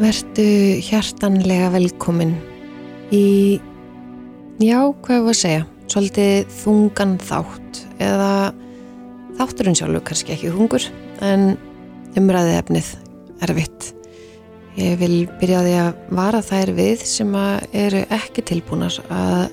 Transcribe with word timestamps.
Vertu 0.00 0.44
hjartanlega 0.80 1.66
velkomin 1.74 2.30
í, 3.12 3.60
já, 4.56 4.78
hvað 5.04 5.12
er 5.12 5.20
það 5.20 5.28
að 5.28 5.36
segja, 5.36 5.64
svolítið 5.92 6.54
þungan 6.62 7.12
þátt 7.20 7.80
eða 8.00 8.30
þátturinn 9.36 9.76
sjálfur 9.76 10.06
kannski 10.08 10.32
ekki 10.32 10.52
þungur 10.54 10.86
en 11.26 11.44
umræðið 12.16 12.56
efnið 12.62 12.88
erfitt. 13.44 13.90
Ég 14.80 14.96
vil 15.02 15.18
byrja 15.42 15.60
á 15.60 15.66
því 15.66 15.76
að 15.82 16.00
vara 16.22 16.40
þær 16.48 16.74
við 16.80 17.04
sem 17.10 17.36
eru 17.36 18.02
ekki 18.16 18.46
tilbúinar 18.48 18.96
að 19.12 19.50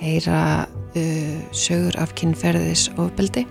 heyra 0.00 0.40
uh, 0.64 1.38
sögur 1.52 2.00
af 2.00 2.16
kynferðis 2.16 2.88
ofbeldi 2.96 3.44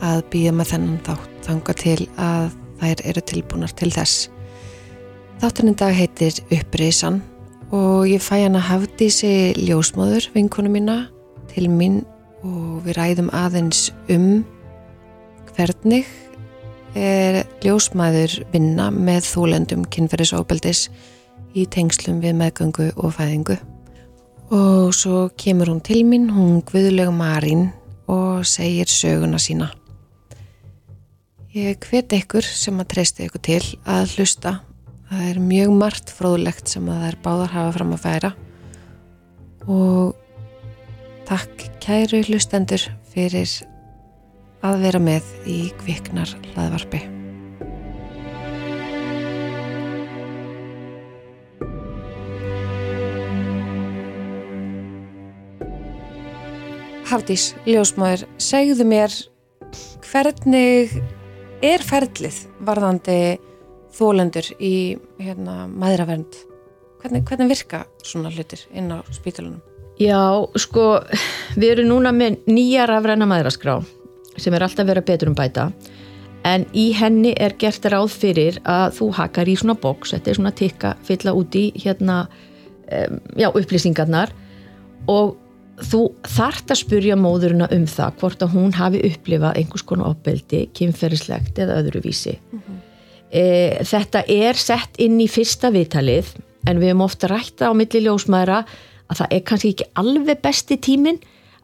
að 0.00 0.24
býja 0.32 0.56
með 0.56 0.72
þennan 0.72 1.00
þátt 1.04 1.38
þanga 1.50 1.80
til 1.84 2.00
að 2.16 2.61
þær 2.82 3.04
eru 3.08 3.22
tilbúnar 3.24 3.72
til 3.78 3.92
þess. 3.94 4.28
Þátturinn 5.42 5.78
dag 5.78 5.94
heitir 5.96 6.42
Upprisan 6.52 7.22
og 7.72 8.04
ég 8.10 8.22
fæ 8.22 8.44
hafði 8.52 8.90
þessi 9.00 9.32
ljósmóður 9.58 10.28
vinkonu 10.34 10.70
mína 10.70 11.06
til 11.54 11.70
mín 11.70 12.02
og 12.42 12.82
við 12.84 12.98
ræðum 12.98 13.30
aðeins 13.32 13.90
um 14.10 14.44
hvernig 15.56 16.06
er 16.94 17.42
ljósmæður 17.64 18.42
vinna 18.52 18.90
með 18.92 19.24
þólendum 19.30 19.84
kynferðisóbeldis 19.88 20.88
í 21.56 21.66
tengslum 21.66 22.20
við 22.20 22.36
meðgöngu 22.40 22.90
og 22.96 23.14
fæðingu. 23.16 23.56
Og 24.52 24.92
svo 24.96 25.30
kemur 25.40 25.72
hún 25.72 25.80
til 25.80 26.02
mín, 26.04 26.28
hún 26.32 26.60
Guðlegu 26.68 27.12
Marín 27.16 27.70
og 28.06 28.44
segir 28.44 28.90
söguna 28.90 29.40
sína. 29.40 29.70
Ég 31.52 31.76
hvet 31.84 32.14
ykkur 32.16 32.46
sem 32.48 32.78
að 32.80 32.86
treysta 32.94 33.26
ykkur 33.26 33.40
til 33.44 33.64
að 33.84 34.14
hlusta. 34.14 34.54
Það 35.10 35.26
er 35.28 35.40
mjög 35.44 35.74
margt 35.76 36.12
fróðlegt 36.16 36.72
sem 36.72 36.86
að 36.88 37.02
það 37.02 37.10
er 37.10 37.18
báðar 37.26 37.52
hafa 37.52 37.74
fram 37.76 37.92
að 37.92 38.00
færa 38.06 38.30
og 39.68 40.14
takk 41.28 41.66
kæru 41.84 42.22
hlustendur 42.24 42.88
fyrir 43.12 43.52
að 44.64 44.80
vera 44.86 45.02
með 45.04 45.28
í 45.44 45.58
kviknar 45.84 46.32
hlaðvarpi. 46.54 47.04
Hafdís, 57.12 57.50
ljósmáður, 57.68 58.30
segðu 58.40 58.88
mér 58.88 59.24
hvernig 60.08 61.02
er 61.62 61.82
ferlið 61.86 62.42
varðandi 62.66 63.18
þólendur 63.92 64.48
í 64.58 64.74
hérna, 65.22 65.66
maðuravernd? 65.70 66.38
Hvernig, 67.02 67.24
hvernig 67.26 67.50
virka 67.50 67.84
svona 68.06 68.30
hlutir 68.32 68.62
inn 68.74 68.92
á 68.94 69.02
spítalunum? 69.14 69.62
Já, 70.00 70.18
sko, 70.58 71.02
við 71.58 71.74
erum 71.76 71.90
núna 71.92 72.12
með 72.16 72.40
nýja 72.50 72.86
rafræna 72.90 73.28
maðuraskrá 73.28 73.80
sem 74.40 74.54
er 74.56 74.64
alltaf 74.64 74.88
verið 74.88 75.02
að 75.02 75.10
betur 75.10 75.30
um 75.30 75.36
bæta 75.36 75.66
en 76.48 76.64
í 76.74 76.88
henni 76.96 77.34
er 77.38 77.54
gert 77.60 77.84
ráð 77.92 78.14
fyrir 78.16 78.58
að 78.66 78.96
þú 78.98 79.10
hakar 79.18 79.50
í 79.50 79.56
svona 79.58 79.76
boks, 79.78 80.14
þetta 80.16 80.32
er 80.32 80.38
svona 80.40 80.54
tikka 80.58 80.94
fylla 81.06 81.34
úti 81.38 81.68
hérna, 81.78 82.24
já, 83.38 83.50
upplýsingarnar 83.52 84.32
og 85.10 85.36
þú 85.80 86.02
þart 86.28 86.72
að 86.72 86.80
spurja 86.82 87.16
móðurina 87.16 87.68
um 87.72 87.84
það 87.88 88.16
hvort 88.20 88.44
að 88.44 88.54
hún 88.56 88.72
hafi 88.76 89.02
upplifað 89.08 89.58
einhvers 89.58 89.84
konar 89.88 90.12
opbeldi, 90.12 90.66
kynferðislegt 90.76 91.58
eða 91.62 91.78
öðruvísi. 91.80 92.38
Mm 92.38 92.60
-hmm. 92.60 92.80
e, 93.30 93.44
þetta 93.84 94.24
er 94.28 94.54
sett 94.54 94.98
inn 94.98 95.20
í 95.20 95.28
fyrsta 95.28 95.72
viðtalið 95.72 96.34
en 96.66 96.78
við 96.78 96.92
hefum 96.92 97.06
ofta 97.06 97.28
rætta 97.28 97.70
á 97.70 97.72
milli 97.72 98.04
ljósmaðra 98.04 98.64
að 99.08 99.16
það 99.16 99.26
er 99.30 99.40
kannski 99.40 99.68
ekki 99.68 99.90
alveg 99.94 100.42
besti 100.42 100.76
tímin 100.76 101.18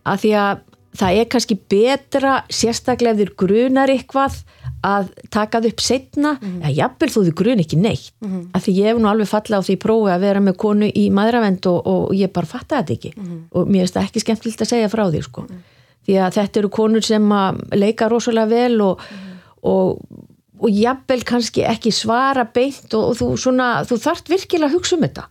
að 0.05 0.21
því 0.23 0.33
að 0.35 0.59
það 0.99 1.19
er 1.21 1.29
kannski 1.33 1.59
betra 1.69 2.33
sérstaklega 2.51 3.15
ef 3.15 3.21
þér 3.21 3.35
grunar 3.37 3.93
eitthvað 3.93 4.41
að 4.87 5.09
taka 5.31 5.61
það 5.61 5.73
upp 5.73 5.81
setna 5.83 6.33
mm 6.33 6.39
-hmm. 6.41 6.61
eða 6.63 6.75
jafnvel 6.77 7.11
þú 7.11 7.23
þið 7.27 7.35
grun 7.41 7.63
ekki 7.63 7.77
neitt 7.77 8.13
mm 8.21 8.29
-hmm. 8.29 8.45
af 8.53 8.63
því 8.63 8.73
ég 8.79 8.87
hef 8.87 8.99
nú 8.99 9.09
alveg 9.09 9.29
fallið 9.29 9.59
á 9.59 9.63
því 9.67 9.77
prófi 9.77 10.11
að 10.13 10.21
vera 10.21 10.41
með 10.41 10.57
konu 10.57 10.87
í 10.87 11.11
maðuravend 11.11 11.67
og, 11.67 11.87
og 11.87 12.15
ég 12.15 12.33
bara 12.33 12.47
fatta 12.47 12.77
þetta 12.77 12.93
ekki 12.93 13.13
mm 13.17 13.25
-hmm. 13.25 13.41
og 13.51 13.69
mér 13.69 13.81
finnst 13.81 13.95
það 13.95 14.05
ekki 14.05 14.21
skemmtilegt 14.21 14.63
að 14.63 14.69
segja 14.69 14.89
frá 14.89 15.11
því 15.11 15.23
sko. 15.23 15.45
því 16.07 16.15
að 16.15 16.35
þetta 16.35 16.59
eru 16.59 16.69
konur 16.69 17.03
sem 17.03 17.33
leika 17.73 18.09
rosalega 18.09 18.47
vel 18.47 18.81
og, 18.81 19.01
og, 19.63 19.99
og 20.59 20.71
jafnvel 20.71 21.25
kannski 21.25 21.63
ekki 21.65 21.93
svara 21.93 22.45
beint 22.45 22.95
og 22.95 23.17
þú, 23.17 23.37
svona, 23.37 23.85
þú 23.85 23.97
þart 23.97 24.29
virkilega 24.29 24.67
að 24.67 24.75
hugsa 24.75 24.97
um 24.97 25.03
þetta 25.03 25.25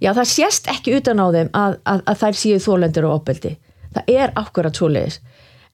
já 0.00 0.14
það 0.14 0.24
sést 0.24 0.68
ekki 0.68 0.96
utan 0.96 1.20
á 1.20 1.26
þeim 1.32 1.48
að, 1.52 1.76
að, 1.84 2.02
að 2.06 2.16
þær 2.18 2.34
séu 2.34 2.58
þólendur 2.58 3.04
og 3.04 3.14
opbeldi 3.14 3.56
það 3.94 4.04
er 4.06 4.32
akkurat 4.34 4.76
svo 4.76 4.88
leiðis 4.88 5.20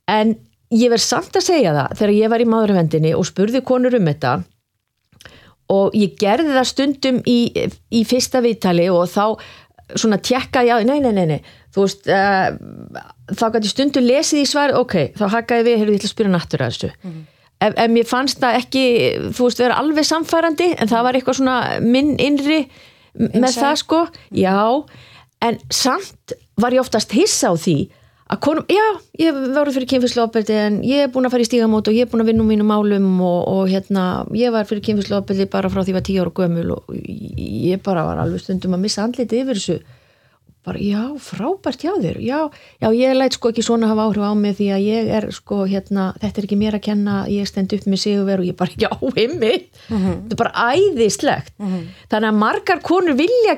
en 0.06 0.36
ég 0.74 0.90
verð 0.90 1.04
samt 1.04 1.36
að 1.38 1.46
segja 1.50 1.74
það 1.76 1.98
þegar 2.00 2.14
ég 2.16 2.32
var 2.32 2.42
í 2.42 2.48
maðurvendinni 2.50 3.12
og 3.14 3.26
spurði 3.28 3.62
konur 3.66 3.94
um 3.98 4.08
þetta 4.10 4.32
og 5.72 5.94
ég 5.98 6.16
gerði 6.18 6.54
það 6.54 6.68
stundum 6.70 7.22
í, 7.26 7.38
í 7.90 8.02
fyrsta 8.06 8.42
viðtali 8.44 8.88
og 8.90 9.06
þá 9.10 9.38
svona 9.94 10.18
tjekkaði 10.18 10.74
á, 10.74 10.76
nei, 10.86 10.98
nei, 11.02 11.12
nei, 11.14 11.26
nei 11.30 11.40
þú 11.74 11.84
veist, 11.84 12.08
uh, 12.10 12.50
þá 13.34 13.46
gæti 13.54 13.70
stundum 13.70 14.06
lesið 14.06 14.42
í 14.42 14.48
svar, 14.50 14.74
ok, 14.74 14.96
þá 15.18 15.24
hakkaði 15.36 15.66
við, 15.68 15.78
heyrðu, 15.80 15.94
ég 15.94 16.00
ætla 16.00 16.10
að 16.10 16.14
spyrja 16.14 16.40
að 16.40 16.56
þessu 16.64 16.90
mm 16.90 17.10
-hmm. 17.10 17.24
ef, 17.68 17.74
ef 17.84 17.90
mér 17.94 18.08
fannst 18.10 18.40
það 18.42 18.58
ekki, 18.62 18.84
þú 19.36 19.48
veist, 19.48 19.62
vera 19.62 19.78
alveg 19.82 20.08
samfærandi, 20.08 20.68
en 20.74 20.90
það 20.90 21.06
var 21.06 21.18
eitthvað 21.18 21.38
svona 21.40 21.58
minn 21.80 22.16
innri 22.18 22.60
Inside. 23.14 23.40
með 23.40 23.60
það 23.60 23.76
sko, 23.76 24.00
-hmm. 24.06 24.42
já 24.42 24.84
en 25.40 25.58
samt 25.70 26.32
var 26.56 26.72
ég 26.72 26.80
oftast 26.80 27.12
hissa 27.12 27.52
á 27.52 27.54
því 27.54 27.78
að 28.26 28.40
konum, 28.42 28.64
já, 28.66 28.84
ég 29.22 29.36
var 29.54 29.68
fyrir 29.70 29.88
kynfyrsluopeldi 29.92 30.54
en 30.58 30.78
ég 30.86 31.04
er 31.04 31.10
búin 31.14 31.28
að 31.28 31.36
fara 31.36 31.44
í 31.44 31.48
stígamót 31.48 31.90
og 31.90 31.94
ég 31.94 32.06
er 32.06 32.10
búin 32.10 32.24
að 32.24 32.32
vinna 32.32 32.42
um 32.42 32.48
mínum 32.50 32.72
málum 32.72 33.20
og, 33.22 33.42
og 33.52 33.68
hérna 33.70 34.06
ég 34.34 34.54
var 34.54 34.66
fyrir 34.66 34.82
kynfyrsluopeldi 34.88 35.46
bara 35.52 35.70
frá 35.70 35.84
því 35.84 35.84
að 35.84 35.92
ég 35.92 35.98
var 35.98 36.06
tíu 36.08 36.24
ára 36.24 36.34
gömul 36.40 36.72
og 36.74 36.96
ég 36.96 37.84
bara 37.86 38.06
var 38.08 38.24
alveg 38.24 38.42
stundum 38.42 38.74
að 38.74 38.82
missa 38.88 39.06
andliti 39.06 39.44
yfir 39.44 39.60
þessu 39.60 39.78
bara 40.66 40.82
já, 40.82 41.02
frábært 41.22 41.84
hjá 41.84 41.92
þér 42.02 42.16
já, 42.26 42.38
já, 42.82 42.88
ég 42.90 43.14
læt 43.14 43.36
sko 43.36 43.52
ekki 43.52 43.62
svona 43.62 43.86
hafa 43.92 44.08
áhrif 44.08 44.26
á 44.26 44.34
mig 44.34 44.56
því 44.58 44.66
að 44.74 44.82
ég 44.82 45.10
er 45.20 45.28
sko 45.34 45.60
hérna 45.70 46.08
þetta 46.18 46.42
er 46.42 46.48
ekki 46.48 46.58
mér 46.58 46.76
að 46.80 46.86
kenna, 46.88 47.20
ég 47.30 47.46
stend 47.46 47.70
upp 47.76 47.86
með 47.86 48.02
sig 48.02 48.18
og 48.18 48.42
ég 48.42 48.56
bara 48.58 48.74
ekki 48.74 48.90
á 48.90 48.98
heimi 49.14 49.52
mm 49.62 49.94
-hmm. 49.94 50.16
þetta 50.26 50.34
er 50.34 50.42
bara 50.42 50.74
æðislegt 50.74 51.54
mm 51.54 51.66
-hmm. 51.70 51.86
þannig 52.10 52.28
að 52.32 52.40
margar 52.42 52.80
konur 52.82 53.14
vilja 53.14 53.54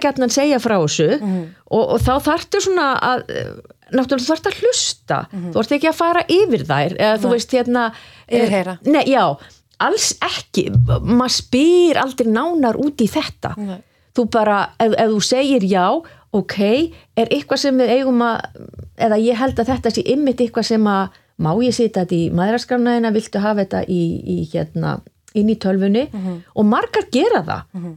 náttúrulega 3.93 4.27
þú 4.27 4.35
ert 4.37 4.51
að 4.51 4.59
hlusta 4.63 5.19
mm 5.21 5.39
-hmm. 5.39 5.53
þú 5.53 5.59
ert 5.61 5.73
ekki 5.73 5.89
að 5.89 6.01
fara 6.03 6.23
yfir 6.29 6.63
þær 6.71 6.93
eða 6.99 7.17
þú 7.23 7.29
veist 7.35 7.53
hérna 7.53 7.93
yfirheyra 8.29 8.79
nei, 8.85 9.05
já, 9.07 9.25
alls 9.79 10.09
ekki 10.21 10.71
maður 11.03 11.35
spyr 11.37 11.97
aldrei 11.99 12.29
nánar 12.29 12.77
út 12.77 13.01
í 13.01 13.09
þetta 13.09 13.55
nei. 13.57 13.81
þú 14.15 14.31
bara, 14.31 14.71
ef, 14.79 14.93
ef 14.99 15.09
þú 15.11 15.21
segir 15.23 15.65
já 15.65 16.03
ok, 16.33 16.59
er 17.17 17.31
eitthvað 17.33 17.63
sem 17.63 17.79
við 17.79 17.95
eigum 17.97 18.21
að 18.25 18.41
eða 18.97 19.21
ég 19.23 19.39
held 19.39 19.61
að 19.61 19.71
þetta 19.73 19.93
sé 19.95 20.05
ymmit 20.05 20.41
eitthvað 20.41 20.69
sem 20.69 20.91
að 20.91 21.09
má 21.39 21.53
ég 21.63 21.75
sita 21.75 22.03
þetta 22.03 22.17
í 22.17 22.25
maðuraskrafnaðina, 22.35 23.15
viltu 23.15 23.43
hafa 23.43 23.63
þetta 23.63 23.85
í, 23.87 24.03
í 24.27 24.37
hérna, 24.53 24.99
inn 25.39 25.53
í 25.53 25.57
tölfunni 25.61 26.09
mm 26.09 26.21
-hmm. 26.21 26.39
og 26.55 26.67
margar 26.67 27.07
gera 27.15 27.43
það 27.47 27.63
mm 27.73 27.85
-hmm. 27.85 27.95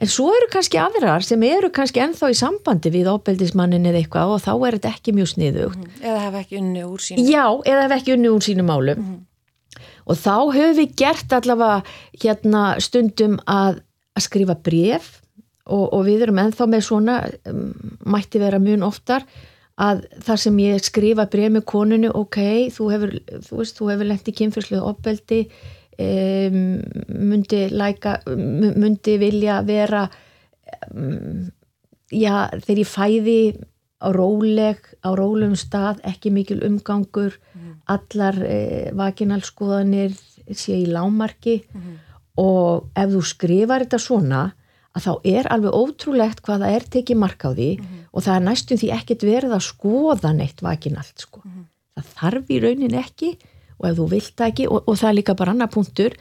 En 0.00 0.08
svo 0.08 0.30
eru 0.32 0.48
kannski 0.52 0.78
aðrar 0.80 1.24
sem 1.26 1.42
eru 1.44 1.68
kannski 1.76 2.00
ennþá 2.00 2.30
í 2.32 2.36
sambandi 2.38 2.92
við 2.94 3.10
óbeldismannin 3.12 3.88
eða 3.90 4.00
eitthvað 4.00 4.34
og 4.36 4.42
þá 4.46 4.52
er 4.54 4.76
þetta 4.78 4.92
ekki 4.94 5.14
mjög 5.16 5.28
sniðugt. 5.34 5.82
Mm. 5.82 5.98
Eða 6.00 6.22
hef 6.24 6.38
ekki 6.40 6.60
unni 6.60 6.84
úr 6.86 7.04
sínum. 7.04 7.28
Já, 7.28 7.44
eða 7.68 7.82
hef 7.84 7.96
ekki 7.98 8.14
unni 8.16 8.32
úr 8.32 8.46
sínum 8.46 8.70
málum. 8.70 9.02
Mm. 9.04 9.18
Og 10.08 10.18
þá 10.18 10.36
höfum 10.56 10.76
við 10.80 10.94
gert 10.98 11.34
allavega 11.36 11.82
hérna 12.22 12.64
stundum 12.82 13.36
að, 13.44 13.82
að 14.16 14.26
skrifa 14.26 14.56
bref 14.56 15.10
og, 15.68 15.84
og 15.84 16.04
við 16.08 16.24
erum 16.26 16.40
ennþá 16.42 16.68
með 16.70 16.86
svona, 16.86 17.18
um, 17.50 17.66
mætti 18.10 18.40
vera 18.42 18.60
mjög 18.62 18.86
oftar, 18.88 19.26
að 19.80 20.02
þar 20.24 20.40
sem 20.42 20.56
ég 20.64 20.84
skrifa 20.84 21.28
bref 21.30 21.52
með 21.54 21.66
konunu, 21.68 22.10
ok, 22.16 22.40
þú 22.74 22.88
hefur, 22.94 23.14
þú 23.46 23.60
veist, 23.60 23.76
þú 23.78 23.92
hefur 23.92 24.10
lendið 24.10 24.36
kynfyrsluð 24.40 24.88
óbeldi, 24.90 25.40
Um, 26.00 26.80
myndi 27.28 27.66
læka 27.68 28.20
myndi 28.32 29.18
vilja 29.20 29.58
vera 29.66 30.06
um, 30.94 31.50
já 32.08 32.48
þegar 32.62 32.80
ég 32.80 32.88
fæði 32.88 33.40
á 34.00 34.08
róleg 34.16 34.80
á 35.04 35.12
rólegum 35.12 35.58
stað, 35.60 36.00
ekki 36.08 36.32
mikil 36.32 36.62
umgangur 36.64 37.36
mm. 37.36 37.74
allar 37.92 38.38
eh, 38.46 38.88
vakinalskoðanir 38.96 40.16
sé 40.56 40.78
í 40.80 40.88
lámarki 40.88 41.58
mm. 41.68 41.98
og 42.40 42.88
ef 42.96 43.12
þú 43.12 43.22
skrifar 43.28 43.84
þetta 43.84 44.00
svona 44.00 44.42
að 44.96 45.04
þá 45.04 45.12
er 45.36 45.50
alveg 45.52 45.76
ótrúlegt 45.76 46.40
hvað 46.46 46.64
það 46.64 46.78
er 46.78 46.88
tekið 46.96 47.20
mark 47.20 47.44
á 47.44 47.50
því 47.52 47.70
mm. 47.76 48.00
og 48.10 48.24
það 48.26 48.38
er 48.38 48.46
næstum 48.48 48.80
því 48.80 48.92
ekkert 48.96 49.26
verið 49.28 49.56
að 49.58 49.66
skoða 49.68 50.32
neitt 50.38 50.64
vakinalt 50.64 51.28
sko. 51.28 51.44
það 51.98 52.12
þarf 52.16 52.50
í 52.50 52.62
raunin 52.64 53.00
ekki 53.04 53.34
og 53.80 53.88
ef 53.90 53.96
þú 53.98 54.08
vilt 54.12 54.34
það 54.36 54.52
ekki 54.52 54.68
og, 54.68 54.84
og 54.86 54.96
það 55.00 55.08
er 55.10 55.18
líka 55.18 55.34
bara 55.40 55.50
annar 55.56 55.68
punktur 55.72 56.14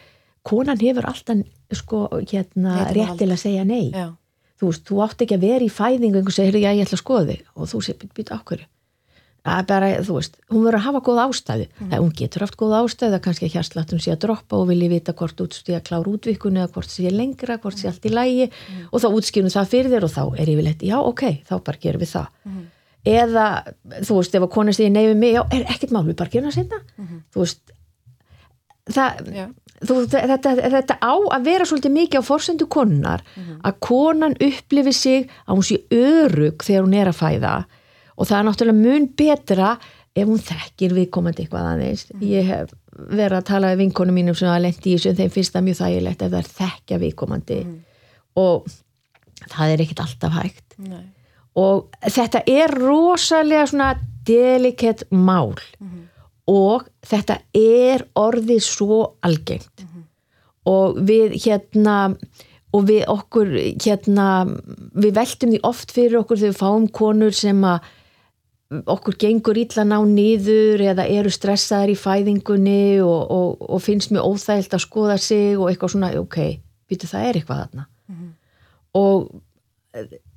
konan 0.44 0.80
hefur 0.80 1.06
alltaf 1.06 1.44
sko, 1.76 2.08
hérna, 2.32 2.88
Rétt 2.90 2.96
rétt 2.96 3.18
til 3.20 3.30
að 3.30 3.38
segja 3.44 3.64
nei 3.68 3.92
Já. 3.92 4.08
þú 4.60 4.66
veist, 4.72 4.84
þú 4.88 5.04
átt 5.06 5.22
ekki 5.22 5.36
að 5.38 5.44
vera 5.46 5.66
í 5.66 5.70
fæðingu 5.70 6.24
og 6.24 6.32
já, 6.64 6.72
ég 6.74 6.86
ætla 6.88 6.98
að 6.98 7.04
skoða 7.04 7.28
þig 7.34 7.42
og 7.56 7.68
þú 7.70 7.82
segir, 7.86 8.10
býta 8.16 8.40
okkur 8.40 8.64
að 9.50 9.68
bara, 9.70 9.88
veist, 10.20 10.36
hún 10.52 10.64
verður 10.66 10.78
að 10.80 10.86
hafa 10.88 11.00
góð 11.08 11.20
ástæðu 11.24 11.66
Mhm. 11.70 11.90
það, 11.92 12.00
hún 12.04 12.16
getur 12.20 12.42
haft 12.44 12.58
góð 12.60 12.74
ástæðu 12.80 13.16
að 13.16 13.22
kannski 13.24 13.48
hjartsláttum 13.54 14.00
sé 14.04 14.12
að 14.12 14.20
droppa 14.26 14.56
og 14.60 14.68
vilji 14.68 14.90
vita 14.90 15.14
hvort 15.14 15.40
útstí 15.42 15.72
að 15.76 15.84
klára 15.88 16.12
útvikun 16.12 16.58
eða 16.60 16.72
hvort 16.74 16.90
sé 16.92 17.10
lengra, 17.12 17.58
hvort 17.58 17.78
sé 17.80 17.88
allt 17.88 18.04
í 18.06 18.12
lægi 18.12 18.50
Mhm. 18.52 18.90
og 18.92 19.00
þá 19.02 19.08
útskýrum 19.16 19.50
það 19.56 19.70
fyrir 19.72 19.92
þér 19.96 20.04
og 20.04 20.12
þá 20.12 20.24
er 20.42 20.46
yfirleitt, 20.48 20.82
já, 20.84 20.98
ok, 21.00 21.22
þá 21.48 21.64
bara 21.64 21.78
gerum 21.80 22.02
við 22.02 22.12
það 22.16 22.28
Mhm. 22.46 22.66
Eða, 23.06 23.46
þú 24.04 24.18
veist, 24.20 24.36
ef 24.36 24.42
að 24.44 24.52
konar 24.52 24.74
segir 24.76 24.92
nei 24.92 25.06
við 25.08 25.18
mig, 25.18 25.34
já, 25.38 25.44
er 25.56 25.64
ekkert 25.72 25.92
mál, 25.96 26.04
við 26.08 26.16
bara 26.20 26.30
gerum 26.30 26.50
það 26.50 26.58
sinna 26.60 26.80
þú 27.34 27.40
veist 27.46 27.62
það, 28.90 29.26
Mhm. 29.30 29.56
Þú, 29.80 29.96
þetta, 30.12 30.52
þetta 30.60 30.96
á 31.00 31.14
að 31.32 31.44
vera 31.46 31.64
svolítið 31.64 31.94
mikið 31.96 32.20
á 32.20 32.24
forsendu 32.28 32.66
konunar 32.68 33.22
að 33.64 33.78
konan 33.80 34.34
upplifi 34.36 34.92
sig 34.92 35.30
að 35.48 35.56
hún 35.56 35.64
sé 35.64 35.78
örug 35.96 36.58
þegar 36.68 36.84
hún 36.84 36.96
er 37.00 37.08
að 37.08 37.16
fæða. 37.16 37.54
Og 38.20 38.28
það 38.28 38.40
er 38.40 38.44
náttúrulega 38.50 38.82
mun 38.84 39.06
betra 39.16 39.70
ef 40.14 40.28
hún 40.28 40.42
þekkir 40.44 40.92
viðkomandi 40.98 41.46
eitthvað 41.46 41.70
aðeins. 41.72 42.04
Ég 42.20 42.44
hef 42.44 42.74
verið 42.92 43.38
að 43.40 43.46
tala 43.46 43.72
við 43.72 43.78
vinkonum 43.86 44.14
mínum 44.20 44.36
sem 44.36 44.50
hafa 44.52 44.60
lent 44.66 44.84
í 44.84 44.98
þessu 44.98 45.10
en 45.14 45.16
þeim 45.16 45.32
finnst 45.32 45.54
það 45.56 45.64
mjög 45.70 45.80
þægilegt 45.80 46.22
ef 46.28 46.32
það 46.34 46.40
er 46.44 46.52
þekkja 46.60 47.00
viðkomandi. 47.06 47.60
Og 48.36 48.68
það 49.48 49.72
er 49.78 49.86
ekkit 49.86 50.04
alltaf 50.04 50.34
hægt. 50.42 50.76
Nei. 50.78 51.06
Og 51.60 51.90
þetta 52.06 52.44
er 52.48 52.74
rosalega 52.80 53.68
svona 53.70 53.94
delikett 54.28 55.06
mál. 55.12 55.58
Og 56.50 56.88
þetta 57.06 57.40
er 57.54 58.08
orðið 58.18 58.64
svo 58.66 59.02
algengt. 59.26 59.86
Og 60.70 60.98
við 61.06 61.36
hérna 61.44 62.16
og 62.76 62.86
við 62.86 63.06
okkur 63.10 63.54
hérna 63.82 64.26
við 64.46 65.16
veltum 65.16 65.54
því 65.54 65.62
oft 65.66 65.94
fyrir 65.94 66.20
okkur 66.20 66.38
þegar 66.38 66.52
við 66.54 66.60
fáum 66.60 66.86
konur 66.94 67.34
sem 67.34 67.64
að 67.66 67.88
okkur 68.70 69.18
gengur 69.18 69.58
illa 69.58 69.86
ná 69.88 69.98
niður 70.06 70.84
eða 70.92 71.08
eru 71.10 71.32
stressaðar 71.34 71.90
í 71.90 71.98
fæðingunni 71.98 73.02
og, 73.02 73.22
og, 73.34 73.64
og 73.66 73.82
finnst 73.82 74.14
mjög 74.14 74.28
óþægilt 74.30 74.76
að 74.78 74.84
skoða 74.86 75.16
sig 75.18 75.56
og 75.58 75.72
eitthvað 75.72 75.96
svona, 75.96 76.12
ok, 76.22 76.38
býtu 76.90 77.10
það 77.10 77.26
er 77.26 77.40
eitthvað 77.40 77.64
þarna. 77.64 77.88
Og 79.00 79.32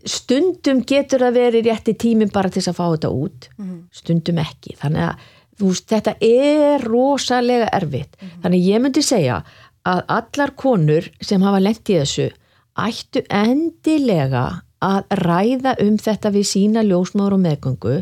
stundum 0.09 0.83
getur 0.89 1.27
það 1.27 1.37
verið 1.37 1.69
rétti 1.69 1.95
tíminn 1.99 2.33
bara 2.33 2.51
til 2.53 2.63
að 2.65 2.77
fá 2.79 2.85
þetta 2.95 3.11
út. 3.13 3.49
Stundum 3.93 4.39
ekki. 4.43 4.77
Þannig 4.81 5.09
að 5.09 5.27
veist, 5.63 5.89
þetta 5.93 6.15
er 6.21 6.87
rosalega 6.89 7.69
erfitt. 7.77 8.17
Þannig 8.43 8.67
ég 8.67 8.83
myndi 8.83 9.03
segja 9.05 9.43
að 9.85 10.05
allar 10.09 10.55
konur 10.57 11.09
sem 11.21 11.43
hafa 11.43 11.61
lent 11.61 11.91
í 11.91 11.99
þessu 11.99 12.31
ættu 12.79 13.25
endilega 13.29 14.63
að 14.83 15.05
ræða 15.23 15.77
um 15.85 15.99
þetta 15.99 16.33
við 16.35 16.47
sína 16.49 16.83
ljósmáður 16.83 17.37
og 17.37 17.43
meðgöngu 17.45 17.97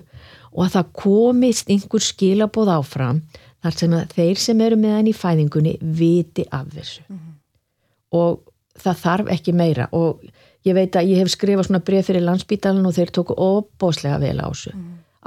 og 0.51 0.65
að 0.65 0.75
það 0.77 0.93
komist 0.97 1.71
einhver 1.71 2.05
skilabóð 2.05 2.71
áfram 2.79 3.23
þar 3.61 3.77
sem 3.77 3.97
að 3.97 4.15
þeir 4.17 4.41
sem 4.41 4.61
eru 4.65 4.79
með 4.81 4.97
henni 4.97 5.13
í 5.13 5.19
fæðingunni 5.19 5.75
viti 5.81 6.47
af 6.51 6.71
þessu. 6.73 7.03
Og 8.17 8.41
það 8.81 9.03
þarf 9.05 9.33
ekki 9.35 9.53
meira. 9.53 9.89
Og 9.93 10.23
ég 10.69 10.77
veit 10.77 10.97
að 10.97 11.13
ég 11.13 11.23
hef 11.23 11.33
skrifað 11.33 11.71
svona 11.71 11.85
bref 11.85 12.11
fyrir 12.11 12.27
landsbítalan 12.27 12.87
og 12.89 12.97
þeir 12.97 13.15
tóku 13.17 13.37
óbóslega 13.37 14.21
vel 14.23 14.39
á 14.41 14.49
þessu 14.51 14.75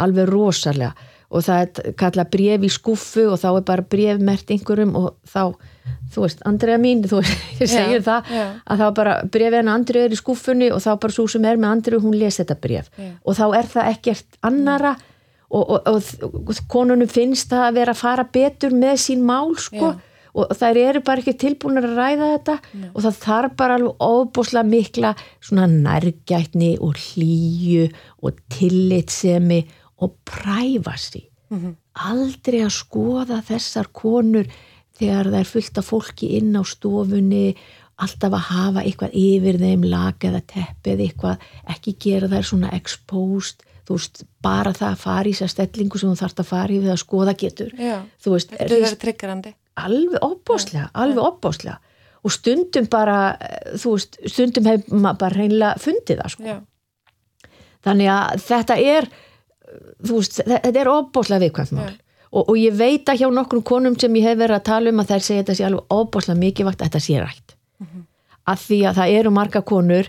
alveg 0.03 0.30
rosalega 0.30 0.94
og 1.33 1.41
það 1.41 1.63
er 1.63 1.94
kallað 1.97 2.30
bref 2.33 2.65
í 2.65 2.69
skuffu 2.69 3.24
og 3.33 3.39
þá 3.41 3.47
er 3.51 3.63
bara 3.65 3.85
bref 3.94 4.19
mert 4.21 4.51
einhverjum 4.53 4.91
og 5.00 5.07
þá, 5.25 5.56
þú 6.13 6.25
veist, 6.25 6.44
Andrea 6.45 6.77
mín 6.81 7.01
þú 7.09 7.21
veist, 7.21 7.47
ég 7.62 7.71
segir 7.71 8.01
Já, 8.01 8.06
það 8.06 8.30
já. 8.35 8.44
að 8.69 8.83
þá 8.83 8.85
bara 9.00 9.15
brefið 9.33 9.57
henni 9.59 9.74
Andrea 9.74 10.06
er 10.09 10.13
í 10.13 10.19
skuffunni 10.19 10.69
og 10.74 10.83
þá 10.85 10.91
bara 11.06 11.18
svo 11.18 11.25
sem 11.33 11.50
er 11.50 11.57
með 11.57 11.75
Andrea 11.77 12.03
hún 12.03 12.19
les 12.19 12.38
þetta 12.41 12.59
bref 12.62 12.91
Já. 12.94 13.09
og 13.24 13.39
þá 13.39 13.45
er 13.57 13.71
það 13.74 13.91
ekkert 13.95 14.39
annara 14.45 14.94
og, 15.53 15.63
og, 15.63 15.89
og, 15.89 16.38
og 16.44 16.62
konunum 16.69 17.09
finnst 17.09 17.50
það 17.53 17.68
að 17.68 17.80
vera 17.81 17.94
að 17.94 18.01
fara 18.01 18.25
betur 18.33 18.74
með 18.74 19.01
sín 19.07 19.25
mál 19.25 19.53
sko. 19.62 19.94
Og 20.33 20.56
þær 20.57 20.80
eru 20.81 21.03
bara 21.06 21.21
ekki 21.21 21.35
tilbúinir 21.44 21.85
að 21.89 22.00
ræða 22.00 22.30
þetta. 22.38 22.57
Og 22.94 23.03
það 23.06 23.19
þarf 23.25 23.57
bara 23.59 23.77
alveg 23.77 24.07
óbúslega 24.07 24.65
mikla 24.65 25.13
svona 25.39 25.68
nærgætni 25.69 26.74
og 26.81 26.97
hlýju 26.97 27.91
og 28.24 28.41
tillitsemi 28.53 29.62
og 30.01 30.18
præfasi 30.25 31.27
aldrei 31.94 32.63
að 32.65 32.74
skoða 32.74 33.41
þessar 33.45 33.89
konur 33.94 34.47
þegar 34.97 35.30
það 35.30 35.39
er 35.39 35.50
fullt 35.50 35.80
af 35.81 35.89
fólki 35.89 36.30
inn 36.39 36.56
á 36.57 36.63
stofunni 36.65 37.53
alltaf 38.01 38.33
að 38.33 38.47
hafa 38.50 38.83
eitthvað 38.83 39.18
yfir 39.18 39.59
þeim 39.62 39.85
lag 39.85 40.25
eða 40.25 40.41
teppi 40.50 40.95
eða 40.95 41.06
eitthvað 41.07 41.45
ekki 41.75 41.95
gera 42.01 42.30
þær 42.31 42.50
svona 42.50 42.74
exposed. 42.74 43.62
Þú 43.83 43.97
veist, 43.97 44.21
bara 44.41 44.71
það 44.71 44.94
að 44.94 45.01
fara 45.01 45.27
í 45.27 45.33
þessar 45.35 45.51
stellingu 45.51 46.00
sem 46.00 46.09
þú 46.13 46.19
þarft 46.21 46.39
að 46.39 46.47
fara 46.47 46.71
í 46.71 46.80
við 46.80 46.94
að 46.94 47.01
skoða 47.01 47.33
getur. 47.35 47.74
Já. 47.75 47.97
þú 48.24 48.35
veist, 48.38 48.53
Þetta 48.56 48.77
er 48.80 48.95
triggerandi. 49.01 49.51
Alveg 49.80 50.22
opbóslega, 50.22 50.90
alveg 50.94 51.24
opbóslega 51.24 51.80
og 52.24 52.31
stundum 52.31 52.88
bara 52.92 53.18
eh, 53.36 53.74
þú 53.81 53.98
veist, 53.98 54.18
stundum 54.31 54.70
hefur 54.70 55.02
maður 55.04 55.20
bara 55.25 55.40
reynilega 55.40 55.81
fundið 55.84 56.22
það 56.22 56.34
sko. 56.36 56.58
Þannig 57.84 58.12
að 58.14 58.44
þetta 58.46 58.78
er 58.80 59.10
þú 60.04 60.20
veist, 60.20 60.40
þetta 60.48 60.80
er 60.80 60.92
opbóslega 60.92 61.46
viðkvæmt 61.46 61.75
mál. 61.78 61.92
Og, 62.34 62.48
og 62.50 62.56
ég 62.58 62.74
veit 62.78 63.10
að 63.10 63.20
hjá 63.22 63.28
nokkrum 63.30 63.64
konum 63.66 63.98
sem 64.00 64.16
ég 64.18 64.25
hef 64.25 64.40
verið 64.40 64.58
að 64.58 64.70
tala 64.70 64.94
um 64.94 65.02
að 65.04 65.12
þær 65.12 65.25
segja 65.28 65.44
þetta 65.44 65.58
sé 65.58 65.66
alveg 65.68 65.98
opbóslega 65.98 66.40
mikilvægt 66.40 66.81
að 66.81 66.90
þetta 66.90 67.04
sé 67.08 67.19
rætt. 67.22 67.58
Mhm. 67.84 68.08
af 68.44 68.60
því 68.60 68.78
að 68.90 68.98
það 68.98 69.14
eru 69.18 69.30
marga 69.31 69.62
konur 69.64 70.08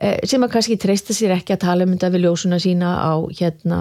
eh, 0.00 0.18
sem 0.28 0.42
að 0.44 0.50
kannski 0.52 0.76
treysta 0.76 1.14
sér 1.16 1.32
ekki 1.32 1.54
að 1.54 1.62
tala 1.62 1.86
um 1.86 1.94
þetta 1.94 2.10
við 2.12 2.24
ljósuna 2.26 2.58
sína 2.60 2.90
á 3.00 3.12
hérna 3.32 3.78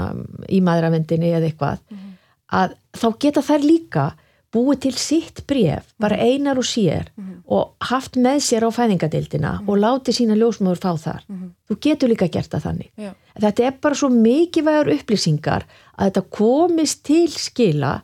í 0.48 0.62
maðuravendinni 0.64 1.34
eða 1.34 1.50
eitthvað. 1.50 1.82
Mhm. 1.92 2.14
að 2.52 2.76
þá 2.96 3.08
geta 3.20 3.42
þær 3.42 3.66
líka 3.66 4.06
búið 4.54 4.80
til 4.80 4.94
sitt 4.94 5.46
bref, 5.48 5.94
bara 6.00 6.16
Mhm. 6.16 6.26
einar 6.26 6.58
og 6.58 6.64
sér 6.64 7.08
og 7.48 7.74
haft 7.82 8.14
með 8.18 8.38
sér 8.42 8.64
á 8.66 8.70
fæðingadeildina 8.74 9.60
Mhm. 9.62 9.70
og 9.70 9.78
látið 9.78 10.18
sína 10.18 10.36
ljósmáður 10.38 10.80
fá 10.80 10.98
þar. 10.98 11.22
Þú 11.70 11.80
getur 11.80 12.10
líka 12.10 12.32
gert 12.32 12.50
það 12.50 12.62
þannig. 12.64 12.90
Já. 12.98 13.14
Þetta 13.40 13.66
er 13.68 13.72
bara 13.82 13.96
svo 13.96 14.10
mikilvægur 14.10 14.94
upplýsingar 15.00 15.64
að 16.00 16.12
þetta 16.12 16.30
komist 16.32 17.04
til 17.04 17.28
skila 17.28 18.02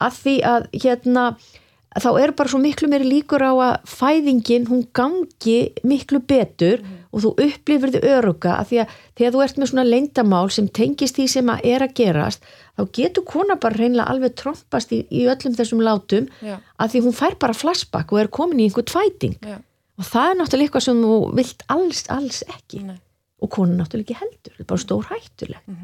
að 0.00 0.12
því 0.12 0.42
að 0.42 0.66
hérna 0.72 1.36
þá 1.96 2.20
er 2.22 2.32
bara 2.32 2.48
svo 2.50 2.60
miklu 2.60 2.88
meiri 2.88 3.08
líkur 3.08 3.40
á 3.40 3.52
að 3.56 3.80
fæðingin 3.86 4.66
hún 4.68 4.86
gangi 4.92 5.72
miklu 5.82 6.18
betur 6.20 6.80
og 7.05 7.05
þú 7.24 7.30
upplifir 7.46 7.92
þið 7.94 8.06
öruga 8.12 8.56
að 8.60 8.68
því 8.70 8.80
að 8.82 8.94
þegar 9.18 9.34
þú 9.34 9.42
ert 9.44 9.60
með 9.60 9.70
svona 9.70 9.86
leyndamál 9.86 10.50
sem 10.54 10.68
tengist 10.78 11.18
því 11.18 11.26
sem 11.32 11.52
að 11.52 11.68
er 11.72 11.84
að 11.86 11.94
gerast 12.00 12.48
þá 12.76 12.82
getur 12.98 13.26
kona 13.28 13.56
bara 13.62 13.78
reynilega 13.80 14.10
alveg 14.12 14.36
trompast 14.40 14.92
í, 14.92 15.00
í 15.10 15.24
öllum 15.30 15.56
þessum 15.56 15.82
látum 15.86 16.28
Já. 16.44 16.58
að 16.76 16.92
því 16.92 17.02
hún 17.06 17.16
fær 17.16 17.38
bara 17.40 17.56
flashback 17.56 18.12
og 18.12 18.22
er 18.22 18.32
komin 18.32 18.60
í 18.60 18.68
einhver 18.68 18.86
tvæting 18.88 19.38
Já. 19.40 19.58
og 19.96 20.10
það 20.10 20.30
er 20.30 20.38
náttúrulega 20.40 20.68
eitthvað 20.68 20.86
sem 20.88 21.02
þú 21.06 21.18
vilt 21.40 21.66
alls, 21.76 22.04
alls 22.12 22.42
ekki 22.50 22.82
Nei. 22.84 22.98
og 23.40 23.52
konan 23.56 23.80
náttúrulega 23.80 24.12
ekki 24.12 24.20
heldur, 24.20 24.66
bara 24.66 24.84
stór 24.84 25.10
hættuleg 25.12 25.76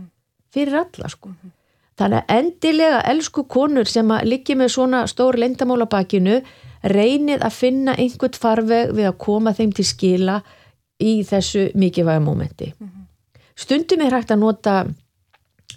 fyrir 0.53 0.83
alla 0.85 1.09
sko 1.13 1.33
þannig 2.01 2.23
að 2.23 2.37
endilega 2.39 3.01
elsku 3.13 3.45
konur 3.49 3.89
sem 3.89 4.11
að 4.13 4.29
liggi 4.29 4.57
með 4.59 4.75
svona 4.75 5.05
stór 5.11 5.39
leindamála 5.41 5.89
bakinu 5.91 6.41
reynið 6.83 7.45
að 7.47 7.57
finna 7.57 7.95
einhvern 8.01 8.39
farveg 8.43 8.93
við 8.97 9.09
að 9.11 9.19
koma 9.23 9.53
þeim 9.55 9.73
til 9.77 9.87
skila 9.87 10.41
í 11.03 11.13
þessu 11.27 11.69
mikilvæga 11.79 12.23
mómenti. 12.25 12.73
Stundum 13.59 14.03
er 14.07 14.17
hægt 14.17 14.33
að 14.33 14.43
nota 14.43 14.79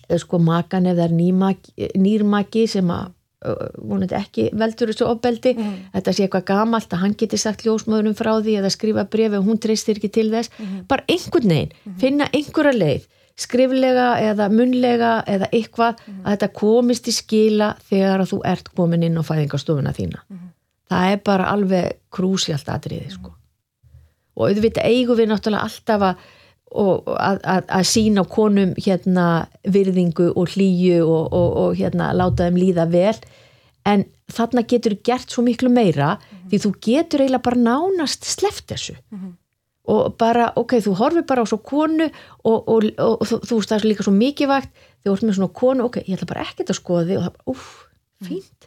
eh, 0.08 0.17
sko 0.22 0.39
makan 0.39 0.88
eða 0.94 1.10
nýrmaki 1.12 2.65
sem 2.72 2.91
að 2.94 3.12
uh, 3.46 3.65
vonandi 3.77 4.15
ekki 4.17 4.48
veldur 4.58 4.94
þessu 4.94 5.10
opbeldi 5.10 5.53
þetta 5.58 6.13
sé 6.13 6.25
eitthvað 6.25 6.48
gamalt 6.51 6.96
að 6.96 7.03
hann 7.03 7.17
geti 7.20 7.39
sagt 7.41 7.65
ljósmöðunum 7.65 8.15
frá 8.17 8.32
því 8.39 8.58
eða 8.62 8.72
skrifa 8.74 9.05
brefi 9.12 9.39
og 9.39 9.50
hún 9.50 9.60
treystir 9.62 10.00
ekki 10.00 10.13
til 10.15 10.29
þess. 10.34 10.53
Bara 10.88 11.05
einhvern 11.12 11.51
veginn, 11.51 11.75
finna 12.01 12.32
einhverja 12.32 12.77
leið 12.79 13.12
skriflega 13.36 14.10
eða 14.24 14.48
munlega 14.48 15.15
eða 15.27 15.50
eitthvað 15.51 16.00
að 16.08 16.29
þetta 16.29 16.51
komist 16.55 17.10
í 17.12 17.15
skila 17.15 17.74
þegar 17.89 18.24
að 18.24 18.29
þú 18.32 18.44
ert 18.48 18.70
komin 18.77 19.03
inn 19.03 19.20
á 19.20 19.24
fæðingastofuna 19.27 19.91
þína. 19.96 20.24
Það 20.88 21.12
er 21.12 21.25
bara 21.25 21.50
alveg 21.51 21.98
krúsjalt 22.13 22.70
atriði 22.72 23.12
sko 23.12 23.35
og 24.36 24.50
auðvitað 24.50 24.86
eigum 24.89 25.18
við 25.20 25.30
náttúrulega 25.32 25.63
alltaf 25.70 26.01
að, 26.10 26.25
að, 26.75 27.39
að, 27.56 27.63
að 27.80 27.86
sína 27.88 28.24
konum 28.27 28.74
hérna 28.82 29.27
virðingu 29.72 30.32
og 30.36 30.50
hlýju 30.56 31.00
og, 31.06 31.32
og, 31.34 31.50
og 31.63 31.80
hérna 31.80 32.12
láta 32.18 32.48
þeim 32.50 32.60
líða 32.60 32.86
vel. 32.92 33.15
En 33.86 34.04
þarna 34.34 34.63
getur 34.68 34.96
gert 35.06 35.30
svo 35.32 35.44
miklu 35.46 35.70
meira 35.70 36.15
því 36.50 36.60
þú 36.63 36.72
getur 36.82 37.22
eiginlega 37.24 37.44
bara 37.46 37.62
nánast 37.62 38.25
sleft 38.25 38.68
þessu. 38.74 38.96
Og 39.86 40.15
bara, 40.18 40.48
ok, 40.58 40.80
þú 40.82 40.96
horfir 40.98 41.25
bara 41.30 41.44
á 41.44 41.48
svo 41.48 41.60
konu 41.62 42.08
og, 42.10 42.56
og, 42.68 42.88
og, 42.98 43.20
þú, 43.30 43.38
þú 43.46 43.60
er 43.75 43.84
líka 43.86 44.04
svo 44.08 44.13
mikið 44.15 44.50
vakt 44.50 44.72
þú 45.06 45.13
ert 45.13 45.25
með 45.27 45.36
svona 45.38 45.54
konu, 45.54 45.84
ok, 45.86 46.00
ég 46.08 46.15
ætla 46.18 46.32
bara 46.32 46.46
ekkert 46.48 46.72
að 46.74 46.80
skoða 46.80 47.04
þig 47.06 47.20
og 47.20 47.25
það 47.27 47.36
bara, 47.36 47.46
úff, 47.54 47.68
fínt. 48.25 48.65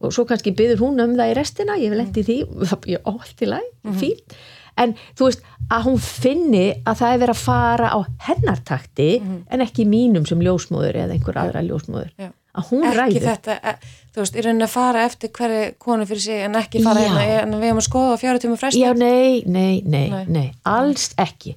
Og 0.00 0.12
svo 0.16 0.24
kannski 0.28 0.54
byður 0.56 0.80
hún 0.86 1.02
um 1.04 1.12
það 1.18 1.30
í 1.30 1.34
restina 1.36 1.76
ég 1.76 1.92
vil 1.92 2.00
endi 2.00 2.24
því, 2.24 2.36
það 2.72 2.88
er 2.96 3.02
allt 3.12 3.44
í 3.44 3.50
læg 3.52 3.66
Mhm. 3.84 3.98
fínt, 4.00 4.38
en 4.76 4.94
þú 5.18 5.28
veist 5.30 5.44
að 5.72 5.86
hún 5.88 6.00
finni 6.02 6.64
að 6.86 6.98
það 7.00 7.12
er 7.14 7.20
verið 7.22 7.34
að 7.36 7.44
fara 7.44 7.88
á 7.90 7.98
hennartakti 8.28 9.10
en 9.50 9.64
ekki 9.64 9.86
mínum 9.88 10.26
sem 10.28 10.40
ljósmóður 10.44 10.98
eða 11.04 11.16
einhver 11.16 11.38
aðra 11.42 11.62
ljósmóður. 11.66 12.10
Já. 12.18 12.30
að 12.56 12.68
hún 12.70 12.84
ekki 12.88 12.96
ræður. 12.96 13.24
þetta, 13.26 13.54
e, 13.68 13.72
þú 14.14 14.22
veist, 14.22 14.36
í 14.36 14.42
rauninni 14.46 14.64
að 14.64 14.70
fara 14.72 15.02
eftir 15.04 15.30
hverju 15.36 15.64
konu 15.82 16.06
fyrir 16.08 16.22
sig 16.24 16.44
en 16.46 16.54
ekki 16.56 16.80
fara 16.84 17.02
hérna 17.04 17.24
en 17.42 17.50
við 17.58 17.66
hefum 17.68 17.80
að 17.82 17.88
skoða 17.88 18.14
á 18.16 18.22
fjára 18.22 18.40
tíma 18.40 18.56
fresti. 18.56 18.80
Já, 18.80 18.92
nei, 18.96 19.42
nei, 19.44 19.82
nei, 19.84 20.08
Nei. 20.10 20.24
nei, 20.28 20.46
alls 20.64 21.10
ekki. 21.20 21.56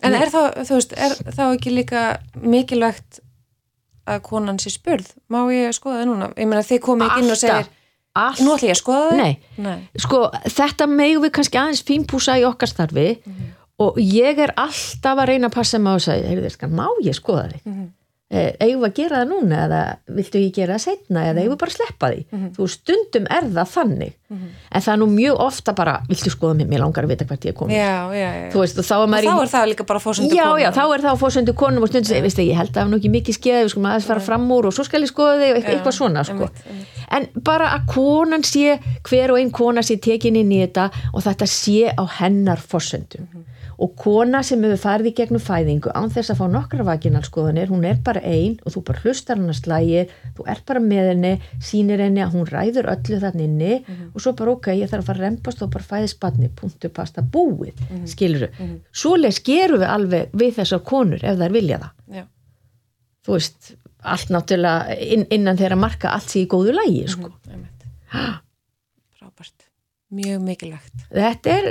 En 0.00 0.14
er 0.14 0.30
þá, 0.32 0.40
þú 0.64 0.78
veist, 0.78 0.94
er 0.96 1.16
þá 1.36 1.42
ekki 1.50 1.74
líka 1.74 2.04
mikilvægt 2.40 3.20
að 4.08 4.22
konan 4.24 4.56
sé 4.62 4.70
spurð, 4.72 5.10
má 5.28 5.42
ég 5.52 5.74
skoða 5.76 6.00
það 6.00 6.08
núna? 6.14 6.30
Ég 6.38 6.48
meina 6.48 6.64
þið 6.64 6.80
komið 6.86 7.10
ekki 7.10 7.24
inn 7.26 7.34
og 7.34 7.40
segir 7.42 7.68
Alltaf, 8.16 8.40
nú 8.44 8.54
ætla 8.56 8.68
ég 8.68 8.74
að 8.76 8.80
skoða 8.82 9.10
það 9.10 9.16
Nei. 9.16 9.38
nei. 9.58 9.88
sko, 9.96 10.30
þetta 10.48 10.86
megum 10.90 11.22
við 11.26 11.30
kannski 11.36 11.58
aðeins 11.60 11.82
fínpúsa 11.86 12.38
í 12.40 12.44
okkar 12.48 12.68
starfi 12.68 13.18
Mhm. 13.26 13.52
og 13.78 13.96
ég 14.02 14.38
er 14.38 14.52
alltaf 14.56 15.18
að 15.18 15.26
reyna 15.28 15.48
að 15.48 15.54
passa 15.54 15.78
á 15.78 15.94
þess 15.98 16.08
að, 16.08 16.24
heyrðu 16.28 16.50
þér, 16.50 16.70
má 16.74 16.86
ég 17.04 17.14
skoða 17.14 17.44
þig 17.52 17.60
Mhm. 17.64 17.82
eh, 17.84 17.88
eigum 18.28 18.82
við 18.82 18.88
að 18.90 18.96
gera 18.98 19.18
það 19.22 19.28
núna 19.30 19.58
eða 19.64 19.76
viltu 20.18 20.40
ég 20.42 20.50
gera 20.52 20.74
það 20.76 20.82
setna 20.84 21.20
eða 21.30 21.40
eigum 21.40 21.54
við 21.54 21.60
bara 21.62 21.70
að 21.72 21.76
sleppa 21.78 22.08
því 22.12 22.24
Mhm. 22.28 22.48
þú 22.58 22.66
stundum 22.68 23.26
er 23.32 23.44
það 23.56 23.70
þannig 23.72 24.12
en 24.28 24.82
það 24.84 24.92
er 24.92 24.98
nú 25.00 25.06
mjög 25.08 25.38
ofta 25.40 25.72
bara, 25.72 25.94
viltu 26.10 26.28
skoða 26.34 26.56
mig 26.58 26.68
mér 26.68 26.82
langar 26.84 27.04
að 27.04 27.08
vita 27.08 27.24
hvert 27.24 27.40
ég 27.48 27.54
er 27.54 27.56
komin 27.56 27.72
já, 27.72 28.12
já, 28.12 28.28
já. 28.28 28.50
þú 28.52 28.58
veist, 28.60 28.78
og 28.78 28.84
þá 28.84 28.92
er 28.92 29.00
og 29.00 29.08
maður 29.08 29.24
þá 29.24 29.32
í 29.32 29.42
er 29.46 29.52
það 29.54 29.68
líka 29.72 29.86
bara 29.88 30.02
fórsöndu 30.04 30.34
Já, 30.36 30.48
já, 30.60 30.68
þá 30.76 30.82
er 30.94 31.00
það 31.06 31.20
fórsöndu 31.24 31.54
konum 31.56 31.82
og 31.82 31.88
stundum 31.88 32.22
veist 32.28 32.38
ég 32.44 32.54
held 32.60 32.68
að 32.68 32.74
það 32.76 32.84
er 32.84 32.90
nú 32.92 32.98
ekki 33.00 33.12
mikið 33.16 33.34
skeið, 33.40 33.62
við 33.64 33.72
skulum 33.72 33.88
aðeins 33.88 34.04
fara 34.12 34.20
fram 34.28 34.44
úr 34.52 34.66
og 34.68 34.72
svo 34.76 34.84
skal 34.84 35.00
ég 35.00 35.08
skoða 35.08 35.40
þig 35.40 35.50
og 35.56 35.64
eitthvað, 35.64 35.96
svona, 35.96 36.24
sko. 36.28 36.32
einmitt, 36.44 36.66
einmitt. 36.68 36.86
En 37.08 37.28
bara 37.42 37.70
að 37.78 37.86
konan 37.94 38.44
sé, 38.44 38.78
hver 39.08 39.30
og 39.32 39.38
einn 39.40 39.50
kona 39.50 39.80
sé 39.80 39.96
tekin 39.96 40.36
inn 40.36 40.52
í 40.52 40.60
þetta 40.66 40.90
og 41.14 41.22
þetta 41.24 41.46
sé 41.48 41.88
á 41.96 42.04
hennar 42.20 42.60
fórsöndum. 42.60 43.24
Og 43.78 43.92
kona 43.94 44.40
sem 44.42 44.62
hefur 44.66 44.80
farið 44.82 45.10
í 45.10 45.14
gegnum 45.20 45.42
fæðingu 45.42 45.92
án 45.94 46.10
þess 46.10 46.32
að 46.32 46.40
fá 46.40 46.46
nokkra 46.50 46.86
vaginalskoðanir, 46.88 47.70
hún 47.70 47.84
er 47.86 48.00
bara 48.04 48.22
ein 48.26 48.56
og 48.66 48.74
þú 48.74 48.82
bara 48.88 49.02
hlustar 49.04 49.38
hann 49.38 49.52
að 49.52 49.60
slægir, 49.60 50.14
þú 50.34 50.46
er 50.50 50.62
bara 50.66 50.82
með 50.82 51.10
henni, 51.12 51.32
sýnir 51.62 52.02
henni 52.02 52.24
að 52.24 52.34
hún 52.34 52.48
ræður 52.50 52.90
öllu 52.94 53.20
þannig 53.22 53.46
inni 53.46 53.74
og 54.08 54.18
svo 54.24 54.34
bara 54.40 54.56
ok, 54.56 54.72
ég 54.74 54.90
þarf 54.90 55.04
að 55.04 55.10
fara 55.12 55.22
að 55.22 55.26
rempast 55.28 55.62
og 55.62 55.70
bara 55.76 55.88
fæðist 55.92 56.18
badni, 56.22 56.50
punktu 56.58 56.90
pasta, 56.90 57.22
búið, 57.22 57.74
mm 57.78 57.92
-hmm. 57.92 58.08
skiluru. 58.10 58.48
Svoleiðis 58.92 59.42
gerum 59.46 59.80
við 59.84 59.94
alveg 59.94 60.34
við 60.34 60.58
þessar 60.58 60.82
konur 60.82 61.22
ef 61.22 61.38
þær 61.38 61.52
vilja 61.52 61.78
það. 61.78 61.92
já, 62.16 62.24
Þú 63.26 63.32
veist, 63.32 63.74
allt 64.02 64.30
náttúrulega 64.30 64.98
inn, 64.98 65.26
innan 65.30 65.58
þeirra 65.58 65.76
marka 65.76 66.10
allt 66.10 66.30
sé 66.30 66.42
í 66.42 66.50
góðu 66.50 66.74
lægi, 66.74 67.06
sko. 67.08 67.30
einmitt. 67.50 67.86
frábært 69.18 69.68
mjög 70.14 70.40
mikilvægt 70.40 71.06
þetta 71.12 71.54
er, 71.58 71.66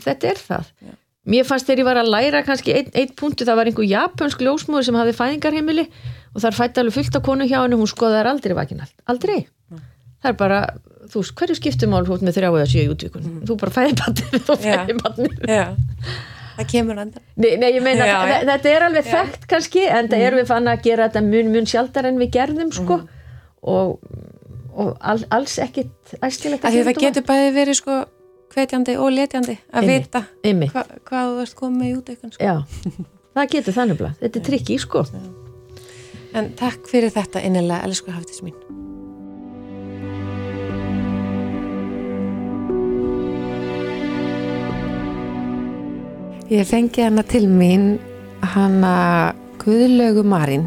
þetta 0.00 0.28
er 0.30 0.40
það 0.40 0.70
Já. 0.80 0.94
Mér 1.28 1.44
fannst 1.46 1.66
þegar 1.68 1.78
ég 1.82 1.86
var 1.86 2.00
að 2.02 2.10
læra 2.10 2.40
kannski 2.46 2.74
einn 2.74 2.88
ein 2.98 3.12
punktu, 3.18 3.44
það 3.46 3.58
var 3.60 3.70
einhver 3.70 3.86
japansk 3.86 4.40
ljósmóður 4.42 4.86
sem 4.88 4.96
hafði 4.98 5.12
fæðingarheimili 5.20 5.84
og 6.34 6.40
þar 6.42 6.56
fætti 6.56 6.80
alveg 6.82 6.96
fullt 6.96 7.18
af 7.20 7.22
konu 7.28 7.46
hjá 7.46 7.60
henni, 7.62 7.78
hún 7.78 7.90
skoðaði 7.90 8.30
aldrei 8.32 8.54
vakinalt, 8.58 8.94
aldrei. 9.06 9.46
Það 10.22 10.30
er 10.32 10.36
bara, 10.38 10.58
þú 11.10 11.22
veist, 11.22 11.34
hverju 11.38 11.56
skiptumál 11.58 12.04
þú 12.06 12.14
ert 12.16 12.26
með 12.26 12.36
þrjá 12.38 12.48
eða 12.50 12.66
sjö 12.70 12.82
í 12.84 12.90
útvíkun? 12.92 13.24
Þú 13.48 13.56
bara 13.58 13.72
fæði 13.74 13.96
bannir 13.98 14.44
og 14.54 14.60
fæði 14.62 14.94
bannir 15.02 15.32
já, 15.50 15.64
það 16.58 16.68
kemur 16.70 17.00
enda 17.02 17.22
Nei, 17.42 17.48
nei, 17.58 17.70
ég 17.74 17.82
meina, 17.82 18.06
Já, 18.06 18.12
já. 18.14 18.28
þe- 18.36 18.46
þetta 18.52 18.70
er 18.76 18.86
alveg 18.86 19.08
þekkt 19.10 19.46
kannski, 19.50 19.82
en 19.90 20.10
það 20.12 20.24
erum 20.28 20.42
við 20.42 20.50
fann 20.52 20.70
að 20.70 20.82
gera 20.86 21.08
þetta 21.08 21.24
mun, 21.26 21.50
mun 21.56 21.66
sjaldar 21.72 22.06
en 22.10 22.20
við 22.22 22.30
gerðum, 22.38 22.70
sko. 22.76 23.00
Og, 23.62 23.98
og 24.74 24.92
all, 25.00 25.24
alls 25.34 25.58
ekkit 25.62 26.14
æskilegt 26.22 26.64
að 26.70 26.78
það 26.86 27.00
getur 27.02 27.26
bæði 27.28 27.50
verið 27.58 27.78
sko 27.82 27.98
hvetjandi 28.52 28.96
og 29.00 29.10
letjandi 29.14 29.56
að 29.72 29.82
Einmitt, 29.82 30.08
vita 30.08 30.24
einmitt. 30.44 30.72
hva, 30.74 30.84
hvað 31.08 31.30
þú 31.32 31.40
ert 31.46 31.56
komið 31.62 31.88
í 31.88 31.94
útökun 32.00 32.34
sko. 32.34 32.44
Já, 32.44 32.54
það 33.36 33.50
getur 33.56 33.78
þannig 33.78 34.00
blað, 34.02 34.18
þetta 34.20 34.40
er 34.42 34.46
trikki, 34.50 34.78
sko. 34.82 35.04
En 36.32 36.52
takk 36.56 36.86
fyrir 36.88 37.12
þetta 37.12 37.42
innilega, 37.44 37.82
elsku 37.88 38.12
hafðis 38.14 38.40
mín. 38.44 38.56
Ég 46.52 46.66
fengi 46.68 47.00
hana 47.06 47.22
til 47.24 47.46
mín 47.48 47.94
hana 48.52 49.32
Guðlaugu 49.62 50.24
Marín 50.26 50.66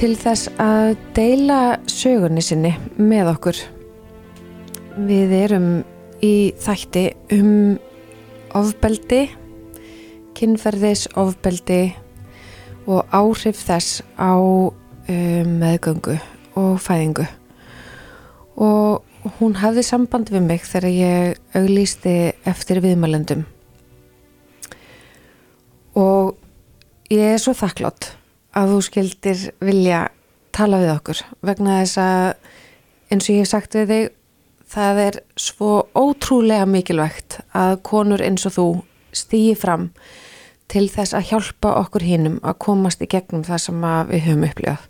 til 0.00 0.14
þess 0.18 0.48
að 0.58 0.96
deila 1.14 1.58
sögunni 1.90 2.42
sinni 2.42 2.72
með 2.98 3.30
okkur. 3.36 3.60
Við 5.06 5.34
erum 5.44 5.68
í 6.24 6.34
þætti 6.60 7.08
um 7.36 7.76
ofbeldi 8.54 9.26
kynferðis 10.34 11.06
ofbeldi 11.18 11.94
og 12.90 13.08
áhrif 13.14 13.60
þess 13.64 14.02
á 14.18 14.34
um, 14.36 15.50
meðgöngu 15.60 16.16
og 16.58 16.78
fæðingu. 16.82 17.26
Og 18.60 19.34
hún 19.38 19.56
hafði 19.58 19.84
samband 19.86 20.30
við 20.32 20.44
mig 20.46 20.66
þegar 20.68 20.90
ég 20.92 21.56
auglýsti 21.56 22.16
eftir 22.46 22.82
viðmælendum. 22.84 23.46
Og 25.98 26.34
ég 27.14 27.34
er 27.34 27.40
svo 27.40 27.54
þakklátt 27.56 28.12
að 28.54 28.74
þú 28.74 28.82
skildir 28.88 29.48
vilja 29.64 30.08
tala 30.54 30.78
við 30.82 30.92
okkur 30.94 31.22
vegna 31.46 31.80
þess 31.82 31.98
að 32.02 32.28
eins 33.10 33.26
og 33.26 33.34
ég 33.34 33.42
hef 33.42 33.50
sagt 33.50 33.78
við 33.78 33.90
þig 33.90 34.12
það 34.70 35.00
er 35.04 35.20
svo 35.40 35.86
ótrúlega 35.94 36.66
mikilvægt 36.68 37.40
að 37.54 37.78
konur 37.86 38.22
eins 38.24 38.46
og 38.48 38.54
þú 38.56 38.66
stýji 39.14 39.54
fram 39.58 39.90
til 40.72 40.86
þess 40.90 41.14
að 41.14 41.28
hjálpa 41.30 41.74
okkur 41.84 42.04
hinnum 42.06 42.38
að 42.42 42.58
komast 42.64 43.02
í 43.04 43.08
gegnum 43.10 43.44
það 43.46 43.62
sem 43.66 43.86
við 44.10 44.24
höfum 44.26 44.46
upplifað. 44.48 44.86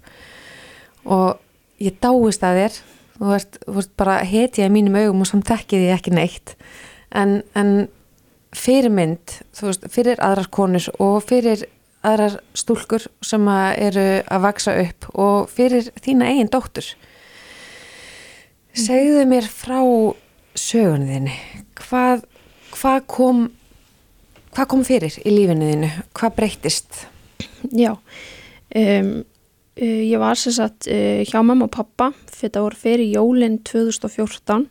Og 1.05 1.83
ég 1.83 1.99
dáist 2.01 2.47
að 2.47 2.61
þér. 2.61 2.79
Þú 3.15 3.35
ert, 3.37 3.59
þú 3.63 3.77
ert 3.79 3.93
bara 4.01 4.15
hetja 4.27 4.67
í 4.67 4.73
mínum 4.75 4.97
augum 4.99 5.23
og 5.23 5.29
samt 5.31 5.51
ekki 5.55 5.79
því 5.79 5.91
ekki 5.95 6.15
neitt. 6.15 6.55
En, 7.15 7.43
en 7.55 7.87
fyrirmynd 8.55 9.39
þú 9.55 9.69
veist, 9.69 9.87
fyrir 9.93 10.23
aðrar 10.23 10.51
konur 10.55 10.89
og 11.03 11.21
fyrir 11.27 11.67
aðrar 12.05 12.39
stúlkur 12.57 13.07
sem 13.25 13.47
að 13.49 13.69
eru 13.87 14.07
að 14.23 14.45
vaksa 14.45 14.75
upp 14.83 15.09
og 15.15 15.51
fyrir 15.53 15.91
þína 16.05 16.33
eigin 16.33 16.51
dóttur 16.53 16.91
segðu 18.75 19.25
mér 19.31 19.49
frá 19.49 19.81
sögunni 20.59 21.15
þinni 21.15 21.39
hvað, 21.79 22.25
hvað 22.75 23.01
kom 23.11 23.43
hvað 24.55 24.71
kom 24.71 24.87
fyrir 24.87 25.19
í 25.25 25.35
lífinu 25.35 25.73
þínu 25.73 25.91
hvað 26.15 26.39
breyttist 26.39 27.05
Já, 27.73 27.97
um, 28.77 29.25
uh, 29.81 30.03
ég 30.05 30.19
var 30.21 30.39
sem 30.39 30.53
sagt 30.53 30.89
uh, 30.91 31.23
hjá 31.25 31.41
mamma 31.43 31.69
og 31.69 31.73
pappa 31.73 32.11
það 32.29 32.61
voru 32.61 32.79
fyrir 32.79 33.09
jólinn 33.15 33.59
2014. 33.65 34.67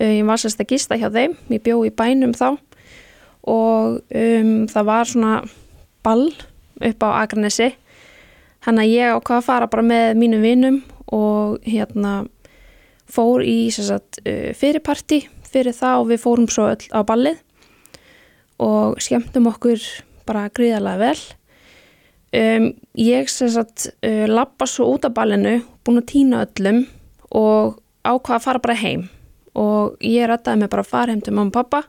Uh, 0.00 0.14
ég 0.16 0.24
var 0.26 0.40
sem 0.40 0.52
sagt 0.52 0.64
að 0.64 0.72
gista 0.72 0.98
hjá 0.98 1.10
þeim, 1.12 1.36
ég 1.52 1.62
bjó 1.64 1.82
í 1.84 1.92
bænum 1.92 2.32
þá 2.36 2.56
og 3.50 4.00
um, 4.00 4.54
það 4.68 4.88
var 4.88 5.08
svona 5.08 5.34
ball 6.04 6.30
upp 6.80 7.04
á 7.04 7.08
Akranesi. 7.22 7.70
Þannig 8.64 8.84
að 8.84 8.94
ég 8.94 9.16
ákvað 9.16 9.40
að 9.40 9.46
fara 9.46 9.70
bara 9.72 9.84
með 9.84 10.18
mínum 10.20 10.44
vinum 10.44 10.82
og 11.12 11.60
hérna 11.64 12.14
fór 13.12 13.44
í 13.44 13.58
sagt 13.74 14.20
uh, 14.24 14.50
fyrirparti 14.56 15.24
fyrir 15.50 15.74
það 15.76 16.04
og 16.04 16.10
við 16.12 16.22
fórum 16.24 16.48
svo 16.50 16.68
öll 16.70 16.86
á 16.94 17.00
ballið 17.06 17.40
og 18.60 18.98
skemmtum 19.02 19.48
okkur 19.50 19.82
bara 20.28 20.48
gríðarlega 20.54 21.00
vel. 21.00 21.20
Um, 22.30 22.66
ég 22.94 23.30
sagt 23.32 23.88
uh, 24.06 24.26
lappa 24.30 24.68
svo 24.70 24.92
út 24.94 25.06
af 25.08 25.16
ballinu, 25.16 25.60
búin 25.82 26.02
að 26.02 26.10
týna 26.12 26.44
öllum 26.46 26.84
og 27.34 27.80
ákvaða 28.06 28.36
að 28.36 28.44
fara 28.44 28.62
bara 28.62 28.78
heim 28.78 29.08
og 29.58 29.96
ég 30.04 30.28
rættaði 30.30 30.62
mig 30.62 30.70
bara 30.70 30.84
að 30.84 30.92
fara 30.92 31.10
heim 31.10 31.24
til 31.24 31.34
mamma 31.34 31.50
og 31.50 31.56
pappa, 31.56 31.82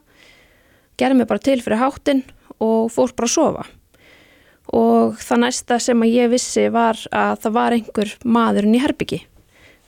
gerði 0.97 1.19
mig 1.19 1.29
bara 1.29 1.43
til 1.45 1.59
fyrir 1.61 1.81
hátinn 1.81 2.23
og 2.57 2.89
fór 2.93 3.13
bara 3.13 3.29
að 3.29 3.35
sofa. 3.35 3.67
Og 4.71 5.19
það 5.21 5.43
næsta 5.43 5.77
sem 5.83 6.01
að 6.01 6.15
ég 6.15 6.31
vissi 6.31 6.65
var 6.73 6.97
að 7.11 7.43
það 7.43 7.55
var 7.57 7.75
einhver 7.75 8.15
maðurinn 8.23 8.77
í 8.77 8.81
herbyggi 8.81 9.21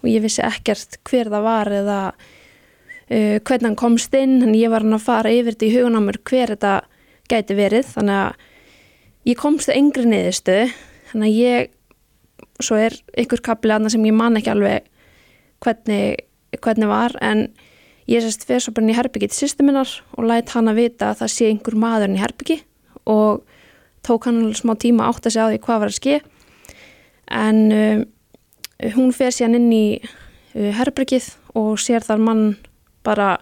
og 0.03 0.09
ég 0.11 0.23
vissi 0.23 0.43
ekkert 0.45 0.99
hver 1.07 1.31
það 1.31 1.45
var 1.47 1.71
eða 1.79 1.99
uh, 2.13 3.37
hvernig 3.39 3.69
hann 3.69 3.79
komst 3.79 4.15
inn, 4.17 4.41
en 4.43 4.55
ég 4.57 4.73
var 4.73 4.85
hann 4.85 4.97
að 4.97 5.07
fara 5.07 5.33
yfir 5.33 5.55
þetta 5.55 5.69
í 5.69 5.75
hugun 5.77 5.99
á 5.99 6.01
mér 6.03 6.19
hver 6.27 6.55
þetta 6.55 6.73
gæti 7.31 7.57
verið, 7.57 7.87
þannig 7.95 8.19
að 8.19 9.29
ég 9.31 9.39
komst 9.39 9.69
það 9.69 9.79
yngri 9.79 10.09
niðurstu 10.11 10.57
þannig 11.11 11.29
að 11.29 11.39
ég 11.39 11.71
svo 12.63 12.77
er 12.79 12.95
ykkur 13.23 13.41
kapli 13.43 13.73
aðna 13.73 13.91
sem 13.91 14.03
ég 14.05 14.15
man 14.15 14.37
ekki 14.37 14.51
alveg 14.51 14.89
hvernig, 15.63 16.25
hvernig 16.59 16.91
var 16.91 17.15
en 17.23 17.47
ég 18.09 18.23
sérst 18.23 18.43
fyrir 18.47 18.63
svo 18.63 18.73
bara 18.75 18.85
inn 18.85 18.93
í 18.93 18.97
herbyggi 18.97 19.31
til 19.31 19.39
sýstu 19.39 19.65
minnar 19.65 19.89
og 20.17 20.27
læt 20.27 20.51
hann 20.55 20.69
að 20.71 20.81
vita 20.81 21.11
að 21.11 21.23
það 21.23 21.33
sé 21.33 21.49
einhver 21.49 21.77
maður 21.79 22.15
í 22.15 22.19
herbyggi 22.19 22.59
og 23.09 23.43
tók 24.03 24.27
hann 24.27 24.51
smá 24.55 24.75
tíma 24.79 25.07
átt 25.07 25.27
að 25.27 25.35
segja 25.35 25.47
á 25.47 25.51
því 25.51 25.61
hvað 25.63 25.81
var 25.83 25.91
að 25.91 25.99
ske. 25.99 26.17
En 27.31 27.59
um, 27.71 28.03
hún 28.95 29.13
fer 29.15 29.33
síðan 29.33 29.57
inn 29.59 29.71
í 29.73 29.85
uh, 30.01 30.71
herbryggið 30.79 31.29
og 31.59 31.77
sér 31.81 32.05
þar 32.05 32.23
mann 32.23 32.43
bara 33.05 33.37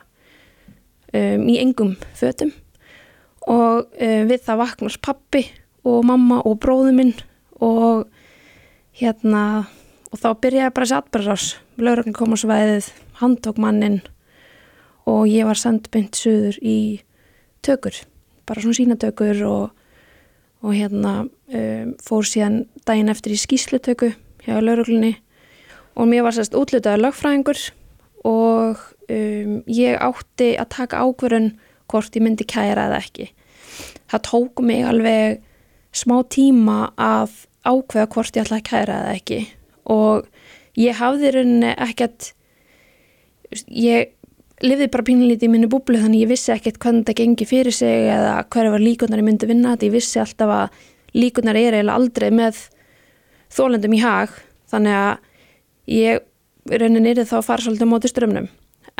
um, 1.13 1.47
í 1.49 1.57
engum 1.61 1.95
fötum. 2.17 2.53
Og 3.49 3.87
uh, 3.89 4.23
við 4.29 4.45
það 4.45 4.61
vaknast 4.61 5.01
pappi 5.03 5.45
og 5.87 6.05
mamma 6.05 6.41
og 6.45 6.59
bróðu 6.61 6.93
minn 6.95 7.13
og 7.61 8.07
hérna 8.97 9.65
og 10.11 10.19
þá 10.19 10.29
byrjaði 10.43 10.73
bara 10.75 10.87
þessi 10.87 10.97
atbyrðars 10.99 11.47
laurögn 11.81 12.15
kom 12.15 12.35
á 12.35 12.37
svæðið, 12.37 12.89
handtók 13.21 13.61
mannin 13.61 14.01
og 15.09 15.25
ég 15.31 15.47
var 15.47 15.57
sendbynd 15.57 16.17
suður 16.17 16.57
í 16.61 16.77
tökur 17.65 17.95
bara 18.45 18.61
svona 18.61 18.77
sínatökur 18.77 19.41
og, 19.47 19.71
og 20.61 20.75
hérna 20.75 21.13
um, 21.23 21.93
fór 22.03 22.27
síðan 22.27 22.65
daginn 22.87 23.11
eftir 23.13 23.35
í 23.35 23.39
skýslutöku 23.39 24.11
hjá 24.45 24.59
lauröglunni 24.59 25.15
og 25.95 26.09
mér 26.09 26.25
var 26.25 26.35
sérst 26.35 26.55
útlutaður 26.57 27.05
lögfræðingur 27.05 27.61
og 28.27 28.81
um, 29.11 29.53
ég 29.67 29.97
átti 29.99 30.53
að 30.61 30.71
taka 30.77 31.03
ákverðun 31.03 31.53
hvort 31.91 32.15
ég 32.15 32.25
myndi 32.25 32.47
kæra 32.47 32.87
eða 32.89 33.01
ekki. 33.01 33.31
Það 34.11 34.25
tók 34.27 34.61
mig 34.65 34.85
alveg 34.87 35.41
smá 35.95 36.21
tíma 36.31 36.91
að 36.99 37.33
ákveða 37.67 38.09
hvort 38.13 38.37
ég 38.37 38.45
ætla 38.45 38.61
að 38.61 38.67
kæra 38.69 38.99
eða 39.01 39.17
ekki. 39.17 39.41
Og 39.91 40.27
ég 40.79 40.97
hafði 41.01 41.33
rauninni 41.35 41.73
ekkert 41.75 42.31
ég 43.67 44.13
lifði 44.61 44.87
bara 44.93 45.05
pínlítið 45.07 45.47
í 45.47 45.51
minni 45.51 45.69
búblu 45.71 45.99
þannig 45.99 46.23
ég 46.23 46.31
vissi 46.31 46.53
ekkert 46.53 46.77
hvernig 46.81 47.03
þetta 47.03 47.17
gengi 47.17 47.47
fyrir 47.49 47.75
sig 47.75 48.07
eða 48.13 48.35
hverju 48.53 48.75
var 48.75 48.83
líkunar 48.83 49.21
ég 49.21 49.27
myndi 49.27 49.49
vinna 49.49 49.73
þetta. 49.73 49.89
Ég 49.89 49.95
vissi 49.97 50.21
alltaf 50.21 50.53
að 50.55 50.79
líkunar 51.17 51.59
er 51.59 51.79
eiginlega 51.79 51.97
aldrei 51.97 52.29
með 52.35 52.61
þólendum 53.51 53.97
í 53.97 54.01
hag. 54.03 54.37
Þannig 54.71 54.99
að 55.01 55.30
ég 55.87 56.21
rauninni 56.69 57.13
er 57.15 57.25
þá 57.25 57.37
að 57.39 57.47
fara 57.47 57.63
svolítið 57.65 57.87
á 57.87 57.93
móti 57.93 58.11
strömmnum 58.11 58.49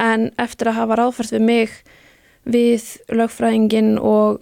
en 0.01 0.31
eftir 0.41 0.71
að 0.71 0.79
hafa 0.79 0.97
ráðfært 0.97 1.35
við 1.35 1.45
mig 1.45 1.75
við 2.47 2.87
lögfræðingin 3.13 3.97
og 3.99 4.41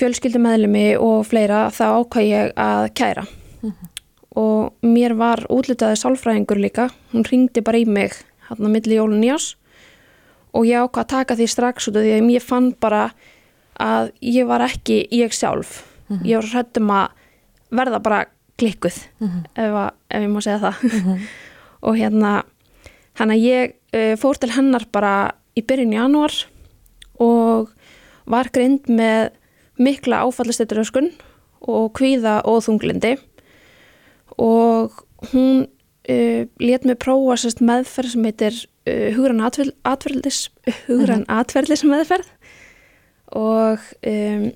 fjölskyldumæðlumi 0.00 0.86
og 0.98 1.26
fleira 1.28 1.68
þá 1.70 1.84
ákvað 2.00 2.28
ég 2.28 2.52
að 2.58 2.84
kæra. 2.98 3.24
Mm 3.62 3.70
-hmm. 3.70 3.88
og 4.34 4.72
mér 4.82 5.14
var 5.14 5.46
útlitaði 5.48 5.96
sálfræðingur 5.96 6.58
líka, 6.58 6.90
hún 7.12 7.24
ringdi 7.24 7.60
bara 7.60 7.78
í 7.78 7.84
mig 7.86 8.12
hann 8.48 8.66
að 8.66 8.72
milli 8.72 8.94
jólun 8.94 9.22
jás 9.24 9.56
og 10.52 10.66
ég 10.66 10.80
ákvað 10.80 11.04
að 11.04 11.08
taka 11.08 11.36
því 11.36 11.46
strax 11.46 11.88
út 11.88 11.96
af 11.96 12.02
því 12.02 12.12
að 12.12 12.30
ég 12.30 12.42
fann 12.42 12.72
bara 12.80 13.12
að 13.80 14.12
ég 14.20 14.46
var 14.46 14.60
ekki 14.60 15.08
ég 15.10 15.32
sjálf. 15.32 15.84
Mm 16.08 16.18
-hmm. 16.18 16.26
ég 16.26 16.36
var 16.36 16.46
hrættum 16.52 16.90
að 16.90 17.08
verða 17.70 17.98
bara 18.02 18.26
klikkuð 18.60 18.96
mm 19.18 19.28
-hmm. 19.28 19.44
ef, 19.54 19.72
að, 19.72 19.90
ef 20.10 20.22
ég 20.22 20.30
má 20.30 20.40
segja 20.40 20.58
það. 20.58 20.76
Og 21.86 21.96
hérna 21.96 22.42
hann 23.18 23.30
að 23.30 23.44
ég 23.44 23.74
uh, 23.94 24.14
fór 24.16 24.38
til 24.40 24.52
hennar 24.54 24.86
bara 24.92 25.32
í 25.58 25.62
byrjun 25.62 25.92
januar 25.92 26.32
og 27.20 27.72
var 28.24 28.50
grind 28.54 28.88
með 28.88 29.32
mikla 29.82 30.22
áfallasteyturöskun 30.26 31.12
og 31.68 31.92
kvíða 31.98 32.40
og 32.48 32.62
þunglindi 32.66 33.16
og 34.40 35.04
hún 35.32 35.66
uh, 36.08 36.42
let 36.60 36.86
mig 36.88 36.98
prófa 37.02 37.36
sérst 37.40 37.62
meðferð 37.64 38.14
sem 38.14 38.26
heitir 38.28 38.58
uh, 38.88 39.10
hugrann 39.16 39.44
atverðlis 39.44 40.46
hugrann 40.88 41.26
mhm. 41.26 41.30
atverðlis 41.40 41.84
meðferð 41.86 42.32
og 43.32 43.80
um, 44.06 44.50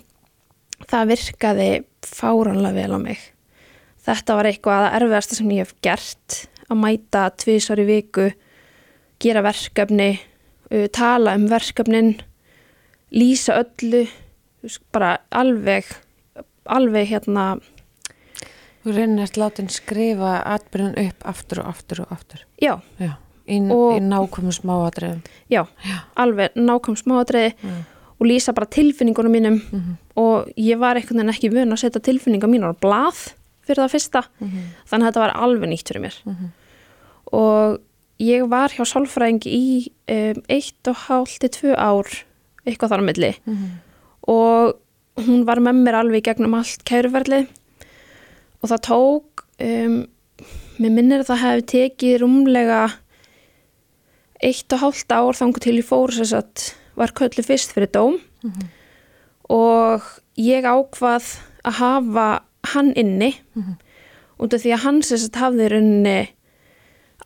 það 0.87 1.13
virkaði 1.13 1.71
fáranlega 2.07 2.77
vel 2.77 2.93
á 2.97 3.01
mig 3.01 3.23
þetta 4.07 4.39
var 4.39 4.51
eitthvað 4.51 4.87
að 4.87 4.97
erfiðasta 5.01 5.39
sem 5.39 5.53
ég 5.55 5.67
hef 5.67 5.75
gert 5.85 6.41
að 6.67 6.81
mæta 6.83 7.27
tvísar 7.43 7.83
í 7.83 7.87
viku 7.89 8.31
gera 9.23 9.43
verkefni 9.47 10.11
uh, 10.17 10.87
tala 10.95 11.37
um 11.39 11.47
verkefnin 11.51 12.17
lýsa 13.15 13.61
öllu 13.63 14.07
bara 14.95 15.17
alveg 15.31 15.89
alveg 16.67 17.11
hérna 17.13 17.57
Þú 18.87 18.93
reynir 18.95 19.25
eftir 19.25 19.43
látin 19.43 19.69
skrifa 19.73 20.33
atbyrjun 20.47 20.93
upp 21.03 21.25
aftur 21.27 21.65
og 21.65 21.71
aftur 21.73 22.05
og 22.05 22.13
aftur 22.15 22.45
Já, 22.63 22.77
já 23.03 23.17
Í, 23.47 23.59
í 23.59 23.99
nákvæmum 24.03 24.55
smáadriðum 24.55 25.21
Já, 25.51 25.65
já. 25.87 25.99
alveg 26.19 26.55
nákvæmum 26.59 26.99
smáadriði 26.99 27.53
mm. 27.55 27.81
og 28.19 28.27
lýsa 28.27 28.55
bara 28.55 28.67
tilfinningunum 28.67 29.33
mínum 29.33 29.59
mm 29.59 29.81
-hmm. 29.81 29.97
og 30.17 30.49
ég 30.57 30.79
var 30.79 30.97
einhvern 30.97 31.19
veginn 31.19 31.35
ekki 31.35 31.51
vun 31.51 31.73
að 31.73 31.83
setja 31.83 32.01
tilfinninga 32.01 32.47
mín 32.47 32.67
á 32.67 32.75
blað 32.75 33.35
fyrir 33.67 33.83
það 33.83 33.95
fyrsta 33.95 34.23
mm 34.27 34.47
-hmm. 34.49 34.69
þannig 34.87 35.07
að 35.07 35.11
þetta 35.11 35.25
var 35.25 35.37
alveg 35.37 35.69
nýtt 35.71 35.89
fyrir 35.89 36.03
mér 36.03 36.17
-hmm. 36.25 36.49
og 37.33 37.81
ég 38.19 38.49
var 38.49 38.71
hjá 38.71 38.85
sálfræðingi 38.85 39.51
í 39.53 39.93
um, 40.09 40.43
eitt 40.49 40.89
og 40.89 40.97
hálf 41.09 41.39
til 41.39 41.51
tvö 41.51 41.75
ár 41.77 42.09
eitthvað 42.67 42.91
þar 42.91 43.03
á 43.03 43.09
milli 43.09 43.35
mhm 43.45 43.87
og 44.27 44.77
hún 45.23 45.47
var 45.49 45.63
með 45.63 45.81
mér 45.81 46.01
alveg 46.03 46.27
gegnum 46.27 46.57
allt 46.59 46.85
kæruferðli 46.87 47.47
og 48.61 48.71
það 48.71 48.85
tók 48.89 49.45
um, 49.63 49.99
mér 50.83 50.93
minnir 50.93 51.23
að 51.23 51.31
það 51.31 51.45
hefði 51.45 51.67
tekið 51.73 52.17
rúmlega 52.23 52.81
eitt 54.45 54.75
og 54.77 54.83
hálft 54.83 55.15
ár 55.15 55.39
þangu 55.39 55.63
til 55.63 55.79
ég 55.79 55.89
fór 55.89 56.13
þess 56.13 56.37
að 56.37 56.67
var 56.99 57.15
köllu 57.17 57.45
fyrst 57.45 57.73
fyrir 57.77 57.93
dóm 57.93 58.19
mm 58.19 58.51
-hmm. 58.51 58.69
og 59.49 60.03
ég 60.37 60.65
ákvað 60.65 61.39
að 61.65 61.79
hafa 61.81 62.29
hann 62.75 62.93
inni 62.95 63.35
mm 63.55 63.63
-hmm. 63.63 63.77
út 64.39 64.55
af 64.55 64.61
því 64.63 64.73
að 64.75 64.85
hann 64.85 65.03
sérst 65.03 65.37
hafði 65.37 65.69
rauninni 65.69 66.29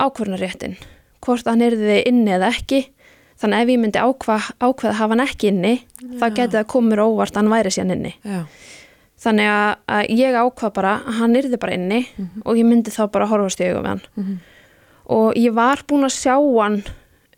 ákvörnaréttin 0.00 0.76
hvort 1.20 1.46
hann 1.46 1.62
erði 1.62 2.02
inni 2.06 2.30
eða 2.30 2.48
ekki 2.48 2.92
Þannig 3.40 3.62
ef 3.62 3.70
ég 3.72 3.80
myndi 3.80 4.00
ákvað, 4.00 4.48
ákveða 4.60 4.90
að 4.90 4.98
hafa 4.98 5.14
hann 5.14 5.22
ekki 5.24 5.48
inni, 5.48 5.72
Já. 5.80 6.08
þá 6.20 6.24
getið 6.36 6.56
það 6.58 6.66
komur 6.74 7.00
óvart 7.06 7.32
að 7.32 7.40
hann 7.40 7.52
væri 7.54 7.72
síðan 7.72 7.92
inni. 7.94 8.12
Já. 8.20 8.40
Þannig 9.20 9.48
að, 9.52 9.70
að 9.96 10.10
ég 10.20 10.36
ákvað 10.40 10.74
bara 10.76 10.92
að 10.98 11.16
hann 11.20 11.38
yrði 11.40 11.60
bara 11.60 11.76
inni 11.76 12.00
mm 12.00 12.26
-hmm. 12.26 12.42
og 12.44 12.60
ég 12.60 12.68
myndi 12.68 12.92
þá 12.92 13.02
bara 13.12 13.28
horfast 13.30 13.60
í 13.60 13.68
augum 13.68 13.82
með 13.82 13.90
hann. 13.90 14.02
Mm 14.14 14.24
-hmm. 14.24 14.36
Og 15.16 15.36
ég 15.36 15.54
var 15.56 15.84
búin 15.88 16.04
að 16.04 16.18
sjá 16.18 16.36
hann 16.36 16.76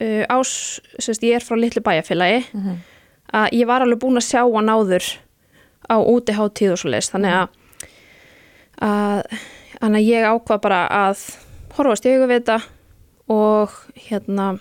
uh, 0.03 0.25
ás, 0.29 0.81
sérst, 0.99 1.23
ég 1.23 1.35
er 1.39 1.47
frá 1.47 1.57
litlu 1.57 1.83
bæjarfélagi, 1.83 2.45
-hmm. 2.51 2.77
að 3.33 3.49
ég 3.53 3.67
var 3.67 3.83
alveg 3.83 3.99
búin 3.99 4.19
að 4.19 4.31
sjá 4.31 4.43
hann 4.43 4.69
áður 4.69 5.05
á 5.87 5.97
útiháttíð 6.03 6.73
og 6.73 6.79
svo 6.79 6.91
leiðist. 6.91 7.15
Þannig 7.15 7.33
að, 7.33 7.49
að, 8.83 9.25
að 9.81 9.99
ég 10.03 10.27
ákvað 10.27 10.63
bara 10.67 10.85
að 10.91 11.25
horfast 11.77 12.07
í 12.07 12.15
augum 12.15 12.31
við 12.31 12.43
þetta 12.43 12.61
og 13.33 13.75
hérna 14.09 14.53